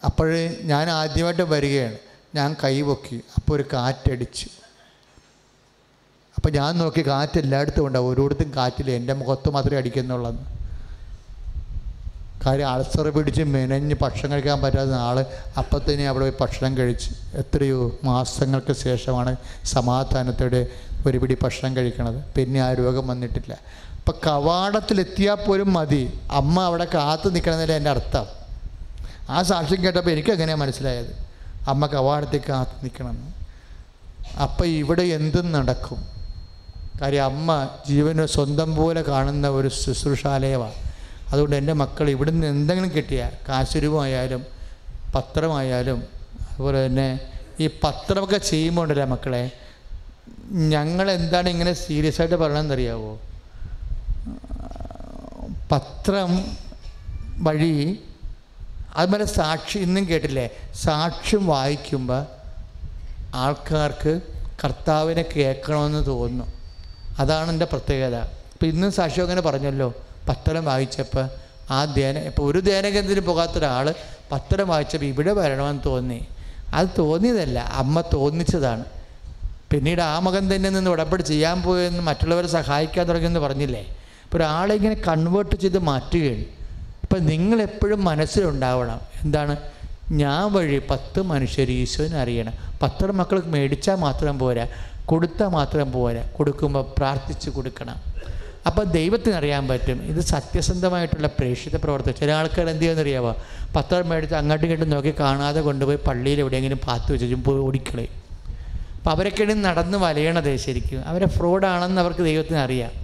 [0.04, 1.96] അപ്പോഴേ ഞാൻ ആദ്യമായിട്ട് വരികയാണ്.
[2.34, 4.46] ഞാൻ കൈവൊക്കി അപ്പോൾ ഒരു കാറ്റടിച്ചു.
[6.36, 8.10] അപ്പോൾ ഞാൻ നോക്കി കാറ്റ് എല്ലായിടത്തും ഉണ്ടാവും.
[8.10, 8.90] ഓരോരുത്തും കാറ്റില്ല.
[8.90, 10.60] എന്റെ മുഖത്ത് മാത്രമേ അടിക്കുന്നുള്ളെന്ന്
[12.46, 15.20] കാര്യം അൾസർ പിടിച്ച് മെനഞ്ഞ് ഭക്ഷണം കഴിക്കാൻ പറ്റാത്ത ആൾ
[15.58, 20.66] അപ്പത്തന്നെ അവിടെ പോയി ഭക്ഷണം കഴിച്ച് എത്രയോ മാസങ്ങൾക്ക് ശേഷമാണ് സമാധാനത്തോടെ
[21.06, 22.24] ഒരു പിടി ഭക്ഷണം കഴിക്കണത്.
[22.36, 23.58] പിന്നെ ആ രോഗം വന്നിട്ടില്ല.
[23.98, 26.20] അപ്പം കവാടത്തിലെത്തിയാൽ പോലും മതി.
[26.30, 28.39] അമ്മ അവിടെ കാത്തു നിൽക്കണമെന്നല്ലേ എന്റെ അർത്ഥം.
[29.30, 31.12] ആ സാക്ഷ്യം കേട്ടപ്പോൾ എനിക്കങ്ങനെയാണ് മനസ്സിലായത്?
[31.68, 33.30] അമ്മ കവാടത്തിൽ കാത്തു നിൽക്കണമെന്ന്
[34.42, 36.00] അപ്പം ഇവിടെ എന്തും നടക്കും?
[37.00, 37.50] കാര്യം അമ്മ
[37.88, 40.76] ജീവനെ സ്വന്തം പോലെ കാണുന്ന ഒരു ശുശ്രൂഷാലയമാണ്
[41.32, 44.42] അതുകൊണ്ട് എന്റെ മക്കൾ ഇവിടുന്ന് എന്തെങ്കിലും കിട്ടിയ കാശുരുവായാലും
[45.14, 46.00] പത്രമായാലും
[46.50, 47.08] അതുപോലെ തന്നെ
[47.60, 49.42] ഈ പത്രമൊക്കെ ചെയ്യുമ്പോൾ ഉണ്ടല്ലോ മക്കളെ?
[50.74, 53.12] ഞങ്ങൾ എന്താണ് ഇങ്ങനെ സീരിയസ് ആയിട്ട് പറയണമെന്നറിയാവോ
[55.72, 56.30] പത്രം
[57.46, 57.74] വഴി
[58.96, 60.50] അതുപോലെ സാക്ഷി ഇന്നും കേട്ടില്ലേ?
[60.74, 62.26] സാക്ഷ്യം വായിക്കുമ്പോൾ
[63.34, 64.20] ആൾക്കാർക്ക്
[64.64, 66.44] കർത്താവിനെ കേൾക്കണമെന്ന് തോന്നുന്നു.
[67.18, 68.16] അതാണ് എന്റെ പ്രത്യേകത.
[68.16, 69.94] ഇപ്പം ഇന്നും സാക്ഷി അങ്ങനെ പറഞ്ഞല്ലോ.
[70.28, 71.28] പത്തരം വായിച്ചപ്പോൾ
[71.70, 73.94] ആ ധ്യാന ഇപ്പോൾ ഒരു ധ്യാനകേന്ദ്രത്തിന് പോകാത്ത ഒരാൾ
[74.32, 76.26] പത്രം വായിച്ചപ്പോൾ ഇവിടെ വരണമെന്ന് തോന്നി.
[76.74, 77.58] അത് തോന്നിയതല്ല.
[77.58, 78.84] അമ്മ തോന്നിച്ചതാണ്.
[79.72, 83.80] പിന്നീട് ആ മകൻ തന്നെ നിന്ന് ഉടമ്പടി ചെയ്യാൻ പോയെന്ന് മറ്റുള്ളവരെ സഹായിക്കാൻ തുടങ്ങിയെന്ന് പറഞ്ഞില്ലേ?
[84.24, 86.59] ഇപ്പോൾ ഒരാളെ ഇങ്ങനെ കൺവേർട്ട് ചെയ്ത് മാറ്റുകയാണ്.
[87.10, 89.00] ഇപ്പം നിങ്ങളെപ്പോഴും മനസ്സിലുണ്ടാവണം.
[89.24, 89.56] എന്താണ്?
[90.10, 92.52] ഞാൻ വഴി പത്ത് മനുഷ്യർ ഈശോനെ അറിയണം.
[92.82, 94.66] പത്തര മക്കൾക്ക് മേടിച്ചാൽ മാത്രം പോരാ
[95.06, 97.96] കൊടുത്താൽ മാത്രം പോരാ കൊടുക്കുമ്പോൾ പ്രാർത്ഥിച്ച് കൊടുക്കണം.
[98.66, 100.02] അപ്പോൾ ദൈവത്തിന് അറിയാൻ പറ്റും.
[100.02, 102.14] ഇത് സത്യസന്ധമായിട്ടുള്ള പ്രേക്ഷിത പ്രവർത്തനം.
[102.14, 103.36] ചില ആൾക്കാർ എന്ത് ചെയ്യുമെന്നറിയാമോ
[103.76, 108.14] പത്രം മേടിച്ച് അങ്ങോട്ടും ഇങ്ങോട്ടും നോക്കി കാണാതെ കൊണ്ടുപോയി പള്ളിയിൽ എവിടെയെങ്കിലും പാത്ത് വെച്ചും പോയി ഓടിക്കളയും.
[108.96, 111.04] അപ്പോൾ അവരൊക്കെയാണ് നടന്ന് വലയണത് ശരിക്കും.
[111.06, 112.99] അവരെ ഫ്രോഡാണെന്ന് അവർക്ക് ദൈവത്തിന് അറിയാം.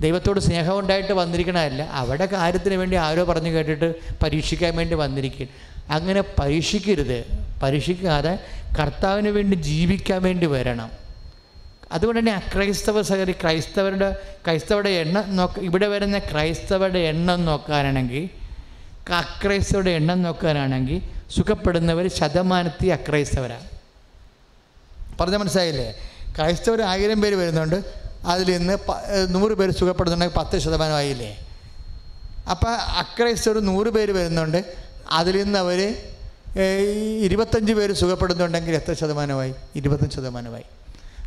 [0.00, 5.48] ദൈവത്തോട് സ്നേഹം ഉണ്ടായിട്ട് വന്നിരിക്കണമല്ല അവിടെ കാര്യത്തിന് വേണ്ടി ആരോ പറഞ്ഞു കേട്ടിട്ട് പരീക്ഷിക്കാൻ വേണ്ടി വന്നിരിക്കും.
[5.90, 7.24] അങ്ങനെ പരീക്ഷിക്കരുത്.
[7.62, 8.38] പരീക്ഷിക്കാതെ
[8.78, 10.90] കർത്താവിന് വേണ്ടി ജീവിക്കാൻ വേണ്ടി വരണം.
[11.92, 18.30] അതുകൊണ്ട് തന്നെ അക്രൈസ്തവ സഹരി ക്രൈസ്തവരുടെ ക്രൈസ്തവരുടെ എണ്ണം നോക്ക ഇവിടെ വരുന്ന ക്രൈസ്തവരുടെ എണ്ണം നോക്കാനാണെങ്കിൽ
[19.12, 23.68] അക്രൈസ്തവരുടെ എണ്ണം നോക്കാനാണെങ്കിൽ സുഖപ്പെടുന്നവർ ശതമാനത്തിൽ അക്രൈസ്തവരാണ്
[25.20, 25.94] പറഞ്ഞ മനസ്സിലായില്ലേ?
[26.36, 27.99] ക്രൈസ്തവർ ആയിരം പേര് വരുന്നുണ്ട്.
[28.24, 28.76] അതിൽ നിന്ന്
[29.34, 31.32] നൂറ് പേര് സുഖപ്പെടുന്നുണ്ടെങ്കിൽ പത്ത് ശതമാനമായില്ലേ?
[32.50, 32.74] അപ്പോൾ
[33.50, 34.64] ഒരു നൂറ് പേര് വരുന്നുണ്ട്
[35.10, 35.80] അതിൽ നിന്ന് അവർ
[37.22, 39.54] ഇരുപത്തഞ്ച് പേര് സുഖപ്പെടുന്നുണ്ടെങ്കിൽ എത്ര ശതമാനമായി?
[39.76, 40.64] ഇരുപത്തഞ്ച് ശതമാനമായി.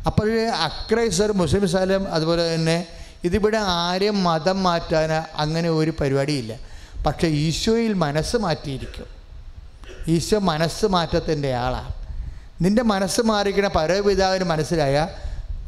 [0.06, 2.86] അപ്പോൾ അക്രൈസർ മുസ്ലിം സ്ഥലം അതുപോലെ തന്നെ
[3.24, 6.58] ഇതിവിടെ ആരെയും മതം മാറ്റാൻ അങ്ങനെ ഒരു പരിപാടിയില്ല.
[7.06, 9.06] പക്ഷേ ഈശോയിൽ മനസ്സ് മാറ്റിയിരിക്കും.
[10.08, 11.92] ഈശോ മനസ്സ് മാറ്റത്തിന്റെ ആളാണ്
[12.64, 15.08] നിന്റെ മനസ്സ് മാറിക്കണ പരപിതാവിന് മനസ്സിലായ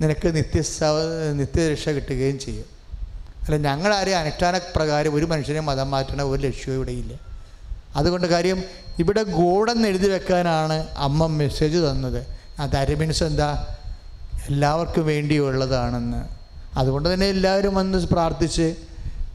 [0.00, 0.62] നിനക്ക് നിത്യ
[1.32, 2.64] നിത്യരക്ഷ കിട്ടുകയും ചെയ്യും.
[3.44, 7.12] അല്ല ഞങ്ങളാരെയും അനുഷ്ഠാന പ്രകാരം ഒരു മനുഷ്യനെ മതം മാറ്റണ ഒരു ലക്ഷ്യവും ഇവിടെ ഇല്ല.
[7.96, 8.64] അതുകൊണ്ട് കാര്യം
[8.98, 12.26] ഇവിടെ ഗോഡെന്ന് എഴുതി വെക്കാനാണ് അമ്മ മെസ്സേജ് തന്നത്.
[12.60, 13.76] ആ അരമിൻസ് എന്താ?
[14.46, 16.24] എല്ലാവർക്കും വേണ്ടിയുള്ളതാണെന്ന്.
[16.78, 18.74] അതുകൊണ്ട് തന്നെ എല്ലാവരും വന്ന് പ്രാർത്ഥിച്ച്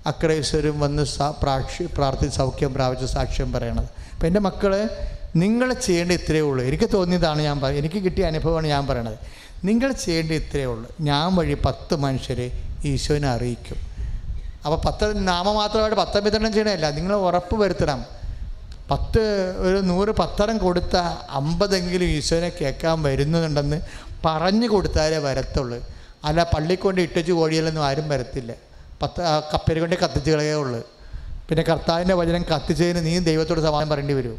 [0.05, 1.03] അക്രൈസ്വരും വന്ന്
[1.41, 3.89] പ്രാക്ഷി പ്രാർത്ഥിച്ച് സൗഖ്യം പ്രാപിച്ച് സാക്ഷ്യം പറയണത്.
[4.13, 4.89] അപ്പം എന്റെ മക്കൾ
[5.35, 6.65] നിങ്ങൾ ചെയ്യേണ്ട ഇത്രയേ ഉള്ളൂ.
[6.65, 9.17] എനിക്ക് തോന്നിയതാണ് ഞാൻ എനിക്ക് കിട്ടിയ അനുഭവമാണ് ഞാൻ പറയണത്.
[9.65, 10.87] നിങ്ങൾ ചെയ്യേണ്ട ഇത്രയേ ഉള്ളൂ.
[11.01, 12.47] ഞാൻ വഴി പത്ത് മനുഷ്യരെ
[12.85, 13.79] ഈശോനെ അറിയിക്കും.
[14.65, 18.05] അപ്പോൾ പത്ത് നാമമാത്രമായിട്ട് പത്ത് വിതരണം ചെയ്യണമല്ല നിങ്ങൾ ഉറപ്പ് വരുത്തണം.
[18.91, 19.21] പത്ത്
[19.57, 20.95] ഒരു നൂറ് പത്തരം കൊടുത്ത
[21.39, 23.81] അമ്പതെങ്കിലും ഈശോനെ കേൾക്കാൻ വരുന്നുണ്ടെന്ന്
[24.25, 25.79] പറഞ്ഞു കൊടുത്താലേ വരത്തുള്ളൂ.
[26.25, 28.51] അല്ല പള്ളി കൊണ്ട് ഇട്ടച്ച് കോഴിയിലൊന്നും ആരും വരത്തില്ല.
[29.01, 29.21] പത്ത്
[29.53, 30.81] കപ്പേര് കൊണ്ട് കത്തിച്ച് കളയേ ഉള്ളൂ.
[31.49, 34.37] പിന്നെ കർത്താവിന്റെ വചനം കത്തിച്ചതിന് നീ ദൈവത്തോട് സമാനം പറയേണ്ടി വരും.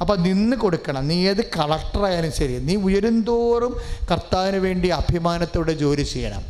[0.00, 1.08] അപ്പോൾ നിന്ന് കൊടുക്കണം.
[1.08, 2.58] നീ ഏത് കളക്ടറായാലും ശരി.
[2.58, 3.76] നീ ഉയരുന്തോറും
[4.10, 6.42] കർത്താവിന് വേണ്ടി അഭിമാനത്തോടെ ജോലി ചെയ്യണം.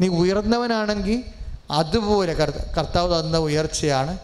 [0.00, 1.22] നീ ഉയർന്നവനാണെങ്കിൽ
[1.70, 2.32] അതുപോലെ
[2.76, 4.18] കർത്താവ് തന്ന ഉയർച്ചയാണ്.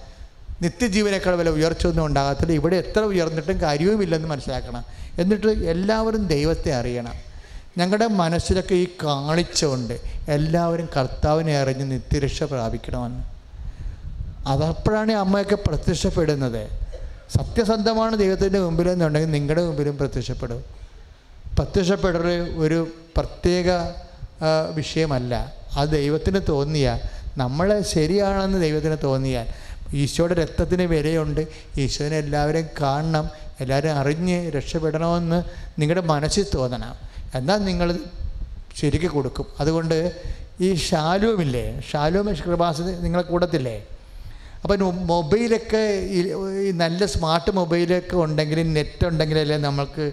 [0.62, 2.52] നിത്യജീവനേക്കാൾ വില ഉയർച്ചയൊന്നും ഉണ്ടാകത്തില്ല.
[2.52, 4.85] ഇവിടെ എത്ര ഉയർന്നിട്ടും കാര്യവുമില്ലെന്ന് മനസ്സിലാക്കണം.
[5.18, 7.14] എന്നിട്ട് എല്ലാവരും ദൈവത്തെ അറിയണം.
[7.78, 13.24] ഞങ്ങളുടെ മനസ്സിലൊക്കെ ഈ കാണിച്ചുകൊണ്ട് എല്ലാവരും കർത്താവിനെ അറിഞ്ഞ് നിത്യരക്ഷ പ്രാപിക്കണമെന്ന്.
[14.47, 16.85] അതപ്പോഴാണ് അമ്മയൊക്കെ പ്രത്യക്ഷപ്പെടുന്നത്.
[17.34, 20.64] സത്യസന്ധമാണ് ദൈവത്തിന്റെ മുമ്പിലെന്നുണ്ടെങ്കിൽ നിങ്ങളുടെ മുമ്പിലും പ്രത്യക്ഷപ്പെടും.
[21.58, 22.26] പ്രത്യക്ഷപ്പെടൽ
[22.56, 23.70] ഒരു പ്രത്യേക
[24.74, 25.52] വിഷയമല്ല.
[25.76, 27.00] അത് ദൈവത്തിന് തോന്നിയാൽ
[27.38, 29.46] നമ്മൾ ശരിയാണെന്ന് ദൈവത്തിന് തോന്നിയാൽ
[29.96, 31.46] ഈശോയുടെ രക്തത്തിന് വിലയുണ്ട്.
[31.78, 33.30] ഈശോനെ എല്ലാവരെയും കാണണം
[33.60, 35.42] എല്ലാവരും അറിഞ്ഞ് രക്ഷപ്പെടണമെന്ന്
[35.80, 36.94] നിങ്ങളുടെ മനസ്സിൽ തോന്നണം.
[37.34, 37.98] എന്നാൽ നിങ്ങൾ
[38.76, 39.46] ശരിക്ക് കൊടുക്കും.
[39.60, 40.20] അതുകൊണ്ട്
[40.60, 43.86] ഈ ഷാലുമില്ലേ ഷാലും കൃപാസ നിങ്ങളെ കൂടത്തില്ലേ?
[44.66, 45.82] അപ്പം മൊബൈലൊക്കെ
[46.66, 50.05] ഈ നല്ല സ്മാർട്ട് മൊബൈലൊക്കെ ഉണ്ടെങ്കിൽ നെറ്റ് ഉണ്ടെങ്കിലല്ലേ നമ്മൾക്ക്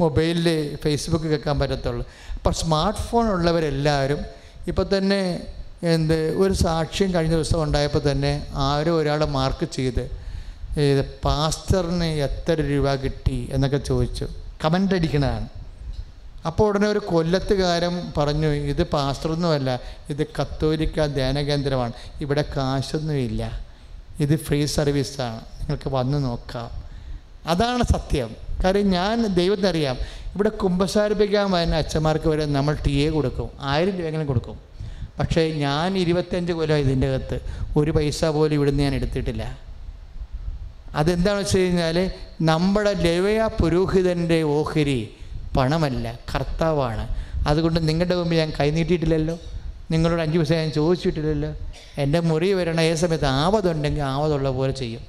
[0.00, 0.48] മൊബൈലിൽ
[0.84, 2.04] ഫേസ്ബുക്ക് കേൾക്കാൻ പറ്റത്തുള്ളൂ.
[2.36, 4.20] അപ്പം സ്മാർട്ട് ഫോൺ ഉള്ളവരെല്ലാവരും
[4.70, 5.20] ഇപ്പം തന്നെ
[5.94, 8.32] എന്ത് ഒരു സാക്ഷ്യം കഴിഞ്ഞ ദിവസം ഉണ്ടായപ്പോൾ തന്നെ
[8.68, 10.02] ആരോ ഒരാളെ മാർക്ക് ചെയ്ത്
[10.88, 14.26] ഇത് പാസ്റ്ററിന് എത്ര രൂപ കിട്ടി എന്നൊക്കെ ചോദിച്ചു.
[14.64, 15.48] കമന്റ് അടിക്കണതാണ്.
[16.48, 19.70] അപ്പോൾ ഉടനെ ഒരു കൊല്ലത്തുകാരൻ പറഞ്ഞു ഇത് പാസ്റ്ററൊന്നുമല്ല
[20.12, 21.92] ഇത് കത്തോലിക്ക ധ്യാനകേന്ദ്രമാണ്
[22.24, 23.42] ഇവിടെ കാശൊന്നുമില്ല.
[24.20, 26.70] ഇത് ഫ്രീ സർവീസാണ് നിങ്ങൾക്ക് വന്ന് നോക്കാം.
[27.46, 28.36] അതാണ് സത്യം.
[28.64, 29.96] കാര്യം ഞാൻ ദൈവത്തിന് അറിയാം.
[30.34, 33.50] ഇവിടെ കുമ്പസാരിപ്പിക്കാൻ വരുന്ന അച്ഛന്മാർക്ക് വരെ നമ്മൾ ടി എ കൊടുക്കും.
[33.60, 34.58] ആയിരം രൂപയെങ്കിലും കൊടുക്കും.
[35.18, 37.40] പക്ഷേ ഞാൻ ഇരുപത്തഞ്ച് കൊല്ലം ഇതിന്റെ അകത്ത്.
[37.76, 39.58] ഒരു പൈസ പോലും ഇവിടുന്ന് ഞാൻ എടുത്തിട്ടില്ല.
[40.94, 42.10] അതെന്താണെന്ന് വെച്ച് കഴിഞ്ഞാൽ
[42.42, 45.10] നമ്മുടെ ലവയ പുരോഹിതന്റെ ഓഹരി
[45.56, 47.08] പണമല്ല കർത്താവാണ്.
[47.48, 49.38] അതുകൊണ്ട് നിങ്ങളുടെ മുമ്പ് ഞാൻ കൈനീട്ടിയിട്ടില്ലല്ലോ
[49.90, 51.54] നിങ്ങളോട് അഞ്ച് പൈസ ഞാൻ ചോദിച്ചിട്ടില്ലല്ലോ.
[51.98, 55.02] എന്റെ മുറി വരണ ഏത് സമയത്ത് ആവതുണ്ടെങ്കിൽ ആവതുള്ള പോലെ ചെയ്യും.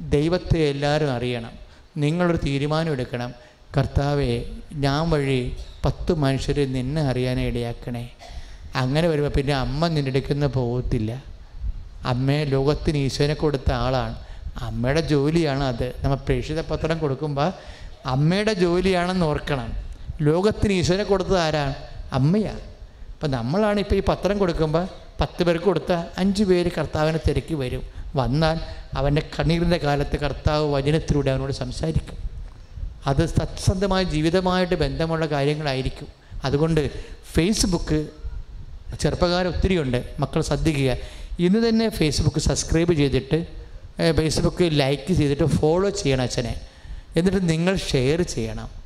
[0.00, 1.50] ദൈവത്തെ എല്ലാവരും അറിയണം.
[1.96, 3.34] നിങ്ങളൊരു തീരുമാനം എടുക്കണം.
[3.76, 8.10] കർത്താവെ ഞാൻ വഴി പത്ത് മനുഷ്യർ നിന്നെ അറിയാനേ ഇടയാക്കണേ.
[8.74, 11.22] അങ്ങനെ വരുമ്പോൾ പിന്നെ അമ്മ നിന്റെ എടുക്കുന്ന പോകത്തില്ല
[12.04, 14.16] അമ്മയെ ലോകത്തിന് ഈശോനെ കൊടുത്ത ആളാണ്.
[14.60, 15.94] അമ്മയുടെ ജോലിയാണ് അത്.
[16.02, 17.52] നമ്മൾ പ്രേക്ഷിത പത്രം കൊടുക്കുമ്പോൾ
[18.06, 19.72] അമ്മയുടെ ജോലിയാണെന്ന് ഓർക്കണം.
[20.22, 21.74] ലോകത്തിന് ഈശ്വരനെ കൊടുത്തത് ആരാണ്
[22.12, 22.73] അമ്മയാണ്
[23.24, 24.88] അപ്പം നമ്മളാണ് ഇപ്പോൾ ഈ പത്രം കൊടുക്കുമ്പോൾ
[25.20, 27.82] പത്ത് പേർക്ക് കൊടുത്താൽ അഞ്ച് പേര് കർത്താവിനെ തിരക്കി വരും.
[28.16, 28.60] വന്നാൽ
[28.94, 32.16] അവന്റെ കണ്ണീരിന്റെ കാലത്ത് കർത്താവ് വചനത്തിലൂടെ അവനോട് സംസാരിക്കും.
[33.06, 36.08] അത് സത്യസന്ധമായ ജീവിതമായിട്ട് ബന്ധമുള്ള കാര്യങ്ങളായിരിക്കും.
[36.44, 36.90] അതുകൊണ്ട്
[37.32, 38.08] ഫേസ്ബുക്ക്
[39.00, 40.14] ചെറുപ്പക്കാർ ഒത്തിരിയുണ്ട്.
[40.18, 40.96] മക്കൾ ശ്രദ്ധിക്കുക.
[41.38, 43.46] ഇന്ന് തന്നെ ഫേസ്ബുക്ക് സബ്സ്ക്രൈബ് ചെയ്തിട്ട്
[44.12, 46.60] ഫേസ്ബുക്ക് ലൈക്ക് ചെയ്തിട്ട് ഫോളോ ചെയ്യണം അച്ഛനെ.
[47.16, 48.83] എന്നിട്ട് നിങ്ങൾ ഷെയർ ചെയ്യണം.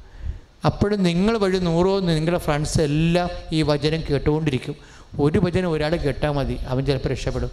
[0.64, 4.76] അപ്പോഴും നിങ്ങൾ വഴി നൂറോ നിങ്ങളുടെ ഫ്രണ്ട്സ് എല്ലാം ഈ വചനം കേട്ടുകൊണ്ടിരിക്കും.
[5.20, 7.50] ഒരു വചനം ഒരാൾ കേട്ടാൽ മതി അവൻ ചിലപ്പോൾ രക്ഷപ്പെടും.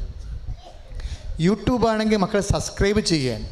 [1.39, 3.49] യൂട്യൂബ് ആണെങ്കിൽ മക്കൾ സബ്സ്ക്രൈബ് ചെയ്യാൻ.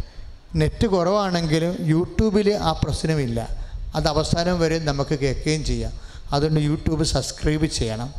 [0.55, 3.49] നെറ്റ് കുറവാണെങ്കിലും യൂട്യൂബിൽ ആ പ്രശ്നമില്ല
[3.95, 5.91] അത് അവസാനം വരെ നമുക്ക് കേൾക്കുകയും ചെയ്യാം.
[6.31, 8.13] അതുകൊണ്ട് യൂട്യൂബ് സബ്സ്ക്രൈബ് ചെയ്യണം.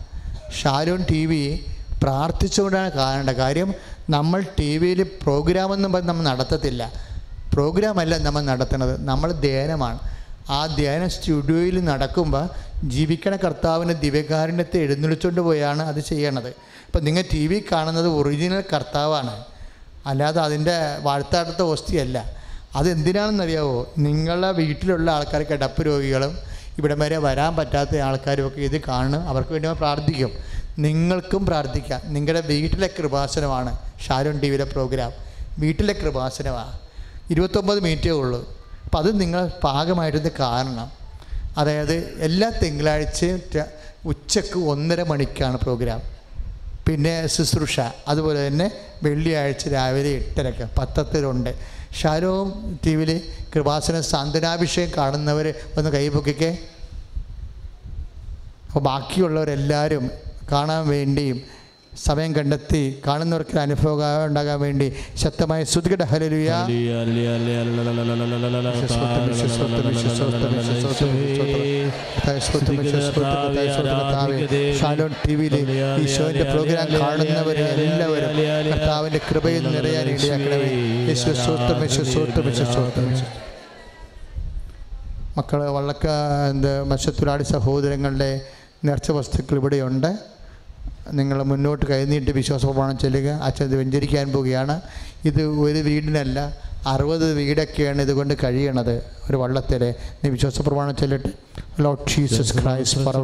[0.62, 1.61] ഷാരോൺ ടി വി
[2.02, 3.74] പ്രാർത്ഥിച്ചുകൊണ്ടാണ് കാണേണ്ട കാര്യം
[4.11, 6.93] നമ്മൾ ടി വിയിൽ പ്രോഗ്രാമൊന്നും പറഞ്ഞ് നമ്മൾ നടത്തത്തില്ല.
[7.55, 9.01] പ്രോഗ്രാമല്ല നമ്മൾ നടത്തുന്നത്.
[9.01, 9.98] നമ്മൾ ധ്യാനമാണ്.
[10.51, 12.49] ആ ധ്യാന സ്റ്റുഡിയോയിൽ നടക്കുമ്പോൾ
[12.85, 16.49] ജീവിക്കണ കർത്താവിന്റെ ദിവ്യകാരുണ്യത്തെ എഴുന്നള്ളിച്ചുകൊണ്ട് പോയാണ് അത് ചെയ്യണത്.
[16.87, 19.45] ഇപ്പം നിങ്ങൾ ടി വി കാണുന്നത് ഒറിജിനൽ കർത്താവാണ്.
[20.07, 22.33] അല്ലാതെ അതിന്റെ വാഴ്ത്താടുത്ത ഓസ്തിയല്ല
[22.77, 23.93] അതെന്തിനാണെന്നറിയാവോ?
[23.99, 26.39] നിങ്ങളുടെ വീട്ടിലുള്ള ആൾക്കാർ കിടപ്പ് രോഗികളും
[26.79, 29.29] ഇവിടെ വരെ വരാൻ പറ്റാത്ത ആൾക്കാരും ഒക്കെ ഇത് കാണും.
[29.29, 30.31] അവർക്ക് വേണ്ടി പ്രാർത്ഥിക്കും.
[30.79, 32.01] നിങ്ങൾക്കും പ്രാർത്ഥിക്കാം.
[32.05, 33.79] നിങ്ങളുടെ വീട്ടിലെ കൃപാസനമാണ്.
[34.07, 35.12] ഷാരോൺ ടി വിയിലെ പ്രോഗ്രാം
[35.59, 36.79] വീട്ടിലെ കൃപാസനമാണ്
[37.31, 38.64] ഇരുപത്തൊമ്പത് മിനിറ്റേ ഉള്ളൂ.
[38.95, 40.89] അപ്പം അത് നിങ്ങൾ പാകമായിട്ടത് കാരണം.
[41.57, 43.39] അതായത് എല്ലാ തിങ്കളാഴ്ചയും
[44.05, 46.01] ഉച്ചയ്ക്ക് ഒന്നര മണിക്കാണ് പ്രോഗ്രാം
[46.87, 47.77] പിന്നെ ശുശ്രൂഷ
[48.09, 48.66] അതുപോലെ തന്നെ
[49.03, 51.51] വെള്ളിയാഴ്ച രാവിലെ എട്ടരക്ക് പത്തത്തിലുണ്ട്
[52.01, 52.49] ഷാരോം
[52.85, 53.11] ടി വിയിൽ
[53.55, 55.49] കൃപാസന സാന്ത്വനാഭിഷേകം കാണുന്നവർ
[55.79, 56.53] ഒന്ന് കൈപൊക്കിക്കേ
[58.66, 60.07] അപ്പോൾ ബാക്കിയുള്ളവരെല്ലാവരും
[60.53, 61.41] കാണാൻ വേണ്ടിയും
[61.97, 66.51] സമയം കണ്ടെത്തി കാണുന്നവർക്ക് അനുഭവം ഉണ്ടാകാൻ വേണ്ടി ശക്തമായ സുദൃഢ ഹലലുയ
[74.81, 75.55] ഷാലോൺ ടി വിയിൽ
[76.53, 78.37] പ്രോഗ്രാം എല്ലാവരും
[78.73, 80.71] കർത്താവിന്റെ കൃപയിൽ നിറയാൻ ഇടയാക്കണമേ.
[85.77, 86.07] വള്ളക്ക
[86.51, 88.41] എന്ത് മത്സ്യത്തൊഴിലാളി സഹോദരങ്ങളുടെ
[88.85, 90.35] നേർച്ച വസ്തുക്കൾ ഇവിടെയുണ്ട്.
[91.12, 93.28] നിങ്ങൾ മുന്നോട്ട് കൈനീട്ട് വിശ്വാസപ്രമാണം ചെല്ലുക.
[93.28, 94.81] അച്ഛൻ വെഞ്ചരിക്കാൻ പോവുകയാണ്.
[95.24, 96.56] ഇത് ഒരു വീടിനല്ല
[96.86, 99.02] അറുപത് വീടൊക്കെയാണ് ഇതുകൊണ്ട് കഴിയണത്.
[99.31, 99.94] ഒരു വള്ളത്തിലെ.
[100.24, 101.28] നീ വിശ്വാസപ്രമാണം ചെല്ലിട്ട്
[101.82, 103.16] ലോർഡ് ജീസസ് ക്രൈസ്റ്റ് ഫാർ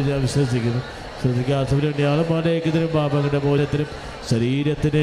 [0.00, 0.82] ഞാൻ വിശ്വസിക്കുന്നു.
[2.30, 3.86] മാനേക്കത്തിനും പാപങ്ങളുടെ മൂലത്തിനും
[4.30, 4.98] ശരീരത്തിന്റെ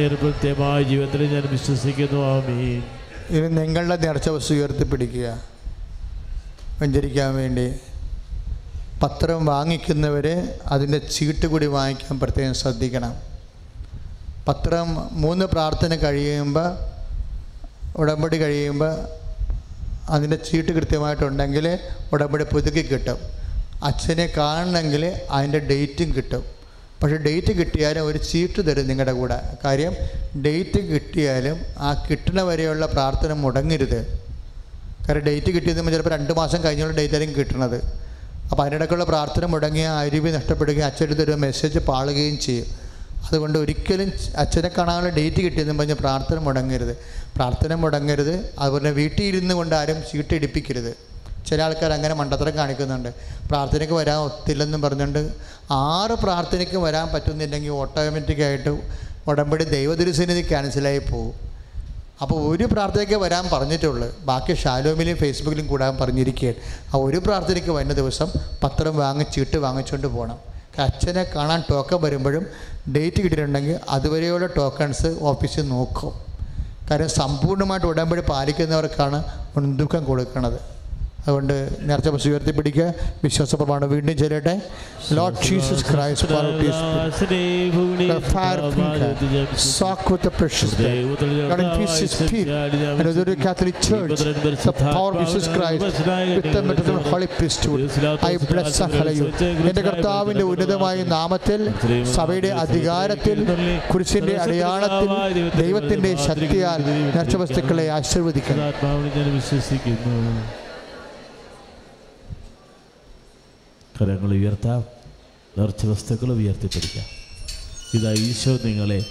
[1.28, 2.26] ഞാൻ വിശ്വസിക്കുന്നു.
[2.26, 2.84] ആമീൻ.
[3.30, 5.42] ഇനി നിങ്ങളുടെ നേർച്ച വസ്തു ഉയർത്തിപ്പിടിക്കുക
[6.82, 7.74] വെഞ്ചരിക്കാൻ വേണ്ടി.
[9.04, 13.14] പത്രം വാങ്ങിക്കുന്നവർ അതിന്റെ ചീട്ട് കൂടി വാങ്ങിക്കാൻ പ്രത്യേകം ശ്രദ്ധിക്കണം.
[14.48, 16.97] പത്രം മൂന്ന് പ്രാർത്ഥന കഴിയുമ്പോൾ
[17.98, 18.94] ഉടമ്പടി കഴിയുമ്പോൾ
[20.10, 21.80] അതിന്റെ ചീട്ട് കൃത്യമായിട്ടുണ്ടെങ്കിൽ
[22.14, 23.18] ഉടമ്പടി പുതുക്കി കിട്ടും.
[23.84, 26.44] അച്ഛനെ കാണണമെങ്കിൽ അതിന്റെ ഡേറ്റും കിട്ടും.
[27.04, 29.42] പക്ഷേ ഡേറ്റ് കിട്ടിയാലും ഒരു ചീട്ട് തരും നിങ്ങളുടെ കൂടെ.
[29.66, 29.94] കാര്യം
[30.46, 34.00] ഡേറ്റ് കിട്ടിയാലും ആ കിട്ടണ വരെയുള്ള പ്രാർത്ഥന മുടങ്ങരുത്.
[35.08, 37.78] കാരണം ഡേറ്റ് കിട്ടിയത് ചിലപ്പോൾ രണ്ട് മാസം കഴിഞ്ഞുള്ള ഡേറ്റ് ആയിരിക്കും കിട്ടണത്.
[38.52, 42.66] അപ്പോൾ അതിനിടയ്ക്കുള്ള പ്രാർത്ഥന മുടങ്ങിയ അരുവി നഷ്ടപ്പെടുകയും അച്ഛന്റെ ഒരു മെസ്സേജ് പാളുകയും ചെയ്യും.
[43.28, 46.98] അതുകൊണ്ട് ഒരിക്കലും അച്ഛനെ കാണാനുള്ള ഡേറ്റ് കിട്ടിയെന്നും പറഞ്ഞ് പ്രാർത്ഥന മുടങ്ങരുത്.
[47.38, 48.36] പ്രാർത്ഥന മുടങ്ങരുത്.
[48.60, 50.94] അതുപോലെ വീട്ടിൽ ഇരുന്ന് കൊണ്ട് ആരും ചീട്ടിടിപ്പിക്കരുത്
[51.48, 53.10] ചില ആൾക്കാർ അങ്ങനെ മണ്ടത്തരം കാണിക്കുന്നുണ്ട്.
[53.50, 55.22] പ്രാർത്ഥനയ്ക്ക് വരാൻ ഒത്തില്ലെന്നും പറഞ്ഞുകൊണ്ട്
[55.72, 58.72] ആറ് പ്രാർത്ഥനയ്ക്ക് വരാൻ പറ്റുന്നില്ലെങ്കിൽ ഓട്ടോമാറ്റിക്കായിട്ട്
[59.30, 61.36] ഉടമ്പടി ദൈവതിരുസന്നിധി ക്യാൻസലായി പോകും
[62.22, 64.10] അപ്പോൾ ഒരു പ്രാർത്ഥനയ്ക്ക് വരാൻ പറഞ്ഞിട്ടുള്ളൂ.
[64.26, 66.60] ബാക്കി ഷാലോമിലും ഫേസ്ബുക്കിലും കൂടാൻ പറഞ്ഞിരിക്കുകയാണ്.
[66.94, 68.30] ആ ഒരു പ്രാർത്ഥനയ്ക്ക് വരുന്ന ദിവസം
[68.64, 70.38] പത്രം വാങ്ങി ചീട്ട് വാങ്ങിച്ചുകൊണ്ട് പോകണം
[70.80, 72.46] അച്ഛനെ കാണാൻ ടോക്കൺ വരുമ്പോഴും
[72.96, 76.27] ഡേറ്റ് കിട്ടിയിട്ടുണ്ടെങ്കിൽ അതുവരെയുള്ള ടോക്കൺസ് ഓഫീസിൽ നോക്കും.
[76.90, 79.18] കാര്യം സമ്പൂർണമായിട്ട് ഉടമ്പടി പാലിക്കുന്നവർക്കാണ്
[79.56, 80.60] മുൻതൂക്കം കൊടുക്കുന്നത്.
[81.26, 84.54] അതുകൊണ്ട് നേർച്ച സ്വീകർത്തിപ്പിടിക്കുക വിശ്വാസപ്രമാണം വീണ്ടും ചെല്ലട്ടെ
[85.14, 86.28] ലോർഡ് ജീസസ് ക്രൈസ്റ്റ്
[99.70, 101.62] എന്റെ കർത്താവിന്റെ ഉന്നതമായ നാമത്തിൽ
[102.04, 103.40] സഭയുടെ അധികാരത്തിൽ
[103.94, 105.10] കുരിശിന്റെ അടയാളത്തിൽ
[105.58, 106.82] ദൈവത്തിന്റെ ശക്തിയാൽ
[107.16, 108.64] നേർച്ച വസ്തുക്കളെ ആശീർവദിക്കുന്നു
[114.02, 114.84] കരങ്ങൾ ഉയർത്താം.
[115.58, 117.06] നേർച്ച വസ്തുക്കൾ ഉയർത്തിപ്പിടിക്കാം.
[117.94, 119.06] ഇതാ ഈശോ നിങ്ങളെ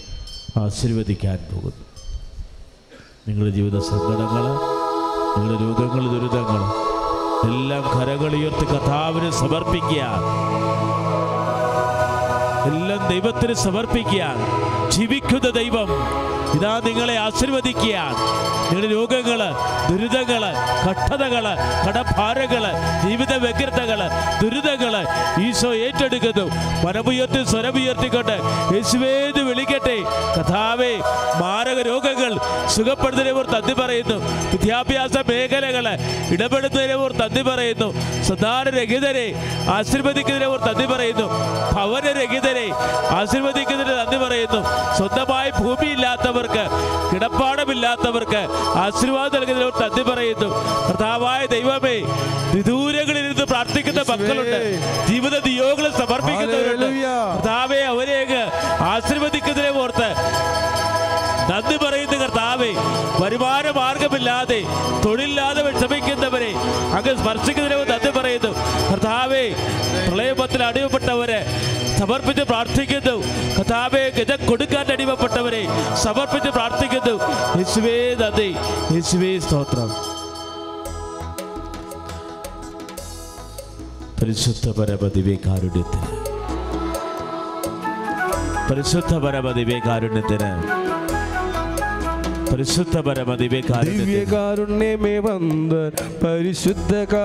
[0.60, 1.86] ആശീർവദിക്കാൻ പോകുന്നു.
[3.28, 4.44] നിങ്ങളുടെ ജീവിത സങ്കടങ്ങൾ
[5.36, 6.86] നിങ്ങളുടെ രോഗങ്ങൾ ദുരിതങ്ങൾ
[7.50, 10.02] എല്ലാം കരകൾ ഉയർത്തി കഥാവിന് സമർപ്പിക്കുക.
[12.66, 14.34] എല്ലാം ദൈവത്തിന് സമർപ്പിക്കുക.
[14.90, 15.88] ജീവിക്കുന്ന ദൈവം
[16.56, 18.16] ഇതാ നിങ്ങളെ ആശീർവദിക്കുകയാണ്.
[18.66, 19.40] നിങ്ങളുടെ രോഗങ്ങൾ
[19.90, 20.42] ദുരിതങ്ങൾ
[20.86, 21.44] കഷ്ടതകൾ
[21.86, 22.64] കടഭാരങ്ങൾ
[23.04, 24.00] ജീവിത വ്യഗ്രതകൾ
[24.42, 24.94] ദുരിതങ്ങൾ
[25.46, 26.46] ഈശോ ഏറ്റെടുക്കുന്നു.
[26.86, 28.36] മനമുയർത്തി സ്വരമുയർത്തിക്കൊണ്ട്
[28.74, 29.98] യേശുവേന്ന് വിളിക്കട്ടെ.
[30.36, 30.92] കഥാവേ
[31.40, 34.16] മാരക രോഗങ്ങൾ കുറിച്ച് തന്നി പറയുന്നു.
[34.52, 35.94] വിദ്യാഭ്യാസ മേഖലകളെ
[36.34, 37.88] ഇടപെടുന്നതിനെ കുറിച്ച് തന്നി പറയുന്നു.
[38.22, 39.26] സദാനരഹിതരെ
[39.76, 41.26] ആശീർവദിക്കുന്നതിനെ കുറിച്ച് തന്നി പറയുന്നു.
[41.76, 42.66] ഭവനരഹിതരെ
[43.18, 44.60] ആശീർവദിക്കുന്നതിന് തന്നി പറയുന്നു.
[44.96, 46.64] സ്വന്തമായി ഭൂമി ഇല്ലാത്തവർക്ക്
[47.12, 48.42] കിടപ്പാടമില്ലാത്തവർക്ക്
[48.84, 50.48] ആശീർവാദം നൽകുന്നതിനെ കുറിച്ച് തന്നി പറയുന്നു.
[50.88, 51.96] കർത്താവായ ദൈവമേ
[52.54, 54.60] വിദൂരങ്ങളിൽ ഇരുന്ന് പ്രാർത്ഥിക്കുന്ന മക്കളുണ്ട്.
[55.08, 56.86] ജീവിത നിയോഗങ്ങൾ സമർപ്പിക്കുന്നവരുണ്ട്.
[56.86, 58.42] പ്രതാവെ കർത്താവെ അവരെയൊക്കെ
[58.92, 60.08] ആശീർവദിക്കുന്നതിനെ ഓർത്ത്
[61.66, 62.68] നന്ദി പറയുന്ന കർത്താവേ?
[63.20, 64.58] വരുമാന മാർഗമില്ലാതെ
[65.04, 66.50] തൊഴിലില്ലാതെ വിഷമിക്കുന്നവരെ
[66.98, 68.50] അങ്ങ് സ്പർശിക്കുന്നതിനെ നന്ദി പറയുന്നു.
[68.92, 69.42] കർത്താവേ
[70.08, 71.40] പ്രളയപത്തിൽ അടിമപ്പെട്ടവരെ
[71.98, 73.16] സമർപ്പിച്ച് പ്രാർത്ഥിക്കുന്നു.
[73.58, 75.62] കഥാപേ ഗജ കൊടുക്കാൻ അടിമപ്പെട്ടവരെ
[76.02, 77.16] സമർപ്പിച്ച് പ്രാർത്ഥിക്കുന്നു.
[77.56, 78.50] യേശുവേ നന്ദി.
[78.94, 79.90] യേശുവേ സ്തോത്രം.
[84.22, 86.06] പരിശുദ്ധ പരമദിവ്യകാരുണ്യത്തിന്.
[88.70, 90.50] പരിശുദ്ധ പരമദിവേകാരുണ്യത്തിന്
[92.56, 95.90] പരിശുദ്ധ പരമദിവേകാരുണ്യത്തിന് ദിവ്യകാരുണ്യമേ വന്ദൻ.
[96.24, 96.92] പരിശുദ്ധ